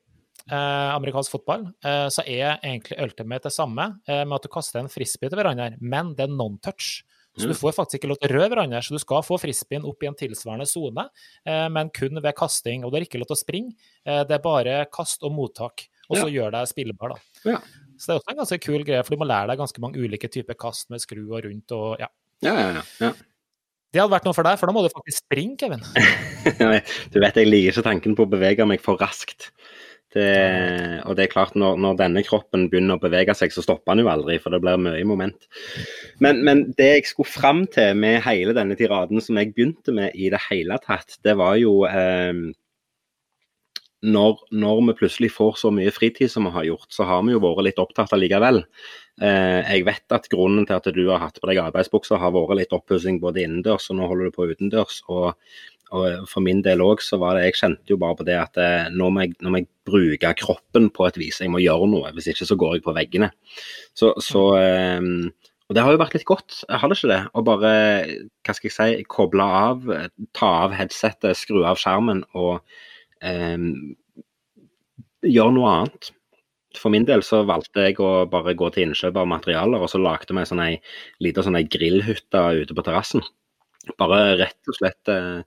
eh, 0.50 0.90
amerikansk 0.96 1.30
fotball, 1.30 1.72
så 2.10 2.22
er 2.26 2.58
egentlig 2.64 2.98
ultimate 2.98 3.42
det 3.42 3.52
samme 3.52 4.00
med 4.08 4.32
at 4.32 4.42
du 4.42 4.48
kaster 4.48 4.80
en 4.80 4.88
frisbee 4.88 5.28
til 5.28 5.38
hverandre, 5.38 5.76
men 5.80 6.14
det 6.16 6.24
er 6.24 6.34
non-touch. 6.34 7.04
Så 7.38 7.46
du 7.46 7.54
mm. 7.54 7.60
får 7.60 7.72
faktisk 7.72 7.94
ikke 7.94 8.08
lov 8.08 8.16
til 8.18 8.30
å 8.30 8.34
røre 8.34 8.48
hverandre, 8.48 8.82
så 8.82 8.90
du 8.90 8.98
skal 8.98 9.22
få 9.22 9.38
frisbeen 9.38 9.84
opp 9.84 10.02
i 10.02 10.06
en 10.06 10.16
tilsvarende 10.16 10.66
sone, 10.66 11.08
men 11.44 11.90
kun 11.90 12.20
ved 12.20 12.34
kasting. 12.34 12.84
Og 12.84 12.90
du 12.90 12.96
har 12.96 13.02
ikke 13.02 13.18
lov 13.18 13.26
til 13.26 13.38
å 13.38 13.44
springe, 13.44 13.72
det 14.04 14.34
er 14.34 14.42
bare 14.42 14.86
kast 14.90 15.22
og 15.22 15.32
mottak. 15.32 15.86
Og 16.08 16.16
så 16.16 16.26
ja. 16.26 16.34
gjør 16.34 16.50
deg 16.50 16.66
spillbar, 16.66 17.14
da. 17.14 17.52
Ja. 17.52 17.60
Så 18.00 18.08
det 18.08 18.14
er 18.14 18.20
også 18.22 18.32
en 18.32 18.40
ganske 18.40 18.60
kul 18.64 18.84
greie, 18.88 19.02
for 19.04 19.12
du 19.12 19.20
må 19.20 19.28
lære 19.28 19.50
deg 19.50 19.60
ganske 19.60 19.82
mange 19.84 20.00
ulike 20.00 20.30
typer 20.32 20.56
kast 20.56 20.88
med 20.92 21.02
skru 21.02 21.20
og 21.26 21.44
rundt 21.44 21.76
og 21.76 22.00
ja. 22.00 22.08
Ja, 22.40 22.54
ja, 22.56 22.84
ja. 23.04 23.10
Det 23.90 23.98
hadde 24.00 24.14
vært 24.14 24.26
noe 24.28 24.36
for 24.36 24.46
deg, 24.46 24.56
for 24.56 24.70
da 24.70 24.72
må 24.72 24.84
du 24.84 24.92
faktisk 24.92 25.24
springe, 25.26 25.58
Kevin. 25.60 25.82
du 27.12 27.18
vet, 27.20 27.36
jeg 27.36 27.48
liker 27.48 27.74
ikke 27.74 27.84
tanken 27.84 28.14
på 28.16 28.24
å 28.24 28.30
bevege 28.30 28.64
meg 28.70 28.80
for 28.80 29.00
raskt. 29.02 29.50
Det, 30.14 30.30
og 31.06 31.14
det 31.18 31.26
er 31.26 31.30
klart, 31.30 31.52
når, 31.58 31.76
når, 31.78 31.98
denne 32.00 32.22
kroppen 32.26 32.64
begynner 32.70 32.96
å 32.96 33.02
bevege 33.02 33.34
seg, 33.38 33.52
så 33.54 33.62
stopper 33.62 33.94
den 33.94 34.06
jo 34.06 34.10
aldri, 34.10 34.38
for 34.42 34.54
det 34.54 34.62
blir 34.62 34.80
mye 34.80 35.04
moment. 35.06 35.46
Men, 36.22 36.40
men, 36.46 36.64
det 36.78 36.88
jeg 36.88 37.10
skulle 37.10 37.30
fram 37.30 37.62
til 37.70 37.98
med 37.98 38.22
hele 38.24 38.54
denne 38.56 38.78
tiraden 38.78 39.22
som 39.22 39.38
jeg 39.38 39.52
begynte 39.52 39.94
med 39.94 40.16
i 40.18 40.32
det 40.32 40.40
hele 40.48 40.80
tatt, 40.82 41.18
det 41.26 41.36
var 41.38 41.58
jo 41.60 41.82
eh, 41.90 42.32
når, 44.00 44.38
når, 44.56 44.78
vi 44.88 44.94
plutselig 45.02 45.28
får 45.34 45.58
så 45.60 45.70
mye 45.74 45.92
fritid 45.92 46.30
som 46.32 46.46
vi 46.48 46.54
har 46.54 46.68
gjort, 46.70 46.88
så 46.94 47.04
har 47.08 47.24
vi 47.26 47.34
jo 47.34 47.42
vært 47.42 47.66
litt 47.66 47.82
opptatt 47.82 48.14
allikevel. 48.16 48.62
Eh, 49.20 49.58
jeg 49.66 49.84
vet 49.88 50.14
at 50.16 50.30
grunnen 50.32 50.64
til 50.68 50.78
at 50.78 50.88
du 50.96 51.02
har 51.10 51.20
hatt 51.20 51.40
på 51.40 51.50
deg 51.50 51.60
arbeidsbuksa 51.66 52.20
har 52.20 52.32
vært 52.32 52.56
litt 52.62 52.72
oppussing 52.72 53.20
både 53.20 53.44
innendørs 53.44 53.90
og 53.92 53.98
nå 53.98 54.08
holder 54.08 54.30
du 54.30 54.36
på 54.38 54.48
utendørs. 54.48 55.02
Og, 55.12 55.36
og 55.92 56.24
for 56.30 56.46
min 56.46 56.62
del 56.64 56.80
òg 56.84 57.04
så 57.04 57.18
var 57.20 57.36
det 57.36 57.50
Jeg 57.50 57.58
kjente 57.60 57.92
jo 57.92 58.00
bare 58.00 58.16
på 58.16 58.28
det 58.28 58.38
at 58.40 58.56
eh, 58.62 58.88
nå, 58.94 59.12
må 59.12 59.26
jeg, 59.26 59.36
nå 59.44 59.52
må 59.52 59.60
jeg 59.60 59.70
bruke 59.90 60.32
kroppen 60.46 60.88
på 60.96 61.10
et 61.10 61.20
vis. 61.20 61.44
Jeg 61.44 61.52
må 61.52 61.60
gjøre 61.60 61.92
noe, 61.92 62.16
hvis 62.16 62.32
ikke 62.32 62.48
så 62.48 62.56
går 62.56 62.78
jeg 62.78 62.86
på 62.88 62.96
veggene. 62.96 63.32
Så, 63.92 64.14
så 64.24 64.46
eh, 64.56 65.10
og 65.70 65.76
det 65.76 65.82
har 65.86 65.94
jo 65.94 66.00
vært 66.00 66.14
litt 66.16 66.26
godt, 66.26 66.64
har 66.66 66.90
det 66.90 66.96
ikke 66.98 67.12
det? 67.12 67.24
Å 67.30 67.42
bare 67.46 67.74
hva 68.42 68.54
skal 68.56 68.66
jeg 68.66 68.74
si, 68.74 69.04
koble 69.06 69.44
av, 69.44 69.84
ta 70.34 70.48
av 70.64 70.72
headsetet, 70.74 71.38
skru 71.38 71.60
av 71.62 71.78
skjermen 71.78 72.24
og 72.34 72.58
gjøre 75.26 75.52
noe 75.56 75.74
annet. 75.74 76.10
For 76.78 76.92
min 76.94 77.06
del 77.06 77.24
så 77.26 77.42
valgte 77.48 77.88
jeg 77.88 77.98
å 77.98 78.26
bare 78.30 78.54
gå 78.54 78.68
til 78.70 78.86
innkjøp 78.86 79.16
av 79.18 79.28
materialer, 79.30 79.82
og 79.82 79.90
så 79.90 79.98
lagde 79.98 80.36
vi 80.36 80.46
sånn 80.46 80.62
ei 80.62 80.76
lita 81.22 81.42
sånn 81.42 81.58
grillhytte 81.66 82.42
ute 82.62 82.76
på 82.76 82.84
terrassen. 82.86 83.24
Bare 83.98 84.36
rett 84.38 84.70
og 84.70 84.76
slett 84.76 85.10
eh, 85.10 85.40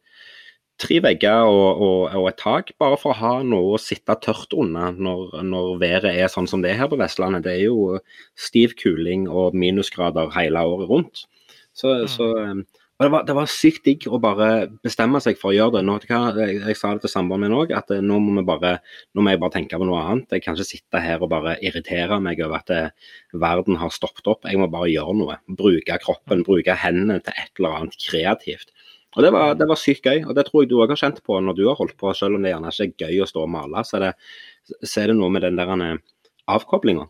tre 0.81 0.99
vegger 1.05 1.47
og, 1.47 1.81
og, 1.85 1.99
og, 2.17 2.27
et 2.31 2.39
tak, 2.41 2.73
bare 2.81 2.97
for 2.99 3.13
å 3.13 3.19
ha 3.19 3.33
noe 3.45 3.77
å 3.77 3.81
sitte 3.81 4.15
tørt 4.25 4.55
under 4.57 4.97
når, 4.97 5.37
når, 5.47 5.69
været 5.81 6.11
er 6.11 6.31
sånn 6.31 6.49
som 6.49 6.63
det 6.63 6.73
er 6.73 6.81
her 6.81 6.91
på 6.91 6.99
Vestlandet. 6.99 7.45
Det 7.45 7.55
er 7.55 7.67
jo 7.69 7.99
stiv 8.35 8.75
kuling 8.81 9.29
og 9.29 9.55
minusgrader 9.55 10.33
hele 10.35 10.65
året 10.73 10.91
rundt. 10.91 11.25
Så, 11.73 11.93
mm. 12.03 12.09
så 12.11 12.27
og 13.03 13.09
det 13.09 13.11
var, 13.11 13.23
det 13.27 13.33
var, 13.35 13.49
sykt 13.51 13.83
digg 13.83 14.05
å 14.07 14.17
bare 14.23 14.45
bestemme 14.85 15.19
seg 15.23 15.35
for 15.39 15.51
å 15.51 15.55
gjøre 15.57 15.73
det. 15.75 15.81
Nå, 15.83 15.97
jeg, 16.07 16.53
jeg, 16.61 16.75
sa 16.79 16.93
det 16.95 17.03
til 17.03 17.11
samboeren 17.11 17.43
min 17.43 17.55
òg, 17.57 17.73
at 17.75 17.91
eh, 17.91 17.99
nå 17.99 18.19
må, 18.23 18.37
vi 18.37 18.45
bare, 18.47 18.77
nå 19.11 19.25
må 19.25 19.33
jeg 19.33 19.41
bare 19.41 19.55
tenke 19.57 19.79
på 19.81 19.87
noe 19.89 19.99
annet. 19.99 20.31
Jeg 20.31 20.45
kan 20.45 20.55
ikke 20.55 20.69
sitte 20.69 21.01
her 21.03 21.25
og 21.25 21.33
bare 21.33 21.57
irritere 21.67 22.21
meg 22.23 22.39
over 22.45 22.61
at 22.61 22.71
det, 22.71 22.79
eh, 22.93 23.35
verden 23.43 23.81
har 23.81 23.91
stoppet 23.91 24.29
opp. 24.31 24.47
Jeg 24.47 24.61
må 24.61 24.69
bare 24.71 24.87
gjøre 24.93 25.17
noe. 25.19 25.35
Bruke 25.59 25.99
kroppen, 25.99 26.45
bruke 26.47 26.79
hendene 26.79 27.19
til 27.25 27.35
et 27.35 27.59
eller 27.59 27.79
annet 27.81 27.99
kreativt. 27.99 28.71
Og 29.17 29.27
Det 29.27 29.35
var, 29.35 29.59
var 29.59 29.77
sykt 29.77 30.07
gøy, 30.07 30.23
og 30.23 30.37
det 30.39 30.47
tror 30.47 30.63
jeg 30.63 30.71
du 30.71 30.79
òg 30.79 30.95
har 30.95 31.03
kjent 31.03 31.19
på 31.27 31.43
når 31.43 31.59
du 31.59 31.65
har 31.67 31.75
holdt 31.81 31.99
på. 31.99 32.15
Selv 32.15 32.39
om 32.39 32.45
det 32.45 32.55
gjerne 32.55 32.71
ikke 32.87 33.09
er 33.09 33.17
gøy 33.17 33.25
å 33.27 33.31
stå 33.33 33.43
og 33.43 33.51
male, 33.59 33.83
så 33.83 33.99
er 33.99 34.07
det, 34.07 34.13
så 34.79 35.03
er 35.03 35.11
det 35.11 35.19
noe 35.19 35.33
med 35.35 35.43
den 35.43 35.59
der 35.59 35.75
eh, 35.75 35.97
avkoblinga. 36.55 37.09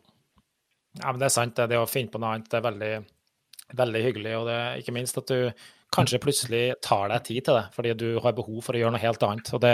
Ja, 1.03 1.11
men 1.11 1.21
det 1.21 1.29
er 1.29 1.37
sant. 1.37 1.53
Det, 1.59 1.69
det 1.69 1.83
å 1.83 1.89
finne 1.89 2.09
på 2.09 2.23
noe 2.23 2.33
annet 2.33 2.49
det 2.49 2.59
er 2.59 2.71
veldig 2.71 2.95
veldig 3.77 4.03
hyggelig. 4.05 4.35
Og 4.39 4.49
det, 4.49 4.59
ikke 4.81 4.95
minst 4.95 5.17
at 5.19 5.31
du 5.31 5.39
kanskje 5.93 6.19
plutselig 6.23 6.61
tar 6.83 7.11
deg 7.11 7.25
tid 7.27 7.45
til 7.47 7.57
det, 7.57 7.63
fordi 7.75 7.93
du 7.99 8.07
har 8.23 8.35
behov 8.35 8.61
for 8.65 8.75
å 8.75 8.81
gjøre 8.81 8.95
noe 8.95 9.03
helt 9.03 9.25
annet. 9.27 9.51
Og 9.55 9.61
det 9.63 9.73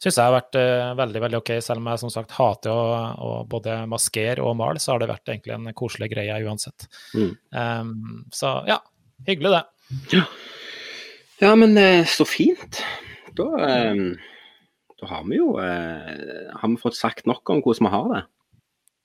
syns 0.00 0.18
jeg 0.18 0.24
har 0.24 0.36
vært 0.36 0.58
uh, 0.58 0.92
veldig 0.98 1.22
veldig 1.24 1.40
OK, 1.40 1.52
selv 1.64 1.82
om 1.82 1.90
jeg 1.92 2.02
som 2.02 2.12
sagt 2.14 2.36
hater 2.38 2.72
å, 2.72 2.86
å 3.24 3.32
både 3.50 3.80
maskere 3.90 4.44
og 4.44 4.56
male, 4.60 4.82
så 4.82 4.94
har 4.94 5.02
det 5.02 5.10
vært 5.12 5.34
egentlig 5.34 5.56
en 5.56 5.68
koselig 5.78 6.10
greie 6.14 6.38
uansett. 6.44 6.88
Mm. 7.14 7.34
Um, 7.52 8.24
så 8.34 8.58
ja, 8.68 8.80
hyggelig 9.28 9.58
det. 9.58 9.62
Ja, 10.16 10.24
ja 11.44 11.52
men 11.60 11.76
uh, 11.78 12.02
så 12.08 12.26
fint. 12.28 12.82
Da, 13.38 13.46
um, 13.92 14.16
da 14.98 15.12
har 15.12 15.28
vi 15.28 15.38
jo 15.38 15.52
uh, 15.60 16.58
har 16.58 16.72
vi 16.72 16.82
fått 16.82 16.98
sagt 16.98 17.28
nok 17.30 17.54
om 17.54 17.62
hvordan 17.62 17.88
vi 17.88 17.94
har 17.94 18.12
det. 18.16 18.24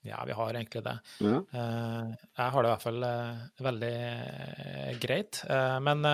Ja, 0.04 0.24
vi 0.26 0.32
har 0.36 0.54
egentlig 0.54 0.82
det. 0.84 0.98
Ja. 1.24 1.38
Uh, 1.54 2.12
jeg 2.36 2.52
har 2.52 2.62
det 2.62 2.68
i 2.68 2.72
hvert 2.74 2.82
fall 2.84 3.06
uh, 3.08 3.44
veldig 3.64 3.92
uh, 3.94 4.90
greit. 5.00 5.40
men 5.80 6.04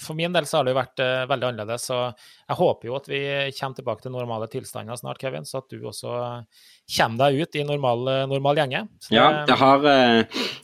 for 0.00 0.14
min 0.18 0.34
del 0.34 0.46
så 0.46 0.58
har 0.58 0.66
det 0.66 0.72
jo 0.72 0.78
vært 0.78 1.02
veldig 1.32 1.48
annerledes. 1.48 1.88
Så 1.90 1.98
jeg 2.06 2.58
håper 2.60 2.88
jo 2.88 2.96
at 2.98 3.08
vi 3.10 3.20
kommer 3.58 3.78
tilbake 3.80 4.04
til 4.04 4.14
normale 4.14 4.48
tilstander 4.52 4.98
snart, 5.00 5.20
Kevin. 5.22 5.48
Så 5.48 5.64
at 5.64 5.72
du 5.72 5.82
også 5.82 6.14
kommer 6.86 7.26
deg 7.26 7.42
ut 7.42 7.56
i 7.58 7.64
normal, 7.66 8.04
normal 8.30 8.60
gjenge. 8.60 8.84
Så, 9.02 9.14
ja, 9.16 9.26
det 9.48 9.56
har, 9.58 9.86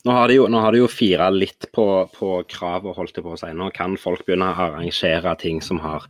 nå 0.06 0.14
har 0.14 0.30
de 0.30 0.37
jo, 0.37 0.44
nå 0.52 0.61
jo 0.78 0.87
fira 0.90 1.26
litt 1.35 1.66
på, 1.74 1.87
på 2.14 2.37
kravet, 2.46 2.94
holdt 2.94 3.18
jeg 3.18 3.26
på 3.26 3.35
å 3.35 3.40
si. 3.40 3.50
Nå 3.58 3.72
kan 3.74 3.96
folk 3.98 4.22
begynne 4.28 4.52
å 4.52 4.68
arrangere 4.68 5.35
ting 5.40 5.58
som 5.64 5.82
har 5.82 6.06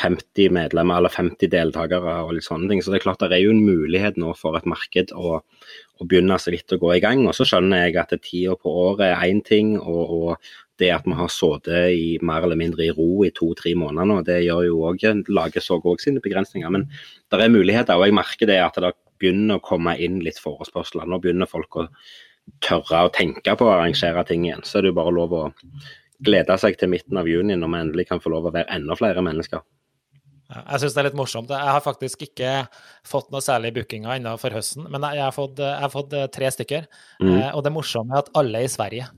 50 0.00 0.50
medlemmer 0.58 0.98
eller 0.98 1.14
50 1.14 1.52
deltakere 1.54 2.18
og 2.24 2.34
litt 2.34 2.48
sånne 2.48 2.72
ting. 2.72 2.82
Så 2.82 2.90
det 2.90 2.98
er 2.98 3.06
klart 3.06 3.22
det 3.22 3.38
er 3.38 3.44
jo 3.46 3.54
en 3.54 3.62
mulighet 3.62 4.18
nå 4.18 4.34
for 4.38 4.58
et 4.58 4.66
marked. 4.66 5.14
å 5.14 5.38
å 6.00 6.06
begynne 6.08 6.38
så 6.40 6.52
litt 6.54 6.72
å 6.74 6.80
gå 6.80 6.94
i 6.96 7.02
gang. 7.02 7.22
Og 7.28 7.36
så 7.36 7.46
skjønner 7.48 7.86
jeg 7.86 7.98
at 8.00 8.14
tida 8.24 8.56
på 8.58 8.72
året 8.88 9.06
er 9.12 9.26
én 9.28 9.42
ting, 9.46 9.74
og, 9.78 10.04
og, 10.18 10.52
det 10.82 10.88
at 10.90 11.04
vi 11.06 11.14
har 11.14 11.28
sittet 11.30 11.92
i 11.94 12.06
mer 12.26 12.42
eller 12.42 12.58
mindre 12.58 12.82
i 12.82 12.90
ro 12.90 13.22
i 13.22 13.30
to-tre 13.30 13.76
måneder 13.78 14.08
nå, 14.10 14.16
det 14.26 14.40
gjør 14.42 14.64
jo 14.66 14.80
òg 14.88 15.04
lager 15.30 15.62
så 15.62 15.76
òg 15.78 16.02
sine 16.02 16.18
begrensninger. 16.24 16.72
Men 16.74 16.88
det 17.30 17.38
er 17.44 17.52
muligheter, 17.54 17.94
og 17.94 18.08
jeg 18.08 18.16
merker 18.18 18.50
det 18.50 18.56
at 18.58 18.80
det 18.82 18.90
begynner 19.24 19.58
å 19.58 19.64
komme 19.64 19.96
inn 20.04 20.20
litt 20.24 20.38
forespørsler. 20.42 21.08
Nå 21.08 21.20
begynner 21.24 21.50
folk 21.50 21.80
å 21.80 21.88
tørre 22.64 23.06
å 23.06 23.12
tenke 23.12 23.56
på 23.56 23.66
å 23.66 23.76
arrangere 23.78 24.24
ting 24.28 24.44
igjen. 24.44 24.64
Så 24.68 24.78
er 24.78 24.84
det 24.84 24.92
jo 24.92 24.98
bare 25.00 25.14
lov 25.16 25.32
å 25.32 25.44
glede 26.24 26.56
seg 26.60 26.76
til 26.78 26.92
midten 26.92 27.18
av 27.20 27.28
juni, 27.28 27.56
når 27.56 27.72
vi 27.72 27.80
endelig 27.80 28.10
kan 28.10 28.20
få 28.22 28.32
lov 28.34 28.48
å 28.48 28.54
være 28.54 28.70
enda 28.76 28.96
flere 28.98 29.24
mennesker. 29.24 29.64
Jeg 30.54 30.80
syns 30.82 30.94
det 30.94 31.00
er 31.00 31.06
litt 31.08 31.18
morsomt. 31.18 31.50
Jeg 31.50 31.72
har 31.72 31.82
faktisk 31.82 32.26
ikke 32.26 32.50
fått 33.08 33.30
noe 33.32 33.42
særlig 33.42 33.72
bookinger 33.78 34.18
ennå 34.18 34.36
for 34.38 34.54
høsten, 34.54 34.86
men 34.92 35.06
jeg 35.16 35.24
har 35.24 35.34
fått, 35.34 35.58
jeg 35.62 35.82
har 35.82 35.92
fått 35.92 36.14
eh, 36.14 36.28
tre 36.32 36.50
stykker. 36.52 36.86
Mm. 37.24 37.30
Eh, 37.32 37.50
og 37.56 37.64
det 37.64 37.72
morsomme 37.74 38.14
er 38.14 38.22
at 38.22 38.32
alle 38.38 38.60
er 38.60 38.68
i 38.68 38.72
Sverige. 38.72 39.08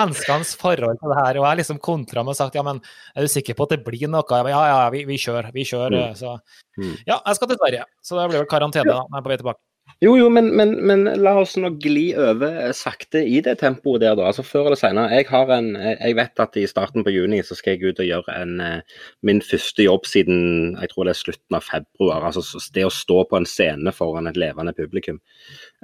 Svenskenes 0.00 0.52
forhold 0.60 1.00
til 1.00 1.12
det 1.12 1.18
her, 1.20 1.40
og 1.40 1.48
jeg 1.48 1.62
liksom 1.62 1.80
kontra 1.82 2.24
med 2.24 2.34
og 2.34 2.38
sagt 2.40 2.58
ja, 2.58 2.64
men 2.66 2.82
er 3.14 3.26
du 3.26 3.32
sikker 3.32 3.56
på 3.58 3.68
at 3.68 3.74
det 3.76 3.82
blir 3.86 4.10
noe? 4.10 4.42
Ja, 4.50 4.62
ja, 4.72 4.84
vi, 4.94 5.04
vi 5.08 5.18
kjører. 5.20 5.50
Vi 5.54 5.66
kjører. 5.68 6.12
Mm. 6.12 6.18
Så 6.18 6.36
mm. 6.80 6.94
ja, 7.08 7.18
jeg 7.18 7.40
skal 7.40 7.50
til 7.50 7.60
Sverige. 7.60 7.88
Så 8.04 8.16
det 8.18 8.30
blir 8.30 8.42
vel 8.42 8.50
karantene 8.50 8.88
da, 8.88 9.02
når 9.04 9.18
jeg 9.18 9.22
er 9.22 9.28
på 9.28 9.34
vei 9.34 9.42
tilbake. 9.42 9.64
Jo, 10.00 10.14
jo, 10.16 10.28
men, 10.32 10.46
men, 10.56 10.70
men, 10.86 11.02
la 11.20 11.34
oss 11.42 11.56
nå 11.60 11.72
gli 11.82 12.06
over 12.16 12.70
sakte 12.76 13.20
i 13.26 13.40
det 13.44 13.56
tempoet 13.60 14.00
der, 14.04 14.14
da. 14.16 14.30
Altså 14.30 14.44
Før 14.46 14.70
eller 14.70 14.78
senere. 14.78 15.10
Jeg, 15.18 15.26
har 15.28 15.50
en, 15.52 15.74
jeg 15.76 16.16
vet 16.16 16.40
at 16.40 16.56
i 16.56 16.64
starten 16.70 17.04
på 17.04 17.12
juni 17.12 17.42
så 17.44 17.56
skal 17.58 17.76
jeg 17.76 17.90
ut 17.90 18.00
og 18.00 18.08
gjøre 18.08 18.36
en, 18.38 18.54
eh, 18.64 19.02
min 19.26 19.42
første 19.44 19.84
jobb 19.84 20.08
siden 20.08 20.40
jeg 20.78 20.92
tror 20.92 21.08
det 21.08 21.16
er 21.16 21.20
slutten 21.20 21.58
av 21.58 21.66
februar. 21.66 22.28
Altså 22.30 22.62
det 22.72 22.86
å 22.86 22.94
stå 22.94 23.24
på 23.28 23.40
en 23.40 23.48
scene 23.48 23.92
foran 23.96 24.30
et 24.30 24.40
levende 24.40 24.72
publikum. 24.76 25.20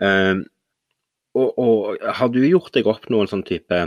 Uh, 0.01 0.47
og, 1.37 1.53
og, 1.61 2.09
har 2.17 2.33
du 2.33 2.41
gjort 2.47 2.73
deg 2.73 2.89
opp 2.89 3.11
noen 3.13 3.29
sånn 3.29 3.45
type 3.45 3.83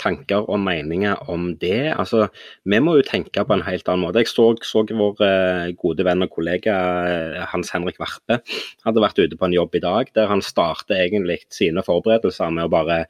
tanker 0.00 0.46
og 0.48 0.60
meninger 0.62 1.28
om 1.30 1.50
det? 1.60 1.92
Altså, 1.94 2.28
Vi 2.64 2.80
må 2.80 2.96
jo 2.98 3.06
tenke 3.06 3.44
på 3.44 3.56
en 3.56 3.64
helt 3.66 3.88
annen 3.88 4.06
måte. 4.06 4.22
Jeg 4.22 4.30
så, 4.30 4.50
så 4.62 4.84
vår 4.88 5.24
eh, 5.24 5.72
gode 5.78 6.06
venn 6.06 6.24
og 6.24 6.32
kollega 6.34 6.76
eh, 7.08 7.40
Hans 7.52 7.72
Henrik 7.74 8.00
Verpe 8.00 8.40
hadde 8.86 9.04
vært 9.04 9.18
ute 9.18 9.38
på 9.38 9.48
en 9.48 9.56
jobb 9.56 9.74
i 9.74 9.84
dag 9.84 10.12
der 10.14 10.30
han 10.30 10.44
startet 10.44 10.96
egentlig 10.96 11.40
sine 11.54 11.84
forberedelser 11.84 12.54
med 12.54 12.68
å 12.68 12.72
bare 12.72 13.02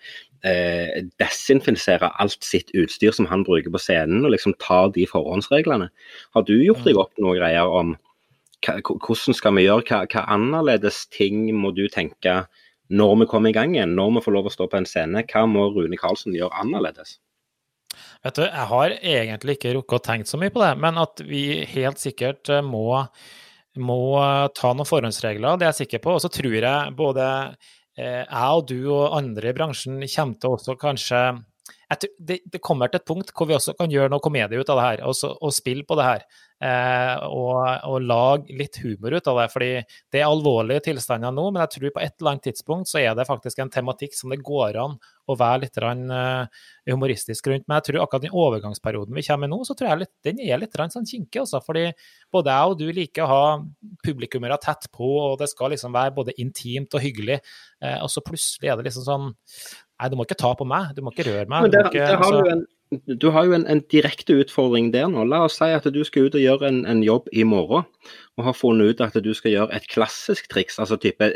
eh, 0.47 1.05
desinfisere 1.21 2.11
alt 2.23 2.45
sitt 2.45 2.71
utstyr 2.77 3.15
som 3.15 3.29
han 3.31 3.45
bruker 3.47 3.73
på 3.75 3.83
scenen, 3.83 4.25
og 4.25 4.35
liksom 4.35 4.57
ta 4.63 4.87
de 4.95 5.07
forhåndsreglene. 5.11 5.91
Har 6.35 6.47
du 6.47 6.57
gjort 6.59 6.87
deg 6.87 7.01
opp 7.01 7.15
noen 7.19 7.39
greier 7.41 7.69
om 7.81 7.97
hva, 8.67 8.79
hvordan 8.83 9.37
skal 9.37 9.55
vi 9.55 9.67
gjøre, 9.69 9.87
hva, 9.87 10.05
hva 10.11 10.25
annerledes 10.35 11.05
ting 11.15 11.49
må 11.55 11.73
du 11.77 11.87
tenke? 11.93 12.43
Når 12.89 13.15
vi 13.23 13.29
kommer 13.31 13.53
i 13.53 13.57
gang 13.57 13.75
igjen, 13.75 13.97
når 13.97 14.15
vi 14.17 14.25
får 14.25 14.37
lov 14.37 14.49
å 14.49 14.53
stå 14.53 14.69
på 14.71 14.79
en 14.81 14.89
scene, 14.89 15.25
hva 15.29 15.45
må 15.51 15.67
Rune 15.75 15.99
Karlsen 16.01 16.37
gjøre 16.37 16.63
annerledes? 16.63 17.19
Vet 18.25 18.39
du, 18.39 18.45
Jeg 18.45 18.67
har 18.71 18.95
egentlig 18.97 19.59
ikke 19.59 19.75
rukket 19.77 19.99
å 19.99 20.07
tenke 20.11 20.31
så 20.31 20.41
mye 20.41 20.53
på 20.55 20.63
det, 20.63 20.73
men 20.81 21.01
at 21.01 21.23
vi 21.27 21.65
helt 21.73 22.01
sikkert 22.03 22.51
eh, 22.53 22.65
må, 22.65 23.03
må 23.79 24.01
ta 24.57 24.73
noen 24.73 24.89
forhåndsregler, 24.89 25.59
det 25.59 25.69
er 25.69 25.73
jeg 25.75 25.85
sikker 25.85 26.05
på. 26.05 26.17
Og 26.17 26.25
så 26.25 26.33
tror 26.33 26.57
jeg 26.59 26.97
både 26.99 27.29
eh, 27.99 28.25
jeg 28.25 28.49
og 28.59 28.67
du 28.71 28.79
og 28.87 29.19
andre 29.19 29.53
i 29.53 29.57
bransjen 29.57 30.03
kommer 30.03 30.41
til 30.41 30.57
også 30.57 30.79
kanskje 30.81 31.23
tror, 32.03 32.13
det, 32.19 32.41
det, 32.45 32.61
kommer 32.65 32.91
til 32.91 33.01
et 33.01 33.09
punkt 33.09 33.33
hvor 33.37 33.49
vi 33.49 33.57
også 33.57 33.75
kan 33.79 33.93
gjøre 33.93 34.13
noe 34.13 34.25
komedie 34.25 34.61
ut 34.61 34.71
av 34.73 34.81
det 34.81 34.87
her, 34.87 35.03
og, 35.09 35.39
og 35.41 35.55
spille 35.57 35.87
på 35.89 35.97
det 35.99 36.07
her. 36.09 36.29
Eh, 36.59 37.17
og, 37.31 37.61
og 37.87 38.03
lage 38.03 38.57
litt 38.59 38.81
humor 38.83 39.15
ut 39.15 39.29
av 39.31 39.37
det. 39.39 39.47
fordi 39.53 39.71
det 40.11 40.19
er 40.21 40.27
alvorlige 40.27 40.89
tilstander 40.89 41.31
nå, 41.35 41.45
men 41.53 41.63
jeg 41.63 41.75
tror 41.77 41.95
på 41.95 42.03
et 42.03 42.17
eller 42.19 42.33
annet 42.33 42.49
tidspunkt 42.49 42.91
så 42.91 42.99
er 42.99 43.15
det 43.15 43.29
faktisk 43.29 43.63
en 43.63 43.71
tematikk 43.71 44.17
som 44.19 44.35
det 44.35 44.41
går 44.43 44.81
an 44.83 44.97
å 45.29 45.37
være 45.39 45.67
litt 45.67 45.79
uh, 45.79 46.49
humoristisk 46.89 47.51
rundt. 47.51 47.67
Men 47.69 47.79
jeg 47.79 47.89
tror 47.89 48.03
akkurat 48.03 48.25
den 48.25 48.37
overgangsperioden 48.43 49.15
vi 49.15 49.25
kommer 49.27 49.49
i 49.49 49.53
nå, 49.53 49.61
så 49.69 49.77
tror 49.79 49.91
jeg 49.91 50.03
litt, 50.03 50.15
den 50.27 50.41
er 50.43 50.61
litt 50.61 50.79
sånn 50.79 51.07
kinkig. 51.09 51.43
Også, 51.45 51.61
fordi 51.65 51.91
både 52.35 52.55
jeg 52.55 52.73
og 52.73 52.79
du 52.81 52.87
liker 52.97 53.27
å 53.27 53.33
ha 53.33 53.43
publikummere 54.05 54.59
tett 54.63 54.89
på, 54.95 55.13
og 55.29 55.39
det 55.43 55.51
skal 55.53 55.75
liksom 55.75 55.95
være 55.95 56.17
både 56.17 56.37
intimt 56.43 56.97
og 56.97 57.05
hyggelig. 57.05 57.39
Eh, 57.85 58.01
og 58.03 58.11
så 58.11 58.25
plutselig 58.25 58.73
er 58.73 58.81
det 58.81 58.89
liksom 58.89 59.07
sånn 59.07 59.29
Nei, 59.99 60.11
du 60.11 60.19
må 60.19 60.27
ikke 60.29 60.39
ta 60.39 60.55
på 60.55 60.67
meg, 60.69 60.93
du 60.95 61.03
må 61.03 61.15
ikke 61.15 61.27
røre 61.27 61.47
meg. 61.51 61.67
Men 61.67 61.75
der, 61.75 61.89
ikke, 61.91 62.05
der 62.07 62.21
har 62.21 62.29
altså... 62.29 62.43
du 62.45 62.53
en 62.57 62.67
du 63.21 63.27
har 63.35 63.45
jo 63.45 63.53
en, 63.53 63.67
en, 63.69 63.83
direkte 63.93 64.33
utfordring 64.41 64.89
der 64.95 65.11
nå. 65.13 65.27
La 65.29 65.43
oss 65.45 65.59
si 65.61 65.67
at 65.69 65.85
du 65.93 65.99
skal 66.09 66.29
ut 66.29 66.37
og 66.39 66.41
gjøre 66.41 66.71
en, 66.71 66.79
en, 66.89 67.03
jobb 67.05 67.27
i 67.37 67.43
morgen, 67.45 67.85
og 68.39 68.47
har 68.47 68.57
funnet 68.57 68.95
ut 68.95 69.03
at 69.05 69.19
du 69.25 69.29
skal 69.37 69.53
gjøre 69.53 69.77
et 69.77 69.89
klassisk 69.93 70.49
triks. 70.49 70.79
Altså 70.81 70.97
type 71.01 71.29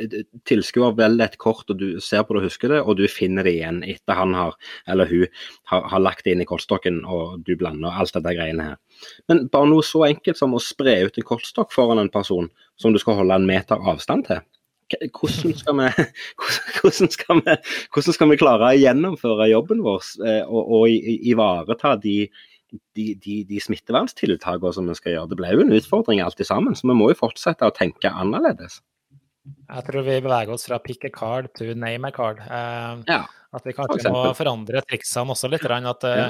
tilskuer 0.48 0.96
velger 0.96 1.26
et 1.26 1.36
kort, 1.42 1.68
og 1.68 1.76
du 1.82 2.00
ser 2.00 2.24
på 2.24 2.32
det 2.32 2.40
og 2.40 2.48
husker 2.48 2.72
det, 2.72 2.80
og 2.80 2.96
du 2.96 3.04
finner 3.10 3.44
det 3.44 3.52
igjen 3.58 3.82
etter 3.84 4.16
han 4.16 4.32
har, 4.38 4.56
eller 4.88 5.10
hun 5.12 5.26
har, 5.68 5.84
har 5.92 6.04
lagt 6.04 6.24
det 6.24 6.36
inn 6.36 6.44
i 6.44 6.48
kortstokken, 6.48 7.02
og 7.04 7.44
du 7.44 7.52
blander 7.60 8.00
alt 8.00 8.16
dette 8.16 8.32
greiene 8.38 8.72
her. 8.72 9.04
Men 9.28 9.44
bare 9.52 9.68
noe 9.68 9.84
så 9.84 10.06
enkelt 10.08 10.40
som 10.40 10.56
å 10.56 10.62
spre 10.62 11.02
ut 11.04 11.20
en 11.20 11.28
kortstokk 11.34 11.74
foran 11.74 12.00
en 12.00 12.12
person 12.12 12.48
som 12.80 12.96
du 12.96 13.02
skal 13.02 13.20
holde 13.20 13.36
en 13.36 13.48
meter 13.48 13.92
avstand 13.92 14.30
til 14.30 14.40
hvordan 15.00 15.56
skal, 15.58 15.78
vi, 15.78 16.06
hvordan, 16.78 17.10
skal 17.14 17.42
vi, 17.42 17.56
hvordan 17.94 18.16
skal 18.18 18.32
vi 18.32 18.38
klare 18.40 18.70
å 18.70 18.78
gjennomføre 18.78 19.50
jobben 19.52 19.82
vår 19.84 20.08
eh, 20.26 20.40
og, 20.46 20.72
og 20.78 21.12
ivareta 21.32 21.96
de, 22.02 22.16
de, 22.96 23.12
de, 23.14 23.36
de 23.48 23.60
smitteverntiltakene 23.62 24.72
som 24.76 24.88
vi 24.88 24.96
skal 24.98 25.16
gjøre. 25.16 25.32
Det 25.32 25.40
ble 25.40 25.52
jo 25.52 25.66
en 25.66 25.76
utfordring 25.76 26.22
alt 26.24 26.40
sammen, 26.46 26.76
så 26.78 26.88
vi 26.88 26.98
må 26.98 27.12
jo 27.12 27.20
fortsette 27.24 27.68
å 27.68 27.76
tenke 27.76 28.12
annerledes. 28.12 28.80
Jeg 29.42 29.86
tror 29.88 30.04
vi 30.06 30.20
beveger 30.22 30.52
oss 30.54 30.68
fra 30.68 30.78
pick 30.82 31.04
a 31.08 31.10
card 31.10 31.48
to 31.58 31.72
name 31.74 32.06
a 32.06 32.14
card. 32.14 32.42
Eh, 32.46 33.02
ja, 33.10 33.22
at 33.52 33.66
vi 33.66 33.74
kanskje 33.76 34.12
må 34.14 34.24
forandre 34.38 34.84
triksene 34.86 35.34
også 35.34 35.50
litt. 35.50 35.66
At 35.66 36.06
eh, 36.08 36.28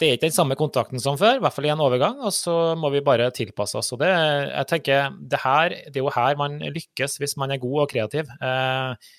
det 0.00 0.06
er 0.08 0.16
ikke 0.16 0.28
den 0.30 0.34
samme 0.34 0.56
kontakten 0.56 1.02
som 1.02 1.18
før, 1.20 1.36
i 1.36 1.42
hvert 1.44 1.52
fall 1.52 1.66
i 1.68 1.72
en 1.74 1.82
overgang, 1.84 2.22
og 2.24 2.32
så 2.32 2.54
må 2.80 2.88
vi 2.94 3.02
bare 3.04 3.28
tilpasse 3.36 3.76
oss. 3.76 3.92
Og 3.92 4.00
det, 4.00 4.08
jeg 4.08 4.68
tenker, 4.70 5.10
det, 5.20 5.40
her, 5.42 5.74
det 5.92 6.00
er 6.00 6.06
jo 6.06 6.14
her 6.14 6.38
man 6.40 6.56
lykkes 6.72 7.18
hvis 7.20 7.36
man 7.40 7.52
er 7.52 7.60
god 7.60 7.82
og 7.84 7.92
kreativ. 7.92 8.30
Eh, 8.40 9.10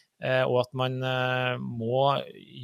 og 0.46 0.60
at 0.62 0.74
man 0.78 1.00
eh, 1.02 1.56
må 1.62 2.04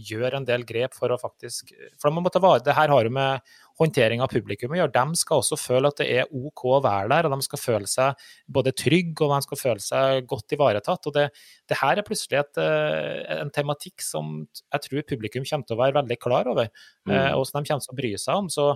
gjøre 0.06 0.38
en 0.38 0.46
del 0.46 0.66
grep 0.68 0.94
for 0.98 1.10
å 1.10 1.18
faktisk 1.18 1.72
For 1.98 2.14
man 2.14 2.28
må 2.28 2.30
ta 2.34 2.42
vare 2.44 2.62
Det 2.62 2.76
her 2.78 2.92
har 2.94 3.08
jo 3.08 3.14
med 3.14 3.56
håndtering 3.78 4.24
av 4.26 4.32
publikum 4.32 4.74
å 4.74 4.78
gjøre. 4.80 4.90
De 4.90 5.20
skal 5.22 5.42
også 5.42 5.58
føle 5.62 5.90
at 5.92 6.00
det 6.02 6.08
er 6.10 6.32
OK 6.34 6.64
å 6.66 6.80
være 6.82 7.12
der, 7.12 7.28
og 7.28 7.36
de 7.36 7.46
skal 7.46 7.60
føle 7.62 7.90
seg 7.90 8.24
både 8.50 8.74
trygge 8.74 9.22
og 9.22 9.36
de 9.36 9.46
skal 9.46 9.60
føle 9.62 9.84
seg 9.86 10.30
godt 10.30 10.56
ivaretatt. 10.58 11.10
og 11.10 11.14
Det, 11.14 11.28
det 11.70 11.78
her 11.78 12.02
er 12.02 12.08
plutselig 12.08 12.40
et, 12.40 12.62
eh, 12.64 13.36
en 13.38 13.54
tematikk 13.54 14.02
som 14.02 14.32
jeg 14.48 14.86
tror 14.88 15.06
publikum 15.14 15.46
kommer 15.46 15.70
til 15.70 15.78
å 15.78 15.82
være 15.84 15.98
veldig 16.00 16.18
klar 16.26 16.50
over, 16.50 16.72
mm. 17.06 17.14
og 17.38 17.46
som 17.46 17.60
de 17.60 17.70
kommer 17.70 17.86
til 17.86 17.94
å 17.94 18.00
bry 18.02 18.14
seg 18.18 18.42
om. 18.42 18.50
så 18.50 18.72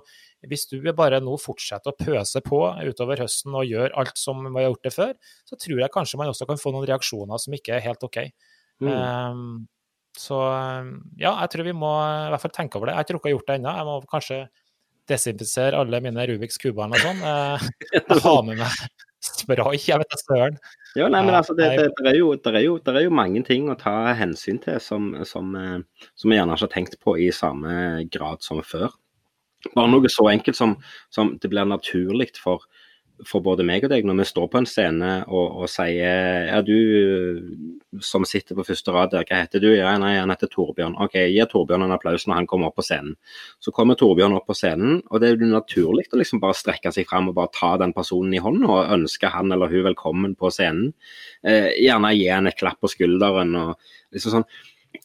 hvis 0.49 0.67
du 0.69 0.79
bare 0.97 1.19
nå 1.21 1.35
fortsetter 1.41 1.91
å 1.91 1.97
pøse 1.97 2.41
på 2.45 2.61
utover 2.87 3.21
høsten 3.21 3.57
og 3.57 3.67
gjør 3.69 3.93
alt 4.01 4.17
som 4.17 4.41
vi 4.47 4.55
har 4.57 4.69
gjort 4.71 4.87
det 4.87 4.93
før, 4.95 5.11
så 5.49 5.57
tror 5.57 5.83
jeg 5.83 5.93
kanskje 5.93 6.21
man 6.21 6.31
også 6.31 6.47
kan 6.49 6.61
få 6.61 6.73
noen 6.73 6.87
reaksjoner 6.89 7.41
som 7.41 7.57
ikke 7.57 7.75
er 7.77 7.85
helt 7.85 8.05
OK. 8.05 8.23
Mm. 8.81 8.95
Um, 8.97 9.67
så 10.17 10.39
ja, 11.19 11.31
jeg 11.43 11.51
tror 11.53 11.67
vi 11.69 11.77
må 11.77 11.91
i 12.01 12.31
hvert 12.33 12.43
fall 12.43 12.55
tenke 12.55 12.77
over 12.77 12.89
det. 12.89 12.95
Jeg 12.95 12.99
har 12.99 13.07
ikke 13.07 13.17
rukket 13.19 13.31
å 13.31 13.35
gjort 13.35 13.47
det 13.47 13.59
ennå. 13.59 13.75
Jeg 13.77 13.87
må 13.87 13.95
kanskje 14.11 14.41
desinfisere 15.11 15.79
alle 15.79 16.01
mine 16.03 16.27
Rubiks 16.29 16.59
kuber 16.61 16.91
og 16.91 16.99
sånn. 17.01 17.23
Jeg 17.23 18.19
ha 18.25 18.35
med 18.45 18.59
meg 18.59 19.07
spray, 19.21 19.77
jeg 19.77 20.01
vet 20.01 20.11
da 20.11 20.19
søren. 20.19 20.57
Ja, 20.97 21.07
nei, 21.07 21.21
men 21.23 21.35
altså, 21.37 21.53
det, 21.57 21.69
det, 21.77 21.87
det, 22.01 22.09
er 22.09 22.17
jo, 22.17 22.33
det, 22.35 22.53
er 22.57 22.65
jo, 22.65 22.77
det, 22.81 22.95
er 22.95 23.05
jo, 23.05 23.13
mange 23.15 23.43
ting 23.47 23.69
å 23.71 23.77
ta 23.79 24.11
hensyn 24.17 24.59
til 24.63 24.79
som, 24.83 25.11
som, 25.27 25.53
eh, 25.55 26.07
som 26.19 26.31
vi 26.33 26.39
gjerne 26.39 26.57
ikke 26.57 26.67
har 26.67 26.73
tenkt 26.73 26.97
på 27.03 27.15
i 27.21 27.29
samme 27.35 28.03
grad 28.11 28.43
som 28.45 28.59
før. 28.65 28.91
Bare 29.75 29.91
noe 29.93 30.09
så 30.09 30.25
enkelt 30.31 30.57
som, 30.57 30.75
som 31.13 31.35
det 31.41 31.51
blir 31.51 31.69
naturlig 31.69 32.31
for 32.41 32.65
for 33.27 33.43
både 33.45 33.65
meg 33.67 33.85
og 33.85 33.91
deg 33.91 34.05
når 34.07 34.19
vi 34.21 34.25
står 34.29 34.47
på 34.51 34.59
en 34.61 34.67
scene 34.69 35.11
og, 35.27 35.61
og 35.63 35.69
sier 35.71 36.47
Ja, 36.47 36.61
du 36.65 37.99
som 38.01 38.25
sitter 38.27 38.57
på 38.57 38.65
første 38.65 38.93
rad 38.95 39.11
der, 39.13 39.25
hva 39.27 39.41
heter 39.43 39.61
du? 39.63 39.69
Ja, 39.75 39.91
nei, 39.99 40.13
han 40.17 40.31
heter 40.31 40.49
Torbjørn. 40.51 40.95
OK, 41.03 41.17
gi 41.33 41.45
Torbjørn 41.51 41.85
en 41.85 41.95
applaus 41.95 42.25
når 42.27 42.39
han 42.39 42.49
kommer 42.49 42.71
opp 42.71 42.79
på 42.79 42.85
scenen. 42.87 43.17
Så 43.63 43.73
kommer 43.75 43.99
Torbjørn 43.99 44.37
opp 44.37 44.47
på 44.49 44.55
scenen, 44.57 45.01
og 45.09 45.21
det 45.21 45.29
er 45.29 45.35
jo 45.35 45.51
naturlig 45.51 46.07
å 46.11 46.21
liksom 46.21 46.41
bare 46.43 46.57
strekke 46.57 46.93
seg 46.95 47.09
fram 47.09 47.29
og 47.31 47.37
bare 47.37 47.53
ta 47.57 47.73
den 47.81 47.93
personen 47.95 48.33
i 48.37 48.41
hånden 48.43 48.67
og 48.69 48.93
ønske 48.95 49.31
han 49.33 49.51
eller 49.51 49.71
hun 49.71 49.87
velkommen 49.89 50.35
på 50.39 50.51
scenen. 50.53 50.93
Eh, 51.43 51.71
gjerne 51.83 52.13
gi 52.15 52.27
han 52.31 52.49
et 52.49 52.59
klapp 52.59 52.79
på 52.81 52.91
skulderen 52.91 53.55
og 53.59 53.75
liksom 54.15 54.39
sånn. 54.39 54.47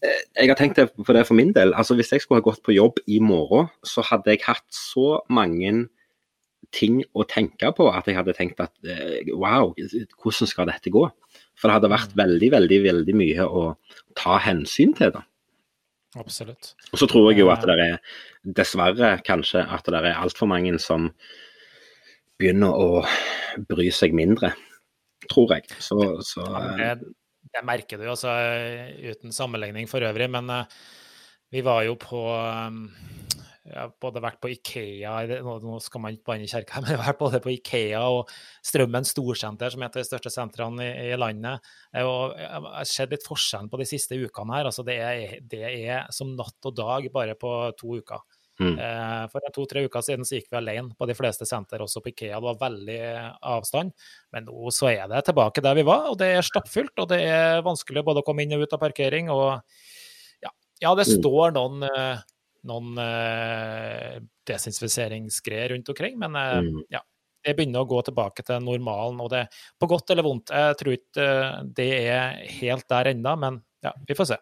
Eh, 0.03 0.23
jeg 0.41 0.51
har 0.51 0.59
tenkt 0.59 0.81
på 0.81 1.15
det 1.17 1.27
for 1.27 1.39
min 1.39 1.53
del. 1.57 1.75
altså 1.75 1.95
Hvis 1.99 2.13
jeg 2.13 2.23
skulle 2.23 2.41
ha 2.41 2.47
gått 2.49 2.65
på 2.67 2.75
jobb 2.75 3.03
i 3.07 3.21
morgen, 3.21 3.71
så 3.87 4.05
hadde 4.07 4.35
jeg 4.35 4.47
hatt 4.47 4.67
så 4.71 5.21
mange 5.29 5.89
ting 6.75 7.01
å 7.15 7.25
tenke 7.29 7.71
på 7.77 7.89
at 7.93 8.09
jeg 8.09 8.19
hadde 8.19 8.35
tenkt 8.37 8.61
at 8.65 8.73
eh, 8.89 9.29
wow, 9.35 9.73
hvordan 9.75 10.51
skal 10.51 10.71
dette 10.71 10.93
gå? 10.93 11.05
For 11.57 11.69
det 11.69 11.79
hadde 11.79 11.93
vært 11.93 12.15
mm. 12.15 12.21
veldig, 12.21 12.51
veldig, 12.57 12.81
veldig 12.91 13.17
mye 13.17 13.47
å 13.47 13.65
ta 14.19 14.39
hensyn 14.45 14.95
til. 14.97 15.15
da. 15.15 15.25
Absolutt. 16.17 16.73
Og 16.93 17.01
så 17.01 17.09
tror 17.11 17.31
jeg 17.31 17.43
jo 17.43 17.51
at 17.53 17.65
det 17.69 17.77
er 17.83 17.99
dessverre 18.57 19.17
kanskje 19.27 19.65
at 19.65 19.89
det 19.93 20.01
er 20.01 20.17
altfor 20.17 20.49
mange 20.51 20.77
som 20.83 21.11
begynner 22.41 22.73
å 22.73 23.03
bry 23.69 23.89
seg 23.95 24.17
mindre, 24.17 24.53
tror 25.31 25.57
jeg. 25.57 25.69
Så, 25.81 25.99
så 26.25 26.45
det, 26.77 26.93
det 27.53 27.65
merker 27.65 28.01
du, 28.01 28.09
altså, 28.13 28.33
uten 29.01 29.33
sammenligning 29.33 29.89
for 29.91 30.05
øvrig. 30.05 30.29
Men 30.33 30.53
uh, 30.53 30.65
vi 31.53 31.65
var 31.65 31.85
jo 31.87 31.97
på 32.01 32.23
jeg 33.67 33.79
har 33.81 33.93
både 34.03 34.23
vært 34.23 34.39
på 34.43 34.51
Ikea 34.53 35.15
Nå 35.43 35.79
skal 35.83 36.03
man 36.05 36.15
ikke 36.15 36.31
banne 36.31 36.47
i 36.47 36.51
men 36.83 36.91
jeg 36.93 37.01
har 37.01 37.03
vært 37.03 37.21
både 37.21 37.41
på 37.43 37.53
Ikea 37.57 38.03
og 38.15 38.31
Strømmen 38.65 39.07
storsenter, 39.09 39.73
som 39.73 39.83
er 39.83 39.91
et 39.91 39.99
av 39.99 40.05
de 40.05 40.09
største 40.09 40.33
sentrene 40.33 40.87
i, 40.87 41.11
i 41.11 41.19
landet. 41.19 41.67
Og 42.03 42.37
jeg 42.39 42.63
har 42.67 42.89
sett 42.89 43.13
litt 43.15 43.27
forskjellen 43.27 43.71
på 43.73 43.81
de 43.81 43.89
siste 43.89 44.19
ukene 44.19 44.59
her. 44.59 44.71
altså 44.71 44.87
Det 44.87 44.97
er, 45.03 45.39
det 45.43 45.63
er 45.67 46.11
som 46.15 46.35
natt 46.39 46.71
og 46.71 46.77
dag 46.79 47.11
bare 47.15 47.37
på 47.39 47.53
to 47.79 47.99
uker. 47.99 48.23
Mm. 48.57 48.79
Eh, 48.81 49.25
for 49.29 49.45
to-tre 49.53 49.83
uker 49.85 50.05
siden 50.05 50.25
så 50.25 50.39
gikk 50.39 50.49
vi 50.49 50.61
alene 50.61 50.95
på 50.97 51.09
de 51.09 51.17
fleste 51.17 51.45
senter, 51.49 51.83
også 51.85 52.01
på 52.05 52.13
Ikea. 52.13 52.39
Det 52.39 52.47
var 52.47 52.63
veldig 52.63 53.01
avstand. 53.57 53.93
Men 54.33 54.49
nå 54.49 54.73
så 54.75 54.91
er 54.95 55.11
det 55.13 55.27
tilbake 55.29 55.65
der 55.65 55.77
vi 55.77 55.85
var, 55.87 56.09
og 56.13 56.17
det 56.23 56.31
er 56.39 56.47
stappfullt. 56.47 56.95
Og 57.03 57.11
det 57.13 57.21
er 57.27 57.67
vanskelig 57.67 58.05
både 58.07 58.23
å 58.23 58.27
komme 58.27 58.47
inn 58.47 58.57
og 58.57 58.65
ut 58.65 58.79
av 58.79 58.83
parkering. 58.83 59.31
og 59.35 59.61
ja, 60.45 60.55
ja 60.83 60.95
det 60.97 61.09
mm. 61.09 61.13
står 61.19 61.57
noen 61.59 61.87
eh, 61.91 62.25
noen 62.69 62.99
eh, 63.03 64.17
desinfiseringsgreier 64.49 65.75
rundt 65.75 65.93
omkring. 65.93 66.19
Men 66.23 66.39
eh, 66.41 66.59
mm. 66.67 66.83
ja, 66.95 67.03
det 67.47 67.55
begynner 67.55 67.85
å 67.85 67.91
gå 67.91 68.03
tilbake 68.07 68.45
til 68.47 68.63
normalen. 68.65 69.21
Og 69.23 69.31
det 69.33 69.47
på 69.81 69.89
godt 69.91 70.13
eller 70.15 70.27
vondt. 70.27 70.55
Jeg 70.55 70.81
tror 70.81 70.99
ikke 70.99 71.31
eh, 71.31 71.63
det 71.79 71.93
er 72.11 72.45
helt 72.61 72.89
der 72.93 73.13
ennå, 73.15 73.37
men 73.43 73.63
ja, 73.87 73.93
vi 74.07 74.17
får 74.19 74.33
se. 74.33 74.37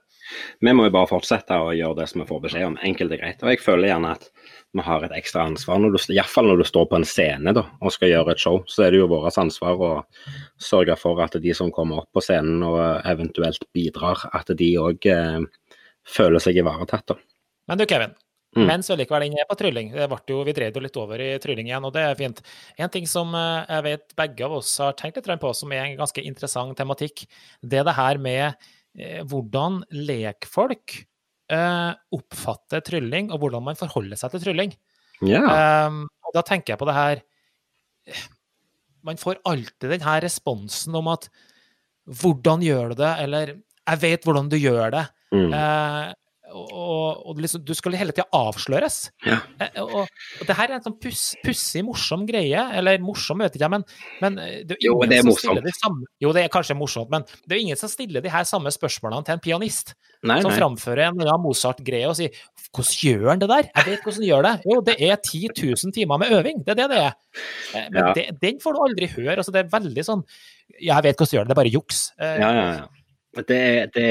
Vi 0.60 0.72
må 0.72 0.86
jo 0.86 0.92
bare 0.94 1.10
fortsette 1.10 1.56
å 1.60 1.72
gjøre 1.76 1.98
det 1.98 2.06
som 2.08 2.22
vi 2.22 2.28
får 2.28 2.38
beskjed 2.46 2.68
om, 2.70 2.76
enkelt 2.88 3.12
og 3.12 3.20
greit. 3.20 3.42
Og 3.44 3.50
jeg 3.52 3.60
føler 3.60 3.90
gjerne 3.90 4.14
at 4.16 4.30
vi 4.74 4.84
har 4.86 5.04
et 5.04 5.16
ekstra 5.18 5.44
ansvar, 5.50 5.82
når 5.82 5.94
du, 5.94 5.98
iallfall 6.14 6.48
når 6.48 6.62
du 6.62 6.66
står 6.68 6.86
på 6.90 6.98
en 6.98 7.06
scene 7.08 7.52
da, 7.56 7.66
og 7.82 7.92
skal 7.92 8.10
gjøre 8.10 8.32
et 8.32 8.40
show. 8.40 8.62
Så 8.70 8.86
er 8.86 8.94
det 8.94 9.02
jo 9.02 9.10
vårt 9.12 9.36
ansvar 9.42 9.84
å 9.84 9.92
sørge 10.62 10.96
for 10.98 11.20
at 11.24 11.36
de 11.44 11.54
som 11.56 11.72
kommer 11.74 12.02
opp 12.02 12.10
på 12.16 12.24
scenen 12.24 12.64
og 12.64 12.80
eventuelt 13.10 13.68
bidrar, 13.76 14.24
at 14.32 14.54
de 14.56 14.70
òg 14.80 15.10
eh, 15.12 15.44
føler 16.16 16.42
seg 16.42 16.62
ivaretatt. 16.62 17.12
da. 17.12 17.20
Men 17.68 17.80
du, 17.80 17.86
Kevin. 17.88 18.14
Mm. 18.54 18.68
Mens 18.68 18.90
vi 18.90 18.96
likevel 19.00 19.26
inne 19.26 19.40
er 19.42 19.48
på 19.50 19.56
trylling. 19.58 19.90
Det 19.94 20.06
ble 20.10 20.20
jo, 20.30 20.42
vi 20.46 20.54
drev 20.54 20.76
jo 20.76 20.82
litt 20.84 20.98
over 21.00 21.22
i 21.22 21.32
trylling 21.42 21.70
igjen, 21.70 21.86
og 21.86 21.94
det 21.96 22.04
er 22.06 22.18
fint. 22.18 22.38
En 22.78 22.92
ting 22.92 23.08
som 23.10 23.34
eh, 23.34 23.64
jeg 23.66 23.86
vet 23.88 24.14
begge 24.20 24.46
av 24.46 24.54
oss 24.60 24.70
har 24.82 24.94
tenkt 24.98 25.18
litt 25.18 25.42
på, 25.42 25.50
som 25.56 25.74
er 25.74 25.88
en 25.88 25.98
ganske 25.98 26.22
interessant 26.22 26.76
tematikk, 26.78 27.24
det 27.62 27.82
er 27.82 27.88
det 27.88 27.96
her 27.98 28.20
med 28.22 28.44
eh, 28.94 29.24
hvordan 29.26 29.80
lekfolk 30.06 31.00
eh, 31.50 31.90
oppfatter 32.14 32.84
trylling, 32.86 33.32
og 33.34 33.42
hvordan 33.42 33.66
man 33.72 33.80
forholder 33.80 34.20
seg 34.20 34.36
til 34.36 34.46
trylling. 34.46 34.76
Yeah. 35.24 35.98
Da 36.34 36.42
tenker 36.46 36.74
jeg 36.74 36.80
på 36.80 36.86
det 36.88 36.96
her 36.96 37.20
Man 39.06 39.20
får 39.20 39.38
alltid 39.46 39.92
den 39.92 40.02
her 40.02 40.24
responsen 40.24 40.96
om 40.98 41.06
at 41.12 41.28
'hvordan 42.04 42.60
gjør 42.60 42.88
du 42.90 42.94
det?' 43.00 43.16
eller 43.22 43.46
'jeg 43.86 44.00
vet 44.00 44.24
hvordan 44.24 44.48
du 44.50 44.56
gjør 44.56 44.90
det'. 44.90 45.08
Mm. 45.32 45.52
Og, 46.54 47.26
og 47.26 47.40
liksom, 47.42 47.64
du 47.66 47.72
skal 47.74 47.96
hele 47.98 48.14
tida 48.14 48.26
avsløres. 48.34 48.98
Ja. 49.26 49.40
Eh, 49.58 49.80
og, 49.82 50.06
og, 50.06 50.44
det 50.46 50.56
her 50.56 50.70
er 50.70 50.78
en 50.78 50.84
sånn 50.84 50.96
puss, 51.02 51.24
pussig, 51.42 51.82
morsom 51.86 52.24
greie. 52.28 52.62
Eller 52.78 53.02
morsom, 53.02 53.42
vet 53.42 53.56
ikke 53.56 53.66
jeg, 53.66 53.74
men, 53.74 53.86
men 54.22 54.38
eh, 54.42 54.60
det 54.68 54.78
er 54.78 54.86
jo, 54.86 54.96
det 55.10 55.18
er 55.18 55.26
morsomt. 55.26 55.62
De 55.64 55.74
samme, 55.74 56.06
jo, 56.22 56.32
det 56.36 56.44
er 56.44 56.52
kanskje 56.54 56.78
morsomt, 56.78 57.10
men 57.12 57.26
det 57.44 57.56
er 57.56 57.60
jo 57.60 57.68
ingen 57.68 57.80
som 57.80 57.90
stiller 57.90 58.24
de 58.24 58.32
her 58.32 58.46
samme 58.48 58.72
spørsmålene 58.74 59.26
til 59.26 59.36
en 59.36 59.44
pianist. 59.44 59.94
Nei, 60.24 60.38
som 60.40 60.52
nei. 60.52 60.56
framfører 60.56 61.10
en 61.10 61.20
ja, 61.26 61.34
Mozart-greie 61.36 62.08
og 62.08 62.16
sier 62.16 62.32
'Hvordan 62.72 62.94
gjør 63.04 63.28
han 63.28 63.42
det 63.42 63.48
der?' 63.50 63.68
Jeg 63.68 63.84
vet 63.90 64.06
hvordan 64.06 64.22
han 64.22 64.28
gjør 64.30 64.46
det. 64.46 64.54
Jo, 64.72 64.80
det 64.80 64.96
er 64.96 65.16
10 65.20 65.48
000 65.58 65.92
timer 65.92 66.18
med 66.22 66.32
øving. 66.32 66.64
Det 66.64 66.72
er 66.72 66.78
det 66.80 66.88
det 66.94 67.00
er. 67.02 67.12
Eh, 67.74 67.88
men 67.90 68.00
ja. 68.00 68.12
det, 68.16 68.24
den 68.40 68.60
får 68.62 68.72
du 68.72 68.80
aldri 68.86 69.10
høre. 69.12 69.36
Altså, 69.36 69.52
det 69.52 69.64
er 69.64 69.72
veldig 69.74 70.04
sånn 70.06 70.24
'Jeg 70.80 71.02
vet 71.04 71.18
hvordan 71.18 71.30
du 71.30 71.36
gjør 71.36 71.44
det, 71.44 71.48
det 71.50 71.56
er 71.56 71.62
bare 71.62 71.74
juks'. 71.76 72.00
Ja, 72.18 72.50
ja, 72.50 72.68
ja. 72.78 72.86
Det, 73.34 73.90
det, 73.94 74.08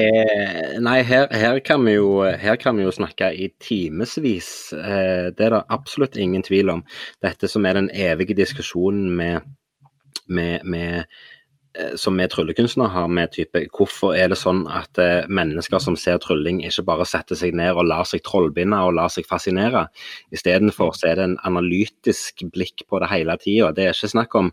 Nei, 0.84 1.01
her, 1.07 1.28
her, 1.32 1.59
kan 1.63 1.88
jo, 1.88 2.24
her, 2.24 2.57
kan 2.59 2.78
vi 2.78 2.84
jo, 2.84 2.91
snakke 2.91 3.32
i 3.32 3.49
timevis. 3.61 4.74
Eh, 4.76 5.30
det 5.32 5.47
er 5.47 5.55
det 5.55 5.61
absolutt 5.71 6.17
ingen 6.19 6.43
tvil 6.43 6.74
om. 6.74 6.84
Dette 7.24 7.47
som 7.47 7.65
er 7.65 7.80
den 7.80 7.89
evige 7.93 8.36
diskusjonen 8.36 9.13
med, 9.15 9.47
med, 10.28 10.67
med 10.67 11.05
eh, 11.78 11.95
som 11.95 12.19
vi 12.19 12.28
tryllekunstnere 12.28 12.91
har 12.91 13.07
med 13.07 13.32
type 13.32 13.63
Hvorfor 13.71 14.17
er 14.17 14.34
det 14.34 14.41
sånn 14.41 14.65
at 14.67 14.99
eh, 14.99 15.24
mennesker 15.32 15.80
som 15.84 15.95
ser 15.99 16.19
trylling, 16.24 16.59
ikke 16.67 16.88
bare 16.91 17.07
setter 17.07 17.39
seg 17.39 17.55
ned 17.55 17.78
og 17.78 17.88
lar 17.88 18.07
seg 18.09 18.26
trollbinde 18.28 18.82
og 18.84 18.97
lar 18.99 19.13
seg 19.13 19.30
fascinere? 19.30 19.88
Istedenfor 20.36 20.91
så 20.99 21.13
er 21.13 21.21
det 21.21 21.30
en 21.30 21.39
analytisk 21.47 22.43
blikk 22.51 22.89
på 22.89 22.99
det 22.99 23.13
hele 23.13 23.39
tida. 23.39 23.71
Det 23.71 23.88
er 23.88 23.95
ikke 23.95 24.17
snakk 24.17 24.36
om 24.41 24.51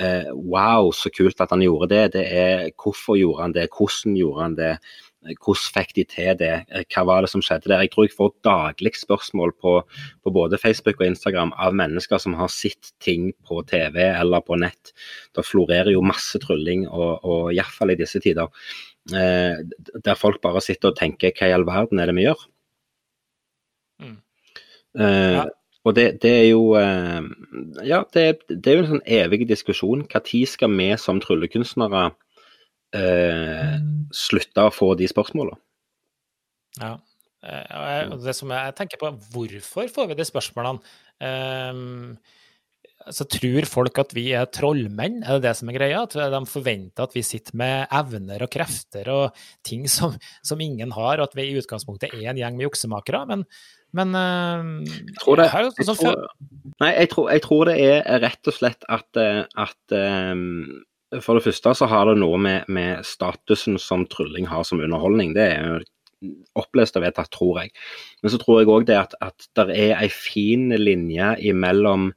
Wow, 0.00 0.90
så 0.96 1.10
kult 1.12 1.40
at 1.44 1.50
han 1.52 1.62
gjorde 1.64 1.90
det. 1.92 2.02
Det 2.14 2.26
er 2.26 2.68
hvorfor 2.80 3.18
gjorde 3.20 3.42
han 3.44 3.56
det, 3.56 3.70
hvordan 3.76 4.14
gjorde 4.16 4.46
han 4.46 4.54
det. 4.58 4.74
Hvordan 5.22 5.74
fikk 5.76 5.92
de 5.94 6.02
til 6.10 6.38
det, 6.40 6.54
hva 6.90 7.02
var 7.06 7.22
det 7.22 7.28
som 7.30 7.42
skjedde 7.44 7.70
der? 7.70 7.84
Jeg 7.84 7.92
tror 7.92 8.06
jeg 8.08 8.14
får 8.16 8.32
daglig 8.42 8.90
spørsmål 8.98 9.52
på, 9.54 9.74
på, 10.18 10.32
både 10.34 10.58
Facebook 10.58 10.98
og 10.98 11.12
Instagram 11.12 11.52
av 11.62 11.76
mennesker 11.78 12.18
som 12.18 12.34
har 12.34 12.50
sett 12.50 12.90
ting 13.04 13.28
på 13.46 13.60
TV 13.70 14.00
eller 14.08 14.42
på 14.42 14.58
nett. 14.58 14.90
Det 15.36 15.46
florerer 15.46 15.92
jo 15.94 16.02
masse 16.02 16.40
trylling, 16.42 16.88
og, 16.90 17.22
og 17.22 17.52
iallfall 17.54 17.94
i 17.94 17.98
disse 18.00 18.18
tider. 18.24 18.50
Eh, 19.14 19.62
der 20.02 20.18
folk 20.18 20.42
bare 20.42 20.62
sitter 20.62 20.90
og 20.90 20.98
tenker 20.98 21.34
hva 21.38 21.48
i 21.50 21.54
all 21.54 21.66
verden 21.70 22.02
er 22.02 22.10
det 22.10 22.18
vi 22.18 22.26
gjør? 22.26 22.42
Mm. 24.02 24.18
Eh, 24.98 25.34
ja. 25.38 25.46
Og 25.82 25.96
det, 25.96 26.22
det, 26.22 26.30
er 26.30 26.48
jo 26.52 26.74
eh, 26.78 27.22
Ja, 27.86 28.02
det, 28.14 28.26
det, 28.48 28.66
er 28.70 28.76
jo 28.76 28.84
en 28.84 28.92
sånn 28.92 29.06
evig 29.20 29.46
diskusjon. 29.50 30.04
Når 30.06 30.46
skal 30.50 30.76
vi 30.78 30.90
som 31.00 31.20
tryllekunstnere 31.22 32.04
eh, 32.94 33.78
slutte 34.14 34.68
å 34.68 34.74
få 34.74 34.92
de 34.98 35.10
spørsmålene? 35.10 35.58
Ja. 36.78 36.94
Eh, 37.42 38.14
det 38.22 38.36
som 38.38 38.52
jeg 38.54 38.76
tenker 38.78 39.00
på, 39.00 39.10
hvorfor 39.34 39.90
får 39.90 40.12
vi 40.12 40.18
de 40.20 40.28
spørsmålene? 40.28 40.94
Um, 41.22 42.14
så 43.10 43.26
tror 43.26 43.66
folk 43.68 43.98
at 44.02 44.14
vi 44.16 44.28
er 44.36 44.48
trollmenn, 44.52 45.22
er 45.24 45.38
det 45.38 45.48
det 45.48 45.54
som 45.58 45.70
er 45.70 45.78
greia? 45.78 46.02
At 46.06 46.14
de 46.14 46.40
forventer 46.50 47.06
at 47.06 47.14
vi 47.16 47.24
sitter 47.26 47.56
med 47.58 47.92
evner 47.92 48.44
og 48.46 48.52
krefter 48.52 49.10
og 49.12 49.44
ting 49.66 49.88
som, 49.90 50.14
som 50.46 50.62
ingen 50.62 50.94
har, 50.94 51.18
og 51.18 51.30
at 51.30 51.38
vi 51.38 51.50
i 51.50 51.60
utgangspunktet 51.60 52.14
er 52.14 52.32
en 52.32 52.40
gjeng 52.40 52.58
med 52.58 52.68
juksemakere. 52.68 53.24
Men 53.30 53.46
men 53.92 54.14
jeg 54.16 55.18
tror 55.20 55.36
det, 55.36 55.50
jeg 55.52 55.84
tror, 55.84 56.22
Nei, 56.80 56.92
jeg 56.96 57.08
tror, 57.12 57.26
jeg 57.28 57.42
tror, 57.44 57.68
det 57.68 57.74
er 57.84 58.22
rett 58.24 58.48
og 58.48 58.56
slett 58.56 58.86
at, 58.88 59.20
eh, 59.20 59.42
at 59.60 59.96
um, 60.32 60.80
For 61.20 61.36
det 61.36 61.44
første 61.44 61.74
så 61.76 61.88
har 61.90 62.08
det 62.08 62.16
noe 62.22 62.38
med, 62.40 62.70
med, 62.72 63.04
statusen 63.04 63.76
som 63.76 64.06
trylling 64.08 64.48
har 64.48 64.64
som 64.64 64.80
underholdning. 64.80 65.34
Det 65.36 65.44
er 65.44 65.66
jo 65.68 65.82
opplest 66.56 66.96
og 66.96 67.04
vedtatt, 67.04 67.28
tror 67.34 67.60
jeg. 67.60 67.72
Men 68.22 68.32
så 68.32 68.40
tror 68.40 68.62
jeg 68.62 68.70
òg 68.72 68.86
det 68.88 68.96
at, 68.96 69.16
at 69.20 69.48
det 69.58 69.76
er 69.76 69.96
ei 69.98 70.08
fin 70.08 70.70
linje 70.78 71.34
imellom 71.50 72.12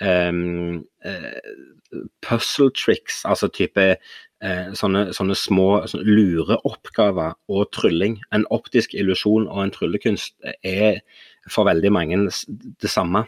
um, 0.00 0.84
uh, 1.04 2.00
puzzle 2.22 2.70
tricks, 2.76 3.22
altså 3.28 3.50
type 3.52 3.86
uh, 3.96 4.70
sånne, 4.76 5.10
sånne, 5.16 5.36
små 5.38 5.68
sånne 5.90 6.06
lureoppgaver 6.08 7.36
og 7.50 7.70
trylling. 7.76 8.18
En 8.34 8.46
optisk 8.54 8.94
illusjon 8.94 9.48
og 9.50 9.64
en 9.64 9.74
tryllekunst 9.74 10.36
er 10.64 11.00
for 11.50 11.68
veldig 11.68 11.92
mange 11.94 12.24
det 12.26 12.90
samme. 12.92 13.26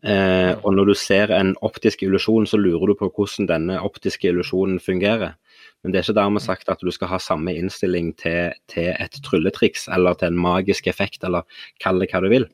Uh, 0.00 0.56
og 0.64 0.72
når 0.78 0.88
du 0.88 0.94
ser 0.96 1.32
en 1.36 1.52
optisk 1.66 2.02
illusjon, 2.06 2.46
så 2.48 2.56
lurer 2.56 2.88
du 2.88 2.96
på 2.96 3.10
hvordan 3.12 3.50
denne 3.50 3.80
optiske 3.84 4.30
illusjonen 4.30 4.80
fungerer. 4.80 5.36
Men 5.82 5.92
det 5.92 6.00
er 6.00 6.06
ikke 6.08 6.20
dermed 6.20 6.44
sagt 6.44 6.72
at 6.72 6.80
du 6.84 6.90
skal 6.92 7.10
ha 7.12 7.18
samme 7.20 7.52
innstilling 7.56 8.14
til, 8.20 8.54
til 8.68 8.94
et 8.94 9.20
trylletriks 9.24 9.88
eller 9.92 10.16
til 10.16 10.32
en 10.32 10.40
magisk 10.40 10.88
effekt, 10.88 11.24
eller 11.24 11.44
kall 11.80 12.00
det 12.00 12.10
hva 12.12 12.22
du 12.24 12.30
vil. 12.32 12.48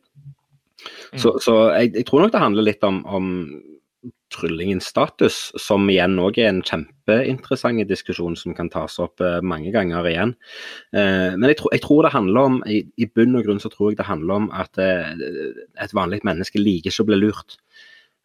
Mm. 0.85 1.21
Så, 1.23 1.37
så 1.43 1.57
jeg, 1.77 1.95
jeg, 1.95 2.07
tror 2.09 2.25
nok 2.25 2.35
det 2.35 2.43
handler 2.43 2.69
litt 2.69 2.85
om, 2.87 3.01
om 3.09 3.33
tryllingens 4.35 4.89
status, 4.91 5.37
som 5.61 5.87
igjen 5.91 6.19
òg 6.23 6.39
er 6.43 6.51
en 6.51 6.63
kjempeinteressant 6.67 7.87
diskusjon 7.89 8.37
som 8.39 8.55
kan 8.57 8.71
tas 8.73 8.99
opp 9.03 9.23
eh, 9.25 9.39
mange 9.43 9.73
ganger 9.75 10.09
igjen. 10.11 10.35
Eh, 10.93 11.35
men 11.37 11.51
jeg, 11.51 11.61
tro, 11.61 11.71
jeg, 11.75 11.85
tror 11.85 12.07
det 12.07 12.15
handler 12.15 12.51
om, 12.51 12.63
i, 12.67 12.83
i, 12.99 13.09
bunn 13.09 13.39
og 13.39 13.47
grunn 13.47 13.63
så 13.63 13.71
tror 13.73 13.93
jeg 13.93 14.01
det 14.01 14.09
handler 14.09 14.43
om 14.43 14.49
at 14.55 14.83
eh, 14.83 15.13
et 15.83 15.95
vanlig 15.97 16.23
menneske 16.27 16.63
liker 16.63 16.93
ikke 16.93 17.07
å 17.07 17.13
bli 17.13 17.23
lurt. 17.27 17.61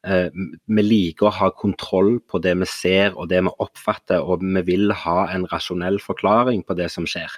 Vi 0.01 0.81
liker 0.81 1.27
å 1.27 1.33
ha 1.37 1.51
kontroll 1.53 2.15
på 2.25 2.39
det 2.41 2.55
vi 2.57 2.65
ser 2.65 3.11
og 3.13 3.27
det 3.29 3.43
vi 3.45 3.51
oppfatter, 3.61 4.23
og 4.25 4.41
vi 4.41 4.63
vil 4.65 4.89
ha 5.03 5.27
en 5.29 5.45
rasjonell 5.51 5.99
forklaring 6.01 6.63
på 6.65 6.73
det 6.79 6.87
som 6.89 7.05
skjer. 7.05 7.29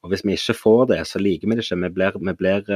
Og 0.00 0.14
Hvis 0.14 0.24
vi 0.24 0.32
ikke 0.38 0.56
får 0.56 0.86
det, 0.94 1.02
så 1.10 1.20
liker 1.20 1.50
vi 1.50 1.58
det 1.58 1.66
ikke. 1.66 1.76
Vi 1.82 1.90
blir, 1.98 2.16
vi 2.16 2.34
blir 2.40 2.72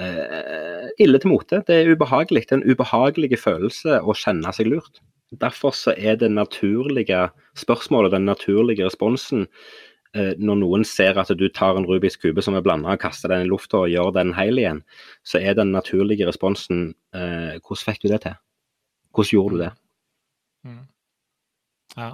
eh, 0.00 0.90
ille 1.02 1.20
til 1.20 1.32
mote. 1.32 1.62
Det 1.66 1.74
er 1.76 1.90
ubehagelig. 1.94 2.46
Det 2.48 2.56
er 2.56 2.62
en 2.62 2.70
ubehagelig 2.70 3.40
følelse 3.42 4.00
å 4.02 4.16
kjenne 4.18 4.52
seg 4.56 4.70
lurt. 4.72 5.02
Derfor 5.40 5.74
så 5.74 5.94
er 5.96 6.18
det 6.20 6.30
naturlige 6.30 7.28
spørsmålet, 7.58 8.14
den 8.14 8.26
naturlige 8.28 8.86
responsen, 8.86 9.46
eh, 10.14 10.34
når 10.38 10.60
noen 10.62 10.84
ser 10.86 11.18
at 11.18 11.32
du 11.34 11.46
tar 11.48 11.78
en 11.78 11.86
Rubiks 11.88 12.16
kube 12.20 12.42
som 12.44 12.54
er 12.54 12.62
blanda 12.62 12.94
og 12.94 13.02
kaster 13.02 13.32
den 13.32 13.46
i 13.46 13.50
lufta 13.50 13.82
og 13.84 13.90
gjør 13.90 14.12
den 14.14 14.34
hel 14.36 14.60
igjen, 14.60 14.82
så 15.26 15.42
er 15.42 15.56
den 15.58 15.72
naturlige 15.74 16.28
responsen 16.28 16.92
eh, 17.14 17.56
hvordan 17.58 17.86
fikk 17.88 18.04
du 18.04 18.10
det 18.12 18.22
til? 18.26 18.36
Hvordan 19.14 19.34
gjorde 19.34 19.56
du 19.56 19.64
det? 19.64 19.72
Mm. 20.64 20.84
Ja. 21.96 22.12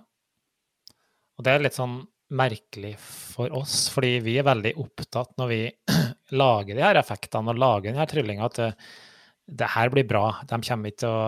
Og 1.38 1.44
det 1.44 1.52
er 1.52 1.62
litt 1.64 1.76
sånn 1.76 2.02
merkelig 2.30 2.94
for 3.00 3.52
oss, 3.58 3.88
fordi 3.92 4.18
vi 4.24 4.36
er 4.38 4.46
veldig 4.46 4.74
opptatt 4.80 5.34
når 5.40 5.50
vi 5.50 5.60
lager 6.40 6.76
de 6.76 6.84
her 6.84 7.00
effektene 7.00 7.52
og 7.52 7.60
lager 7.60 7.90
denne 7.90 8.06
tryllinga, 8.10 8.46
at 8.46 8.60
det, 8.60 8.70
det, 9.50 9.68
her 9.74 9.90
blir 9.92 10.06
bra. 10.08 10.24
De 10.46 10.60
kommer 10.66 10.94
ikke 10.94 11.10
å, 11.10 11.20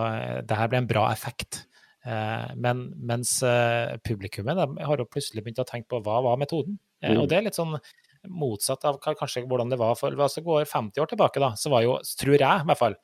det 0.47 0.59
her 0.59 0.71
blir 0.71 0.83
en 0.83 0.91
bra 0.91 1.09
effekt. 1.13 1.65
Eh, 2.07 2.55
men 2.59 2.87
mens 2.99 3.37
eh, 3.47 3.99
publikummet 4.07 4.59
har 4.59 5.03
jo 5.03 5.11
plutselig 5.11 5.45
begynt 5.45 5.63
å 5.63 5.69
tenke 5.69 5.91
på 5.91 6.03
hva 6.07 6.23
var 6.27 6.41
metoden? 6.41 6.79
Mm. 7.03 7.17
og 7.19 7.25
det 7.27 7.35
er 7.35 7.43
litt 7.49 7.57
sånn 7.59 7.75
motsatt 8.31 8.85
av 8.87 9.01
kanskje 9.03 9.41
hvordan 9.51 9.73
det 9.73 9.79
var 9.81 9.97
for 9.99 10.15
altså 10.15 10.45
går 10.47 10.69
50 10.71 11.03
år 11.03 11.09
tilbake, 11.11 11.43
da, 11.43 11.49
så 11.59 11.73
var 11.73 11.83
jo, 11.83 11.97
tror 12.19 12.37
jeg 12.37 12.47
i 12.47 12.69
hvert 12.69 12.79
fall, 12.79 12.95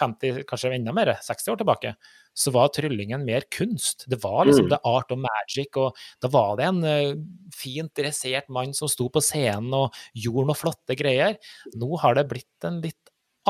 50, 0.00 0.42
kanskje 0.48 0.72
enda 0.76 0.94
mer, 0.96 1.12
60 1.22 1.52
år 1.52 1.60
tilbake, 1.60 1.94
så 2.34 2.52
var 2.54 2.72
tryllingen 2.72 3.24
mer 3.24 3.44
kunst. 3.52 4.06
Det 4.08 4.18
var 4.22 4.46
liksom 4.48 4.66
mm. 4.66 4.72
the 4.72 4.80
art 4.88 5.12
of 5.12 5.20
magic, 5.20 5.76
og 5.76 5.98
da 6.22 6.30
var 6.32 6.56
det 6.58 6.68
en 6.68 6.82
uh, 6.84 7.22
fint 7.56 7.92
dressert 7.98 8.48
mann 8.52 8.72
som 8.76 8.90
sto 8.90 9.10
på 9.12 9.22
scenen 9.24 9.72
og 9.76 10.02
gjorde 10.16 10.48
noen 10.48 10.58
flotte 10.58 10.96
greier. 10.98 11.36
Nå 11.76 11.92
har 12.02 12.16
det 12.16 12.28
blitt 12.30 12.68
en 12.68 12.80
litt 12.84 12.98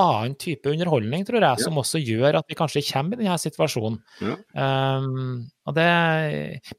annen 0.01 0.35
type 0.41 0.71
underholdning, 0.73 1.25
tror 1.29 1.37
jeg, 1.37 1.45
ja. 1.45 1.61
som 1.61 1.79
også 1.79 2.01
gjør 2.01 2.39
at 2.41 2.49
vi 2.49 2.57
kanskje 2.57 2.85
kommer 2.87 3.21
i 3.21 3.27
denne 3.27 3.39
situasjonen. 3.39 3.99
Ja. 4.25 4.37
Um, 4.57 5.43
det, 5.77 5.89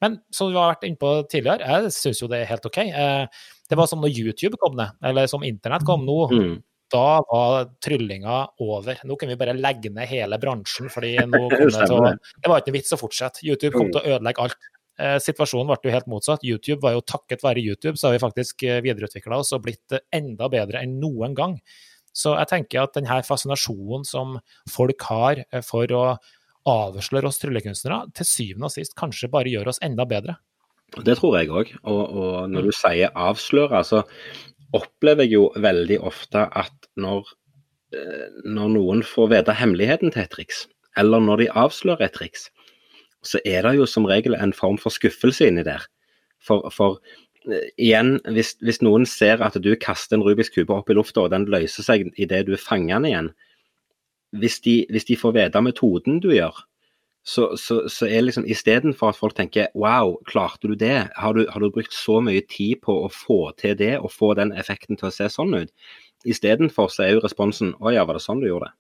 men 0.01 0.17
som 0.33 0.49
vi 0.49 0.57
har 0.57 0.73
vært 0.73 0.87
inne 0.89 0.99
på 0.99 1.15
tidligere, 1.29 1.69
jeg 1.77 1.93
syns 1.93 2.23
jo 2.23 2.29
det 2.31 2.41
er 2.41 2.49
helt 2.49 2.65
OK. 2.67 2.81
Uh, 2.89 3.51
det 3.69 3.79
var 3.79 3.89
som 3.89 4.01
når 4.03 4.17
YouTube 4.17 4.57
kom 4.61 4.75
ned, 4.79 4.97
eller 5.05 5.29
som 5.29 5.45
internett 5.45 5.85
kom 5.87 6.07
nå. 6.09 6.19
Mm 6.33 6.55
da 6.91 7.23
var 7.29 7.71
tryllinga 7.83 8.37
over. 8.63 8.99
Nå 9.07 9.17
kan 9.19 9.31
vi 9.31 9.39
bare 9.39 9.55
legge 9.57 9.91
ned 9.93 10.09
hele 10.09 10.39
bransjen, 10.41 10.91
fordi 10.93 11.15
nå 11.31 11.47
kom 11.47 11.71
det 11.71 11.87
til 11.87 11.97
å 11.97 12.13
Det 12.13 12.51
var 12.51 12.61
ikke 12.61 12.73
noe 12.73 12.77
vits 12.79 12.95
å 12.95 12.99
fortsette. 13.01 13.45
YouTube 13.47 13.75
kom 13.77 13.91
til 13.93 14.01
å 14.01 14.17
ødelegge 14.17 14.47
alt. 14.47 14.69
Eh, 15.01 15.17
situasjonen 15.23 15.71
ble 15.71 15.89
jo 15.89 15.95
helt 15.95 16.11
motsatt. 16.11 16.45
YouTube 16.45 16.83
var 16.83 16.97
jo 16.97 17.05
takket 17.05 17.41
være 17.45 17.63
YouTube, 17.63 17.97
så 17.97 18.09
har 18.09 18.17
vi 18.17 18.21
faktisk 18.21 18.65
eh, 18.67 18.81
videreutvikla 18.85 19.41
oss 19.41 19.53
og 19.55 19.65
blitt 19.65 19.95
eh, 19.95 20.05
enda 20.13 20.49
bedre 20.53 20.83
enn 20.85 20.99
noen 21.01 21.33
gang. 21.37 21.57
Så 22.13 22.35
jeg 22.37 22.51
tenker 22.51 22.83
at 22.83 22.93
denne 22.93 23.23
fascinasjonen 23.25 24.05
som 24.05 24.37
folk 24.69 25.01
har 25.09 25.41
for 25.65 25.89
å 25.97 26.03
avsløre 26.69 27.27
oss 27.27 27.41
tryllekunstnere, 27.41 28.13
til 28.15 28.27
syvende 28.29 28.69
og 28.69 28.75
sist 28.75 28.93
kanskje 28.99 29.31
bare 29.33 29.49
gjør 29.49 29.71
oss 29.73 29.81
enda 29.83 30.05
bedre. 30.07 30.37
Det 31.01 31.15
tror 31.17 31.39
jeg 31.39 31.49
òg. 31.49 31.71
Og, 31.89 32.01
og, 32.03 32.35
når 32.53 32.69
du 32.69 32.75
sier 32.77 33.13
avsløre, 33.17 33.81
så 33.87 34.03
opplever 34.73 35.27
jeg 35.27 35.37
jo 35.37 35.47
veldig 35.61 35.99
ofte 36.05 36.47
at 36.49 36.89
når, 36.99 37.27
eh, 37.95 38.29
når 38.45 38.75
noen 38.75 39.03
får 39.07 39.31
vite 39.33 39.55
hemmeligheten 39.57 40.13
til 40.13 40.25
et 40.25 40.33
triks, 40.33 40.65
eller 40.97 41.23
når 41.23 41.43
de 41.43 41.51
avslører 41.63 42.07
et 42.07 42.15
triks, 42.17 42.49
så 43.23 43.39
er 43.45 43.63
det 43.65 43.77
jo 43.77 43.87
som 43.87 44.07
regel 44.09 44.35
en 44.35 44.53
form 44.53 44.77
for 44.81 44.93
skuffelse 44.93 45.47
inni 45.47 45.63
der. 45.65 45.85
For, 46.43 46.67
for 46.75 46.99
uh, 47.47 47.67
igjen, 47.79 48.17
hvis, 48.35 48.57
hvis, 48.59 48.81
noen 48.83 49.07
ser 49.07 49.39
at 49.45 49.55
du 49.63 49.71
kaster 49.79 50.17
en 50.17 50.25
Rubiks 50.25 50.51
kube 50.51 50.75
opp 50.75 50.91
i 50.91 50.97
lufta, 50.97 51.23
og 51.23 51.31
den 51.31 51.47
løser 51.47 51.87
seg 51.87 52.09
idet 52.19 52.43
du 52.49 52.57
fanger 52.59 52.99
den 52.99 53.09
igjen, 53.11 53.31
hvis 54.41 54.59
de, 54.65 54.81
hvis 54.91 55.07
de 55.07 55.17
får 55.19 55.37
vite 55.37 55.61
metoden 55.63 56.19
du 56.19 56.33
gjør, 56.33 56.57
så, 57.23 57.57
så, 57.57 57.85
så 57.87 58.07
er 58.07 58.25
liksom 58.25 58.45
istedenfor 58.51 59.13
at 59.13 59.17
folk 59.17 59.35
tenker 59.37 59.69
wow, 59.79 60.17
klarte 60.27 60.67
du 60.67 60.75
det? 60.75 61.07
Har 61.15 61.35
du, 61.37 61.45
har 61.49 61.63
du, 61.63 61.69
brukt 61.71 61.95
så 61.95 62.19
mye 62.23 62.43
tid 62.51 62.81
på 62.83 62.97
å 63.05 63.11
få 63.11 63.53
til 63.59 63.77
det 63.79 63.93
og 64.01 64.11
få 64.11 64.33
den 64.39 64.51
effekten 64.59 64.99
til 64.99 65.07
å 65.07 65.13
se 65.15 65.29
sånn 65.31 65.55
ut? 65.55 65.71
Istedenfor 66.27 66.91
så 66.91 67.05
er 67.05 67.15
jo 67.15 67.23
responsen 67.23 67.71
å 67.79 67.93
ja, 67.95 68.03
var 68.07 68.19
det 68.19 68.25
sånn 68.25 68.43
du 68.43 68.49
gjorde 68.49 68.71
det? 68.71 68.77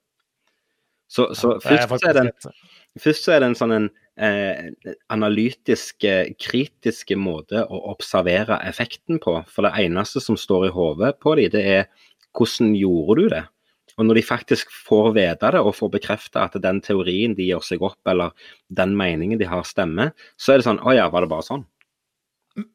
Så, 1.13 1.29
så 1.37 1.53
ja, 1.55 1.85
først, 1.87 2.03
så 2.03 2.09
er 2.09 2.17
det 2.17 2.23
en, 2.25 2.53
først 2.99 3.27
så 3.27 3.35
er 3.35 3.43
det 3.43 3.49
en 3.51 3.57
sånn 3.59 3.73
en 3.75 3.89
eh, 4.17 4.93
analytisk, 5.13 6.07
kritisk 6.41 7.13
måte 7.19 7.63
å 7.63 7.81
observere 7.93 8.57
effekten 8.67 9.21
på. 9.23 9.37
For 9.47 9.67
det 9.67 9.75
eneste 9.85 10.23
som 10.23 10.39
står 10.39 10.67
i 10.67 10.73
hodet 10.73 11.13
på 11.21 11.35
dem, 11.39 11.51
det 11.53 11.63
er 11.77 12.09
hvordan 12.33 12.73
gjorde 12.75 13.19
du 13.21 13.27
det? 13.35 13.43
Og 13.97 14.07
når 14.07 14.19
de 14.19 14.25
faktisk 14.25 14.71
får 14.87 15.11
vite 15.17 15.51
det 15.55 15.61
og 15.61 15.75
får 15.77 15.91
bekrefta 15.97 16.47
at 16.47 16.57
den 16.61 16.81
teorien 16.85 17.35
de 17.37 17.49
gjør 17.51 17.65
seg 17.67 17.83
opp, 17.85 17.99
eller 18.09 18.33
den 18.73 18.95
meningen 18.97 19.41
de 19.41 19.49
har, 19.49 19.65
stemmer, 19.67 20.13
så 20.37 20.53
er 20.53 20.61
det 20.61 20.67
sånn 20.67 20.81
Å 20.83 20.95
ja, 20.95 21.09
var 21.13 21.25
det 21.25 21.31
bare 21.33 21.45
sånn? 21.45 21.67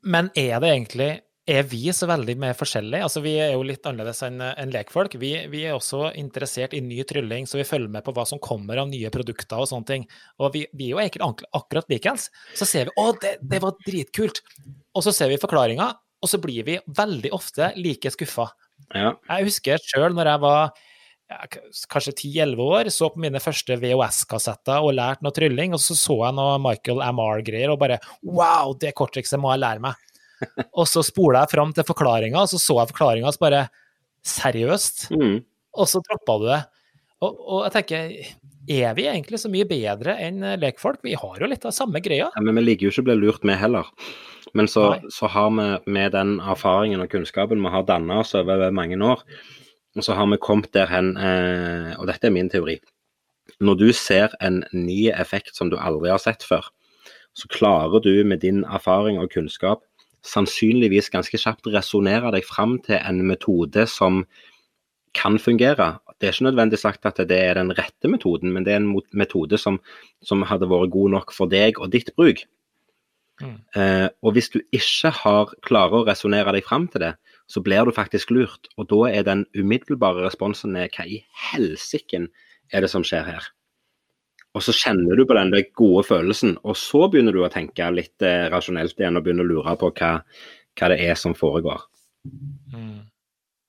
Men 0.03 0.31
er 0.39 0.59
det 0.63 0.71
egentlig 0.75 1.11
er 1.49 1.65
vi 1.65 1.87
så 1.97 2.05
veldig 2.11 2.35
mer 2.41 2.57
forskjellige? 2.57 3.07
Altså, 3.07 3.23
vi 3.25 3.33
er 3.41 3.55
jo 3.55 3.63
litt 3.65 3.87
annerledes 3.89 4.21
enn 4.27 4.43
en 4.45 4.73
lekfolk. 4.73 5.15
Vi, 5.21 5.31
vi, 5.49 5.63
er 5.65 5.77
også 5.77 6.11
interessert 6.21 6.75
i 6.77 6.83
ny 6.85 7.01
trylling, 7.09 7.49
så 7.49 7.57
vi 7.57 7.65
følger 7.65 7.89
med 7.93 8.05
på 8.05 8.13
hva 8.17 8.27
som 8.29 8.41
kommer 8.43 8.83
av 8.83 8.91
nye 8.91 9.09
produkter 9.15 9.63
og 9.63 9.71
sånne 9.71 9.89
ting. 9.89 10.05
Og 10.43 10.53
vi, 10.57 10.67
vi 10.77 10.91
er 10.91 10.93
jo 10.93 11.01
egentlig 11.01 11.49
akkurat 11.57 11.89
likeens. 11.89 12.29
Så 12.59 12.69
ser 12.69 12.91
vi 12.91 12.97
å, 13.01 13.15
det, 13.23 13.39
det 13.41 13.63
var 13.65 13.79
dritkult. 13.87 14.43
Og 14.93 15.07
så 15.07 15.15
ser 15.17 15.33
vi 15.33 15.41
forklaringa, 15.41 15.89
og 16.21 16.29
så 16.29 16.41
blir 16.43 16.67
vi 16.69 16.77
veldig 16.99 17.33
ofte 17.33 17.73
like 17.81 18.13
skuffa. 18.13 18.51
Ja. 18.93 19.15
Jeg 19.31 19.49
husker 19.49 19.81
sjøl 19.89 20.13
når 20.17 20.35
jeg 20.35 20.45
var 20.45 20.85
kanskje 21.93 22.15
10-11 22.15 22.63
år, 22.65 22.89
så 22.93 23.11
på 23.13 23.21
mine 23.21 23.41
første 23.43 23.77
VHS-kassetter 23.81 24.85
og 24.85 24.95
lærte 24.97 25.25
noe 25.27 25.35
trylling, 25.37 25.75
og 25.77 25.83
så 25.83 25.97
så 25.99 26.17
jeg 26.23 26.37
noe 26.39 26.57
Michael 26.65 27.03
MR-greier 27.05 27.75
og 27.75 27.81
bare 27.83 27.99
Wow, 28.23 28.73
det 28.81 28.95
korttrikset 28.97 29.41
må 29.41 29.53
jeg 29.53 29.65
lære 29.65 29.85
meg. 29.85 30.01
og 30.79 30.87
så 30.89 31.03
spola 31.05 31.45
jeg 31.45 31.53
fram 31.53 31.75
til 31.77 31.87
forklaringa, 31.87 32.41
og 32.41 32.51
så 32.51 32.61
så 32.63 32.81
jeg 32.81 32.93
forklaringa, 32.95 33.35
så 33.35 33.45
bare 33.45 33.69
Seriøst? 34.29 35.09
Mm. 35.15 35.39
Og 35.79 35.89
så 35.89 36.01
droppa 36.05 36.35
du 36.41 36.47
det. 36.49 36.63
Og, 37.23 37.37
og, 37.39 37.61
jeg 37.67 37.75
tenker, 37.77 38.17
er 38.79 38.97
vi 38.99 39.07
egentlig 39.11 39.41
så 39.41 39.51
mye 39.53 39.67
bedre 39.69 40.17
enn 40.23 40.43
lekfolk? 40.61 41.01
Vi 41.07 41.15
har 41.19 41.39
jo 41.41 41.49
litt 41.49 41.65
av 41.67 41.75
samme 41.77 42.03
greia. 42.05 42.29
Ja, 42.35 42.43
men 42.45 42.59
vi 42.59 42.65
liker 42.67 42.89
jo 42.89 42.93
ikke 42.93 43.05
å 43.07 43.09
bli 43.11 43.17
lurt 43.23 43.47
med 43.49 43.61
heller. 43.61 43.89
Men 44.59 44.69
så, 44.71 44.91
så 45.13 45.31
har 45.31 45.53
vi 45.55 45.69
med 45.93 46.13
den 46.17 46.39
erfaringen 46.41 47.05
og 47.05 47.11
kunnskapen 47.13 47.63
vi 47.63 47.73
har 47.73 47.87
danna 47.89 48.21
oss 48.23 48.35
over 48.39 48.69
mange 48.75 48.99
år, 49.05 49.25
og 49.99 50.07
så 50.07 50.17
har 50.17 50.29
vi 50.31 50.41
kommet 50.41 50.73
der 50.75 50.89
hen, 50.91 51.17
eh, 51.17 51.93
og 51.99 52.09
dette 52.11 52.29
er 52.29 52.35
min 52.35 52.51
teori. 52.51 52.79
Når 53.61 53.79
du 53.81 53.89
ser 53.97 54.35
en 54.45 54.63
ny 54.73 55.09
effekt 55.11 55.57
som 55.57 55.71
du 55.71 55.79
aldri 55.81 56.13
har 56.13 56.23
sett 56.23 56.47
før, 56.47 56.69
så 57.35 57.49
klarer 57.51 58.03
du 58.03 58.25
med 58.25 58.43
din 58.43 58.65
erfaring 58.65 59.19
og 59.19 59.31
kunnskap 59.35 59.85
sannsynligvis 60.27 61.11
ganske 61.13 61.39
kjapt 61.39 61.69
resonnere 61.73 62.33
deg 62.35 62.47
fram 62.47 62.79
til 62.85 62.99
en 62.99 63.23
metode 63.27 63.87
som 63.91 64.25
kan 65.17 65.39
fungere. 65.41 65.97
Det 66.19 66.29
er 66.29 66.35
ikke 66.35 66.49
nødvendig 66.51 66.81
sagt 66.81 67.07
at 67.07 67.21
det 67.31 67.39
er 67.39 67.59
den 67.59 67.73
rette 67.79 68.11
metoden, 68.11 68.53
men 68.53 68.67
det 68.67 68.75
er 68.75 68.83
en 68.83 68.93
metode 69.13 69.59
som, 69.59 69.79
som 70.23 70.45
hadde 70.47 70.69
vært 70.71 70.93
god 70.95 71.15
nok 71.15 71.35
for 71.35 71.51
deg 71.51 71.79
og 71.79 71.93
ditt 71.95 72.11
bruk. 72.19 72.45
Mm. 73.39 73.57
Eh, 73.79 74.09
og 74.23 74.35
hvis 74.35 74.51
du 74.51 74.59
ikke 74.75 75.13
har 75.15 75.55
klarer 75.63 76.01
å 76.01 76.07
resonnere 76.09 76.53
deg 76.57 76.67
fram 76.67 76.89
til 76.91 77.07
det, 77.07 77.13
så 77.49 77.63
blir 77.65 77.87
du 77.89 77.95
faktisk 77.97 78.33
lurt. 78.35 78.69
Og 78.77 78.89
da 78.93 79.09
er 79.11 79.27
den 79.27 79.47
umiddelbare 79.57 80.27
responsen 80.27 80.77
er 80.77 80.91
hva 80.93 81.07
i 81.09 81.23
helsiken 81.51 82.29
er 82.73 82.85
det 82.85 82.93
som 82.93 83.07
skjer 83.07 83.25
her? 83.29 83.49
Og 84.57 84.65
så 84.65 84.75
kjenner 84.75 85.17
du 85.17 85.25
på 85.29 85.37
den 85.37 85.53
gode 85.77 86.05
følelsen, 86.09 86.57
og 86.65 86.77
så 86.81 87.07
begynner 87.11 87.37
du 87.37 87.43
å 87.45 87.53
tenke 87.53 87.89
litt 87.93 88.25
eh, 88.25 88.49
rasjonelt 88.53 88.99
igjen 88.99 89.21
og 89.21 89.25
begynner 89.25 89.47
å 89.47 89.53
lure 89.53 89.77
på 89.79 89.93
hva, 90.01 90.13
hva 90.79 90.91
det 90.93 90.99
er 91.05 91.19
som 91.21 91.37
foregår. 91.37 91.85
Mm. 92.25 93.05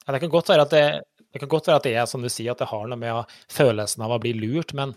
Ja, 0.05 0.13
det 0.15 0.21
kan 0.23 0.31
godt 0.33 0.49
være 0.49 0.65
at 0.65 0.73
det, 0.73 0.85
det 1.29 1.43
kan 1.43 1.51
godt 1.51 1.67
være 1.69 1.81
at 1.81 1.87
det 1.87 1.95
er 1.99 2.07
som 2.09 2.23
du 2.23 2.31
sier, 2.31 2.55
at 2.55 2.63
det 2.63 2.71
har 2.71 2.87
noe 2.89 2.99
med 2.99 3.35
følelsen 3.53 4.05
av 4.07 4.15
å 4.15 4.21
bli 4.23 4.33
lurt, 4.39 4.73
men 4.77 4.95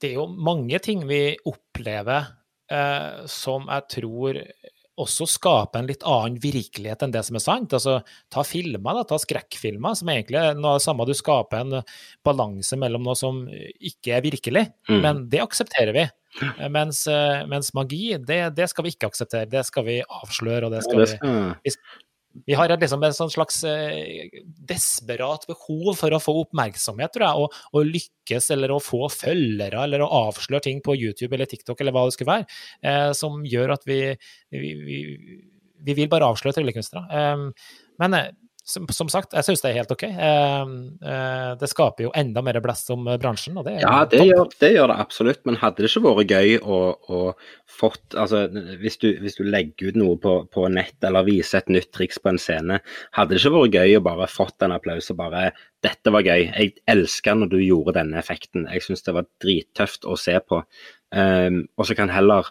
det 0.00 0.12
er 0.12 0.16
jo 0.22 0.30
mange 0.30 0.80
ting 0.82 1.04
vi 1.10 1.36
opplever 1.50 2.30
eh, 2.72 3.26
som 3.30 3.68
jeg 3.68 3.90
tror 3.98 4.40
også 5.00 5.26
skape 5.26 5.80
en 5.80 5.88
litt 5.88 6.04
annen 6.06 6.36
virkelighet 6.42 7.02
enn 7.02 7.14
det 7.14 7.24
som 7.26 7.38
er 7.38 7.42
sant. 7.42 7.74
Altså, 7.76 7.98
ta 8.32 8.44
filmer, 8.46 9.00
da, 9.00 9.04
ta 9.08 9.18
skrekkfilmer, 9.20 9.96
som 9.98 10.10
egentlig 10.12 10.38
er 10.40 10.58
noe 10.58 10.74
av 10.74 10.80
det 10.80 10.86
samme. 10.86 11.06
Du 11.08 11.14
skaper 11.18 11.62
en 11.62 11.80
balanse 12.26 12.78
mellom 12.78 13.06
noe 13.06 13.18
som 13.18 13.44
ikke 13.50 14.14
er 14.18 14.24
virkelig, 14.26 14.68
mm. 14.90 15.00
men 15.02 15.24
det 15.32 15.42
aksepterer 15.44 15.96
vi. 15.96 16.06
Mens, 16.70 17.04
eh, 17.06 17.44
mens 17.46 17.70
magi, 17.78 18.16
det, 18.18 18.40
det, 18.56 18.66
skal 18.70 18.86
vi 18.86 18.94
ikke 18.94 19.10
akseptere. 19.12 19.50
Det 19.50 19.62
skal 19.66 19.86
vi 19.86 20.00
avsløre, 20.02 20.66
og 20.66 20.74
det 20.74 20.82
skal 20.86 21.04
vi, 21.04 21.34
vi 21.62 21.74
vi 22.46 22.56
har 22.58 22.72
liksom 22.72 23.04
et 23.06 23.16
sånn 23.16 23.32
slags 23.32 23.60
eh, 23.68 24.26
desperat 24.68 25.46
behov 25.48 25.94
for 26.00 26.14
å 26.14 26.20
få 26.22 26.34
oppmerksomhet, 26.42 27.14
tror 27.14 27.26
jeg, 27.26 27.44
og, 27.44 27.58
og, 27.72 27.90
lykkes 27.94 28.50
eller 28.56 28.74
å 28.74 28.80
få 28.82 29.06
følgere 29.12 29.84
eller 29.86 30.02
å 30.02 30.10
avsløre 30.28 30.64
ting 30.66 30.82
på 30.84 30.96
YouTube 30.98 31.36
eller 31.36 31.50
TikTok 31.50 31.80
eller 31.80 31.94
hva 31.94 32.06
det 32.08 32.16
skulle 32.16 32.32
være, 32.32 32.48
eh, 32.82 33.10
som 33.16 33.42
gjør 33.46 33.76
at 33.76 33.86
vi, 33.88 34.00
vi, 34.54 34.72
vi, 34.82 35.00
vi 35.86 35.98
vil 36.00 36.10
bare 36.10 36.32
avsløre 36.32 36.58
tryllekunstnere. 36.58 37.06
Eh, 37.20 37.70
men 38.02 38.18
som, 38.64 38.86
som, 38.88 39.10
sagt, 39.12 39.34
jeg 39.36 39.44
syns 39.44 39.60
det 39.60 39.70
er 39.70 39.76
helt 39.82 39.90
OK. 39.92 40.02
Eh, 40.08 40.70
eh, 41.04 41.50
det 41.60 41.68
skaper 41.68 42.06
jo 42.06 42.12
enda 42.16 42.40
mer 42.44 42.56
blest 42.64 42.88
om 42.94 43.04
bransjen. 43.20 43.58
og 43.60 43.66
det 43.66 43.74
Ja, 43.82 44.06
det 44.08 44.22
gjør, 44.24 44.48
det 44.60 44.70
gjør, 44.72 44.88
det 44.88 44.96
absolutt. 45.04 45.42
Men 45.44 45.58
hadde 45.60 45.84
det 45.84 45.90
ikke 45.90 46.02
vært 46.06 46.32
gøy 46.32 46.54
å, 46.62 46.78
å 46.96 47.20
fått 47.68 48.16
altså, 48.16 48.46
hvis, 48.80 48.96
du, 49.02 49.10
hvis, 49.20 49.36
du, 49.36 49.44
legger 49.44 49.92
ut 49.92 49.98
noe 50.00 50.16
på, 50.20 50.36
på, 50.48 50.64
nett 50.72 51.04
eller 51.04 51.26
viser 51.28 51.60
et 51.60 51.72
nytt 51.76 51.90
triks 51.92 52.20
på 52.22 52.32
en 52.32 52.40
scene, 52.40 52.80
hadde 53.18 53.34
det 53.34 53.42
ikke 53.42 53.52
vært 53.58 53.76
gøy 53.76 53.98
å 53.98 54.04
bare 54.08 54.30
fått 54.32 54.64
en 54.64 54.76
applaus 54.76 55.12
og 55.12 55.20
bare 55.20 55.50
'Dette 55.84 56.08
var 56.14 56.24
gøy. 56.24 56.46
Jeg 56.48 56.78
elsker 56.88 57.36
når 57.36 57.50
du 57.52 57.58
gjorde 57.60 57.98
denne 57.98 58.16
effekten. 58.16 58.64
Jeg 58.72 58.86
syns 58.86 59.04
det 59.04 59.12
var 59.18 59.28
drittøft 59.44 60.08
å 60.08 60.16
se 60.16 60.38
på.' 60.40 60.64
Um, 61.14 61.60
og 61.78 61.86
så 61.86 61.94
kan 61.94 62.10
heller 62.10 62.48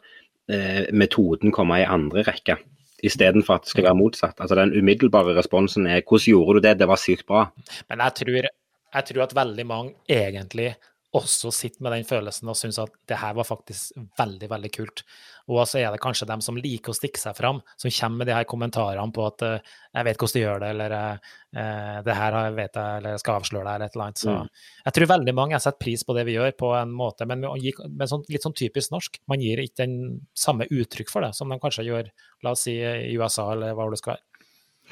uh, 0.47 0.83
metoden 0.95 1.51
komme 1.51 1.81
i 1.81 1.89
andre 1.89 2.21
rekke 2.23 2.55
istedenfor 3.03 3.59
at 3.59 3.65
det 3.67 3.73
skal 3.73 3.87
være 3.87 3.99
motsatt. 3.99 4.39
Altså 4.39 4.55
Den 4.55 4.73
umiddelbare 4.79 5.35
responsen 5.37 5.87
er 5.87 6.01
'hvordan 6.01 6.25
gjorde 6.31 6.59
du 6.59 6.67
det', 6.67 6.79
det 6.79 6.87
var 6.87 6.95
sykt 6.95 7.25
bra. 7.25 7.51
Men 7.89 7.99
jeg 7.99 8.13
tror, 8.15 8.47
jeg 8.93 9.05
tror 9.05 9.23
at 9.23 9.35
veldig 9.35 9.65
mange 9.65 9.93
egentlig 10.09 10.75
også 11.13 11.51
sitter 11.53 11.83
med 11.85 11.93
den 11.93 12.07
følelsen 12.09 12.49
og 12.49 12.57
syns 12.57 12.79
at 12.81 12.93
det 13.09 13.19
her 13.21 13.35
var 13.37 13.45
faktisk 13.45 13.93
veldig, 14.17 14.49
veldig 14.49 14.71
kult. 14.73 15.03
Og 15.51 15.61
så 15.69 15.81
er 15.81 15.93
det 15.93 16.01
kanskje 16.01 16.27
dem 16.29 16.41
som 16.41 16.57
liker 16.57 16.93
å 16.93 16.97
stikke 16.97 17.21
seg 17.21 17.37
fram, 17.37 17.59
som 17.77 17.93
kommer 17.93 18.23
med 18.23 18.29
de 18.31 18.35
her 18.37 18.47
kommentarene 18.49 19.13
på 19.13 19.25
at 19.27 19.45
uh, 19.45 19.73
'jeg 19.93 20.07
vet 20.07 20.17
hvordan 20.17 20.33
du 20.33 20.41
gjør 20.41 20.63
det', 20.63 20.71
eller 20.73 20.95
uh, 20.97 21.97
'det 22.01 22.17
her 22.17 22.37
vet 22.57 22.73
jeg', 22.73 22.97
eller 22.97 23.09
'jeg 23.13 23.23
skal 23.23 23.39
avsløre 23.41 23.65
deg', 23.67 23.75
eller 23.75 23.85
et 23.85 23.95
eller 23.95 24.05
annet. 24.05 24.23
Så 24.23 24.31
mm. 24.33 24.49
jeg 24.85 24.93
tror 24.93 25.13
veldig 25.13 25.35
mange 25.35 25.59
setter 25.59 25.83
pris 25.85 26.03
på 26.03 26.17
det 26.17 26.25
vi 26.25 26.37
gjør, 26.37 26.51
på 26.57 26.73
en 26.81 26.91
måte, 26.91 27.27
men 27.29 27.45
med 27.45 28.07
sånn, 28.09 28.25
litt 28.29 28.45
sånn 28.45 28.57
typisk 28.57 28.95
norsk. 28.95 29.21
Man 29.27 29.43
gir 29.43 29.61
ikke 29.61 29.83
den 29.85 30.21
samme 30.33 30.65
uttrykk 30.65 31.13
for 31.13 31.21
det 31.21 31.35
som 31.37 31.49
de 31.49 31.59
kanskje 31.59 31.85
gjør, 31.91 32.09
la 32.41 32.55
oss 32.57 32.65
si, 32.65 32.79
i 32.81 33.13
USA, 33.19 33.51
eller 33.53 33.77
hva 33.77 33.91
det 33.91 34.01
skal 34.01 34.17
være. 34.17 34.23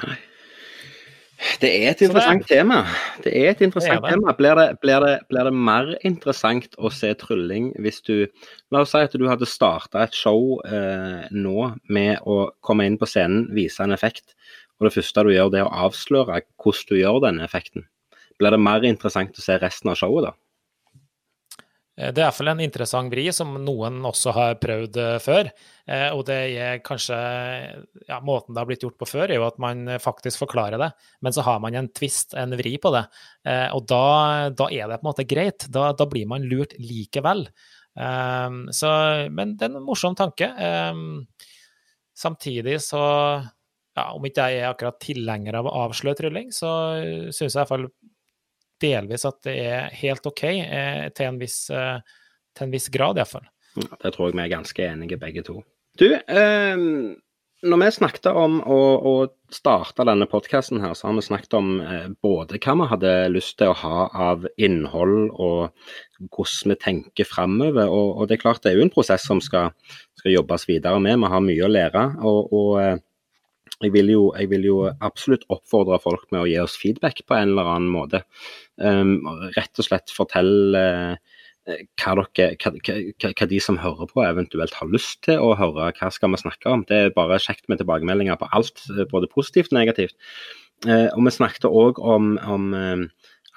Nei. 0.06 0.20
Det 1.60 1.70
er 1.70 1.92
et 1.92 2.02
interessant 2.06 2.44
det, 2.46 2.48
tema. 2.48 2.80
Det 3.24 3.34
er 3.36 3.52
et 3.52 3.62
interessant 3.66 4.00
det 4.00 4.00
er 4.00 4.06
det. 4.06 4.14
tema. 4.16 4.34
Blir 4.38 4.56
det, 4.60 4.68
blir, 4.84 5.06
blir 5.30 5.50
det, 5.50 5.54
mer 5.54 5.92
interessant 6.08 6.78
å 6.78 6.92
se 6.94 7.12
trylling 7.20 7.72
hvis 7.82 8.02
du 8.08 8.16
La 8.72 8.86
oss 8.86 8.94
si 8.96 9.02
at 9.04 9.16
du 9.20 9.26
hadde 9.28 9.50
starta 9.50 10.06
et 10.06 10.16
show 10.16 10.62
eh, 10.64 11.26
nå 11.36 11.72
med 11.92 12.22
å 12.24 12.54
komme 12.64 12.86
inn 12.88 12.96
på 13.02 13.10
scenen, 13.10 13.50
vise 13.52 13.84
en 13.84 13.92
effekt, 13.92 14.32
og 14.80 14.88
det 14.88 14.94
første 14.96 15.26
du 15.28 15.34
gjør, 15.34 15.52
det 15.52 15.60
er 15.62 15.68
å 15.68 15.90
avsløre 15.90 16.40
hvordan 16.62 16.88
du 16.88 16.96
gjør 17.02 17.20
denne 17.26 17.44
effekten. 17.44 17.84
Blir 18.40 18.56
det 18.56 18.62
mer 18.64 18.88
interessant 18.88 19.36
å 19.38 19.44
se 19.44 19.60
resten 19.60 19.92
av 19.92 20.00
showet 20.00 20.30
da? 20.30 20.32
Eh, 22.00 22.12
det 22.16 22.22
er 22.22 22.28
iallfall 22.28 22.52
en 22.54 22.64
interessant 22.64 23.12
vri 23.12 23.26
som 23.36 23.52
noen 23.66 24.00
også 24.08 24.34
har 24.36 24.56
prøvd 24.62 25.00
eh, 25.02 25.18
før. 25.24 25.50
Eh, 25.92 26.08
og 26.16 26.24
det 26.30 26.40
er 26.62 26.82
kanskje 26.86 27.18
ja, 27.18 28.22
Måten 28.24 28.56
det 28.56 28.62
har 28.62 28.70
blitt 28.70 28.86
gjort 28.86 29.00
på 29.02 29.10
før, 29.10 29.28
er 29.28 29.42
jo 29.42 29.48
at 29.48 29.60
man 29.62 29.84
faktisk 30.02 30.46
forklarer 30.46 30.82
det, 30.82 30.92
men 31.26 31.36
så 31.36 31.44
har 31.46 31.60
man 31.64 31.76
en 31.78 31.92
twist, 31.92 32.36
en 32.38 32.56
vri 32.58 32.78
på 32.82 32.94
det. 32.96 33.06
Og 33.76 33.86
da, 33.90 34.50
da 34.56 34.68
er 34.72 34.88
det 34.88 35.00
på 35.00 35.06
en 35.06 35.10
måte 35.10 35.28
greit. 35.28 35.68
Da, 35.74 35.92
da 35.98 36.08
blir 36.10 36.28
man 36.30 36.46
lurt 36.48 36.76
likevel. 36.80 37.48
Så, 37.92 38.92
men 39.36 39.56
det 39.60 39.68
er 39.68 39.74
en 39.74 39.84
morsom 39.84 40.16
tanke. 40.16 40.48
Samtidig 42.18 42.78
så 42.86 43.02
ja, 43.02 44.06
Om 44.16 44.28
ikke 44.30 44.46
jeg 44.48 44.62
er 44.62 44.70
akkurat 44.70 45.02
tilhenger 45.04 45.58
av 45.60 45.68
å 45.68 45.74
avsløre 45.88 46.22
trylling, 46.22 46.54
så 46.56 46.70
syns 47.34 47.50
jeg 47.50 47.60
iallfall 47.60 47.90
delvis 48.82 49.26
at 49.30 49.42
det 49.48 49.58
er 49.64 49.90
helt 50.02 50.28
OK, 50.28 50.44
eh, 50.50 51.08
til 51.16 51.32
en 51.32 51.42
viss, 51.42 51.64
eh, 51.70 52.00
til 52.58 52.68
en 52.68 52.76
viss 52.76 52.90
grad 52.94 53.22
iallfall. 53.22 53.48
Det 53.76 54.12
tror 54.12 54.30
jeg 54.30 54.38
vi 54.38 54.46
er 54.46 54.56
ganske 54.56 54.88
enige 54.88 55.20
begge 55.20 55.44
to. 55.48 55.62
Du, 56.00 56.08
eh, 56.12 56.88
når 57.62 57.78
vi 57.78 57.90
snakket 57.94 58.28
om 58.34 58.58
å, 58.66 58.80
å 59.06 59.14
starte 59.54 60.06
denne 60.08 60.26
podkasten 60.30 60.82
her, 60.82 60.96
så 60.98 61.08
har 61.08 61.18
vi 61.18 61.26
snakket 61.26 61.54
om 61.60 61.70
eh, 61.84 62.08
både 62.24 62.58
hva 62.64 62.76
vi 62.80 62.88
hadde 62.90 63.12
lyst 63.36 63.58
til 63.60 63.70
å 63.70 63.78
ha 63.84 64.08
av 64.32 64.48
innhold 64.58 65.30
og 65.30 65.70
hvordan 66.34 66.74
vi 66.74 66.80
tenker 66.82 67.30
framover. 67.30 67.86
Og, 67.86 68.16
og, 68.16 68.26
det 68.28 68.40
er 68.40 68.44
klart 68.48 68.66
det 68.66 68.74
er 68.74 68.82
jo 68.82 68.88
en 68.88 68.94
prosess 68.94 69.28
som 69.30 69.44
skal, 69.44 69.76
skal 70.18 70.36
jobbes 70.40 70.66
videre 70.70 71.02
med. 71.04 71.22
Vi 71.22 71.32
har 71.36 71.46
mye 71.46 71.68
å 71.68 71.72
lære. 71.72 72.06
og, 72.26 72.50
og 72.50 72.76
eh, 72.82 72.98
jeg 73.82 73.94
vil, 73.96 74.12
jo, 74.14 74.26
jeg 74.38 74.50
vil, 74.52 74.66
jo, 74.68 74.76
absolutt 75.02 75.48
oppfordre 75.50 75.98
folk 76.02 76.28
med 76.34 76.44
å 76.44 76.50
gi 76.50 76.58
oss 76.62 76.76
feedback 76.78 77.24
på 77.26 77.38
en 77.38 77.54
eller 77.54 77.70
annen 77.72 77.90
måte. 77.90 78.22
Um, 78.82 79.20
rett 79.58 79.82
og 79.82 79.86
slett 79.88 80.14
fortelle 80.16 80.82
uh, 80.82 81.38
hva, 82.00 82.14
dere, 82.34 82.56
hva, 82.58 82.72
hva, 83.30 83.48
de 83.52 83.60
som 83.62 83.78
hører 83.82 84.10
på 84.10 84.24
eventuelt 84.26 84.78
har 84.80 84.94
lyst 84.94 85.22
til 85.28 85.44
å 85.44 85.52
høre. 85.60 85.92
Hva 86.00 86.10
skal 86.14 86.34
vi 86.34 86.42
snakke 86.42 86.72
om? 86.72 86.86
Det 86.88 86.98
er 86.98 87.16
bare 87.18 87.42
kjekt 87.44 87.68
med 87.70 87.82
tilbakemeldinger 87.82 88.40
på 88.42 88.50
alt, 88.56 88.86
både 89.12 89.30
positivt 89.32 89.74
og 89.74 89.82
negativt. 89.82 90.18
Uh, 90.88 91.10
og 91.12 91.28
vi 91.28 91.36
snakket 91.36 91.70
òg 91.70 92.02
om, 92.02 92.34
om 92.42 92.72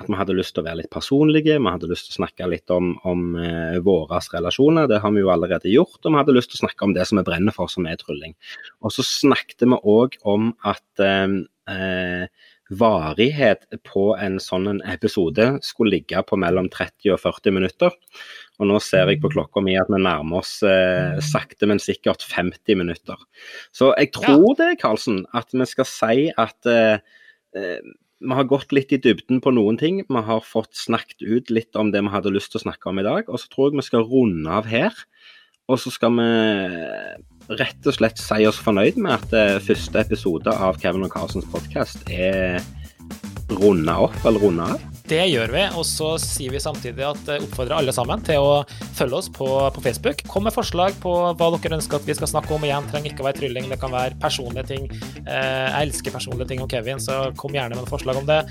at 0.00 0.08
vi 0.10 0.16
hadde 0.18 0.34
lyst 0.34 0.56
til 0.56 0.64
å 0.64 0.66
være 0.66 0.80
litt 0.82 0.92
personlige. 0.92 1.58
Vi 1.60 1.70
hadde 1.70 1.90
lyst 1.90 2.08
til 2.08 2.16
å 2.16 2.20
snakke 2.22 2.48
litt 2.50 2.72
om, 2.74 2.94
om 3.06 3.36
eh, 3.38 3.78
våre 3.84 4.18
relasjoner, 4.32 4.88
det 4.90 4.98
har 5.04 5.14
vi 5.14 5.22
jo 5.22 5.30
allerede 5.30 5.70
gjort. 5.70 6.00
Og 6.02 6.10
vi 6.10 6.18
hadde 6.18 6.34
lyst 6.34 6.50
til 6.52 6.58
å 6.58 6.64
snakke 6.64 6.88
om 6.88 6.94
det 6.96 7.06
som 7.06 7.20
vi 7.20 7.26
brenner 7.28 7.54
for, 7.54 7.70
som 7.70 7.86
er 7.86 8.00
trylling. 8.00 8.34
Og 8.82 8.94
så 8.94 9.06
snakket 9.06 9.66
vi 9.66 9.78
òg 9.78 10.18
om 10.34 10.50
at 10.66 11.04
eh, 11.04 11.38
eh, 11.70 12.26
varighet 12.72 13.66
på 13.84 14.14
en 14.16 14.38
sånn 14.40 14.80
episode 14.88 15.50
skulle 15.64 15.98
ligge 15.98 16.22
på 16.24 16.38
mellom 16.40 16.70
30 16.72 17.12
og 17.14 17.20
40 17.20 17.56
minutter. 17.58 17.96
Og 18.60 18.70
nå 18.70 18.78
ser 18.82 19.10
jeg 19.10 19.20
på 19.22 19.32
klokka 19.34 19.62
mi 19.64 19.74
at 19.76 19.90
vi 19.92 20.00
nærmer 20.00 20.40
oss 20.40 20.56
eh, 20.66 21.18
sakte, 21.24 21.68
men 21.68 21.82
sikkert 21.82 22.24
50 22.24 22.80
minutter. 22.80 23.20
Så 23.74 23.92
jeg 23.98 24.14
tror 24.16 24.54
ja. 24.54 24.56
det, 24.62 24.70
Karlsen, 24.82 25.24
at 25.36 25.52
vi 25.52 25.68
skal 25.68 25.90
si 25.90 26.30
at 26.30 26.70
eh, 26.70 26.96
eh 27.58 27.92
vi 28.24 28.32
har 28.32 28.46
gått 28.48 28.70
litt 28.72 28.92
i 28.94 28.96
dybden 29.02 29.42
på 29.44 29.50
noen 29.52 29.76
ting. 29.76 29.98
Vi 30.08 30.20
har 30.26 30.40
fått 30.46 30.78
snakket 30.78 31.20
ut 31.20 31.50
litt 31.52 31.76
om 31.76 31.90
det 31.92 32.00
vi 32.00 32.12
hadde 32.12 32.32
lyst 32.32 32.54
til 32.54 32.62
å 32.62 32.64
snakke 32.64 32.88
om 32.88 33.02
i 33.02 33.04
dag. 33.04 33.28
Og 33.28 33.42
så 33.42 33.50
tror 33.52 33.68
jeg 33.68 33.82
vi 33.82 33.84
skal 33.84 34.06
runde 34.08 34.48
av 34.48 34.68
her. 34.70 34.96
Og 35.72 35.78
så 35.80 35.88
skal 35.88 36.12
vi 36.12 36.24
rett 37.56 37.86
og 37.88 37.96
slett 37.96 38.20
si 38.20 38.44
oss 38.44 38.58
fornøyd 38.60 38.98
med 39.00 39.14
at 39.16 39.30
eh, 39.36 39.60
første 39.64 39.96
episode 40.02 40.52
av 40.52 40.76
Kevin 40.80 41.06
og 41.06 41.12
Carsons 41.12 41.46
podkast 41.48 42.04
er 42.12 42.58
runda 43.48 43.94
opp, 44.04 44.18
eller 44.28 44.44
runda 44.44 44.66
av. 44.74 44.84
Det 45.08 45.22
gjør 45.28 45.52
vi, 45.52 45.62
og 45.76 45.84
så 45.88 46.14
sier 46.20 46.52
vi 46.52 46.60
samtidig 46.60 47.06
at 47.08 47.32
eh, 47.32 47.40
oppfordrer 47.46 47.78
alle 47.78 47.96
sammen 47.96 48.20
til 48.28 48.44
å 48.44 48.52
følge 48.96 49.16
oss 49.22 49.30
på, 49.32 49.48
på, 49.72 49.86
Facebook. 49.86 50.20
Kom 50.28 50.44
med 50.44 50.56
forslag 50.56 51.00
på 51.00 51.16
hva 51.32 51.50
dere 51.56 51.78
ønsker 51.78 51.96
at 51.96 52.08
vi 52.12 52.16
skal 52.20 52.34
snakke 52.34 52.52
om. 52.56 52.68
Igjen, 52.68 52.92
trenger 52.92 53.14
ikke 53.14 53.24
å 53.24 53.30
være 53.30 53.40
trylling, 53.40 53.72
det 53.72 53.80
kan 53.80 53.96
være 53.96 54.20
personlige 54.20 54.68
ting. 54.74 54.88
Eh, 55.24 55.64
jeg 55.64 55.80
elsker 55.86 56.16
personlige 56.18 56.52
ting 56.52 56.64
om 56.64 56.68
Kevin, 56.68 57.00
så 57.00 57.30
kom 57.40 57.56
gjerne 57.56 57.72
med 57.72 57.86
noen 57.86 57.94
forslag 57.94 58.20
om 58.20 58.28
det. 58.28 58.42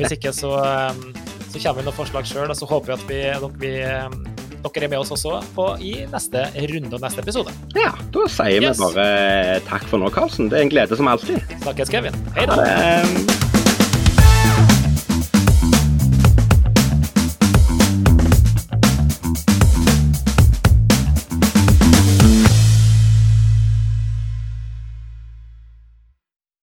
Hvis 0.00 0.16
ikke, 0.16 0.32
så, 0.32 0.56
så 0.56 1.60
kommer 1.60 1.82
vi 1.82 1.82
med 1.82 1.90
noen 1.90 2.00
forslag 2.00 2.32
sjøl, 2.32 2.48
og 2.48 2.56
så 2.56 2.72
håper 2.72 2.96
vi 3.08 3.20
at 3.36 3.60
vi, 3.60 3.66
vi 3.66 4.41
dere 4.62 4.88
er 4.88 4.92
med 4.94 5.02
oss 5.02 5.12
også 5.14 5.38
på, 5.56 5.68
i 5.82 5.92
neste 6.12 6.46
runde 6.72 6.96
og 6.98 7.04
neste 7.04 7.24
episode. 7.24 7.54
Ja, 7.78 7.92
da 8.14 8.26
sier 8.30 8.62
yes. 8.62 8.78
vi 8.78 8.88
bare 8.88 9.60
takk 9.68 9.86
for 9.90 10.02
nå, 10.02 10.10
Karlsen. 10.14 10.52
Det 10.52 10.60
er 10.60 10.68
en 10.68 10.74
glede 10.74 10.98
som 10.98 11.10
alltid. 11.10 11.40
Snakkes, 11.64 11.92
Kevin. 11.92 12.20
Hei 12.36 12.46
da. 12.50 13.41